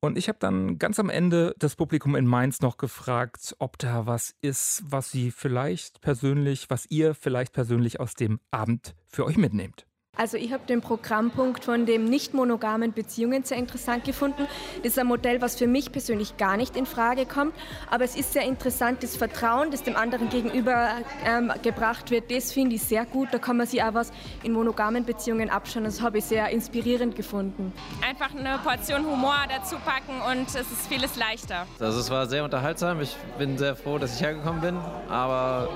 Und 0.00 0.16
ich 0.16 0.28
habe 0.28 0.38
dann 0.38 0.78
ganz 0.78 0.98
am 0.98 1.10
Ende 1.10 1.54
das 1.58 1.76
Publikum 1.76 2.16
in 2.16 2.26
Mainz 2.26 2.60
noch 2.60 2.76
gefragt, 2.76 3.54
ob 3.58 3.78
da 3.78 4.06
was 4.06 4.34
ist, 4.40 4.82
was 4.86 5.10
Sie 5.10 5.30
vielleicht 5.30 6.00
persönlich, 6.00 6.70
was 6.70 6.86
ihr 6.90 7.14
vielleicht 7.14 7.52
persönlich 7.52 8.00
aus 8.00 8.14
dem 8.14 8.40
Abend 8.50 8.94
für 9.08 9.24
euch 9.24 9.36
mitnehmt. 9.36 9.86
Also 10.16 10.36
ich 10.36 10.52
habe 10.52 10.64
den 10.66 10.80
Programmpunkt 10.80 11.64
von 11.64 11.84
dem 11.84 12.04
nicht 12.04 12.32
monogamen 12.32 12.92
Beziehungen 12.92 13.44
sehr 13.44 13.58
interessant 13.58 14.04
gefunden. 14.04 14.46
Das 14.78 14.92
ist 14.92 14.98
ein 14.98 15.06
Modell, 15.06 15.42
was 15.42 15.56
für 15.56 15.66
mich 15.66 15.92
persönlich 15.92 16.36
gar 16.36 16.56
nicht 16.56 16.76
in 16.76 16.86
Frage 16.86 17.26
kommt. 17.26 17.54
Aber 17.90 18.04
es 18.04 18.16
ist 18.16 18.32
sehr 18.32 18.44
interessant, 18.44 19.02
das 19.02 19.16
Vertrauen, 19.16 19.70
das 19.70 19.82
dem 19.82 19.96
anderen 19.96 20.28
gegenüber 20.30 20.90
ähm, 21.24 21.52
gebracht 21.62 22.10
wird, 22.10 22.30
das 22.30 22.52
finde 22.52 22.76
ich 22.76 22.82
sehr 22.82 23.04
gut. 23.04 23.28
Da 23.32 23.38
kann 23.38 23.56
man 23.56 23.66
sich 23.66 23.82
auch 23.82 23.94
was 23.94 24.10
in 24.42 24.52
monogamen 24.52 25.04
Beziehungen 25.04 25.50
abschauen. 25.50 25.84
Das 25.84 26.00
habe 26.00 26.18
ich 26.18 26.24
sehr 26.24 26.48
inspirierend 26.48 27.14
gefunden. 27.14 27.72
Einfach 28.06 28.34
eine 28.34 28.58
Portion 28.58 29.04
Humor 29.04 29.36
dazu 29.48 29.76
packen 29.84 30.20
und 30.30 30.48
es 30.48 30.54
ist 30.54 30.86
vieles 30.88 31.16
leichter. 31.16 31.66
Also 31.78 32.00
es 32.00 32.10
war 32.10 32.26
sehr 32.26 32.44
unterhaltsam. 32.44 33.00
Ich 33.00 33.16
bin 33.38 33.58
sehr 33.58 33.76
froh, 33.76 33.98
dass 33.98 34.14
ich 34.16 34.22
hergekommen 34.22 34.60
bin. 34.60 34.78
Aber 35.08 35.68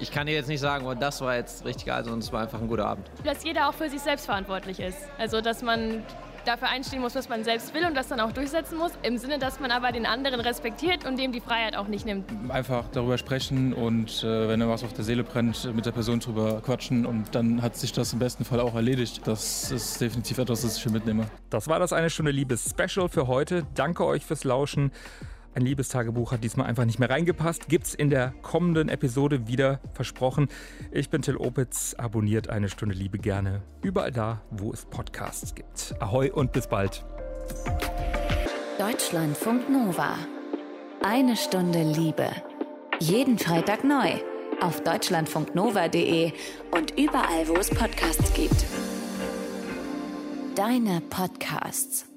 ich 0.00 0.10
kann 0.10 0.26
dir 0.26 0.34
jetzt 0.34 0.48
nicht 0.48 0.60
sagen, 0.60 0.86
oh, 0.86 0.94
das 0.94 1.20
war 1.20 1.36
jetzt 1.36 1.64
richtig 1.64 1.86
geil, 1.86 2.02
sondern 2.04 2.20
es 2.20 2.32
war 2.32 2.42
einfach 2.42 2.60
ein 2.60 2.68
guter 2.68 2.86
Abend. 2.86 3.10
Dass 3.24 3.44
jeder 3.44 3.67
auch 3.68 3.74
für 3.74 3.90
sich 3.90 4.00
selbst 4.00 4.26
verantwortlich 4.26 4.80
ist. 4.80 4.98
Also, 5.18 5.40
dass 5.40 5.62
man 5.62 6.02
dafür 6.44 6.68
einstehen 6.68 7.02
muss, 7.02 7.14
was 7.14 7.28
man 7.28 7.44
selbst 7.44 7.74
will 7.74 7.84
und 7.84 7.94
das 7.94 8.08
dann 8.08 8.20
auch 8.20 8.32
durchsetzen 8.32 8.78
muss, 8.78 8.92
im 9.02 9.18
Sinne, 9.18 9.38
dass 9.38 9.60
man 9.60 9.70
aber 9.70 9.92
den 9.92 10.06
anderen 10.06 10.40
respektiert 10.40 11.04
und 11.04 11.18
dem 11.18 11.30
die 11.30 11.40
Freiheit 11.40 11.76
auch 11.76 11.88
nicht 11.88 12.06
nimmt. 12.06 12.24
Einfach 12.48 12.86
darüber 12.92 13.18
sprechen 13.18 13.74
und 13.74 14.24
äh, 14.24 14.48
wenn 14.48 14.66
was 14.66 14.82
auf 14.82 14.94
der 14.94 15.04
Seele 15.04 15.24
brennt, 15.24 15.72
mit 15.74 15.84
der 15.84 15.92
Person 15.92 16.20
drüber 16.20 16.62
quatschen 16.64 17.04
und 17.04 17.34
dann 17.34 17.60
hat 17.60 17.76
sich 17.76 17.92
das 17.92 18.14
im 18.14 18.18
besten 18.18 18.44
Fall 18.44 18.60
auch 18.60 18.74
erledigt. 18.74 19.20
Das 19.26 19.70
ist 19.70 20.00
definitiv 20.00 20.38
etwas, 20.38 20.62
das 20.62 20.78
ich 20.78 20.82
hier 20.82 20.92
mitnehme. 20.92 21.26
Das 21.50 21.68
war 21.68 21.78
das 21.78 21.92
eine 21.92 22.08
Stunde 22.08 22.32
Liebes-Special 22.32 23.08
für 23.10 23.26
heute. 23.26 23.66
Danke 23.74 24.06
euch 24.06 24.24
fürs 24.24 24.44
Lauschen. 24.44 24.90
Ein 25.58 25.64
Liebestagebuch 25.64 26.30
hat 26.30 26.44
diesmal 26.44 26.68
einfach 26.68 26.84
nicht 26.84 27.00
mehr 27.00 27.10
reingepasst. 27.10 27.68
Gibt's 27.68 27.92
in 27.92 28.10
der 28.10 28.32
kommenden 28.42 28.88
Episode 28.88 29.48
wieder 29.48 29.80
versprochen. 29.92 30.46
Ich 30.92 31.10
bin 31.10 31.20
Till 31.20 31.36
Opitz. 31.36 31.96
Abonniert 31.98 32.48
eine 32.48 32.68
Stunde 32.68 32.94
Liebe 32.94 33.18
gerne. 33.18 33.62
Überall 33.82 34.12
da, 34.12 34.40
wo 34.52 34.72
es 34.72 34.84
Podcasts 34.84 35.56
gibt. 35.56 35.96
Ahoi 35.98 36.30
und 36.30 36.52
bis 36.52 36.68
bald. 36.68 37.04
Deutschlandfunk 38.78 39.68
Nova. 39.68 40.14
Eine 41.02 41.36
Stunde 41.36 41.82
Liebe. 41.82 42.30
Jeden 43.00 43.36
Freitag 43.36 43.82
neu. 43.82 44.12
Auf 44.60 44.84
deutschlandfunknova.de 44.84 46.34
und 46.70 46.96
überall, 46.96 47.48
wo 47.48 47.54
es 47.54 47.68
Podcasts 47.68 48.32
gibt. 48.32 48.64
Deine 50.54 51.00
Podcasts. 51.10 52.07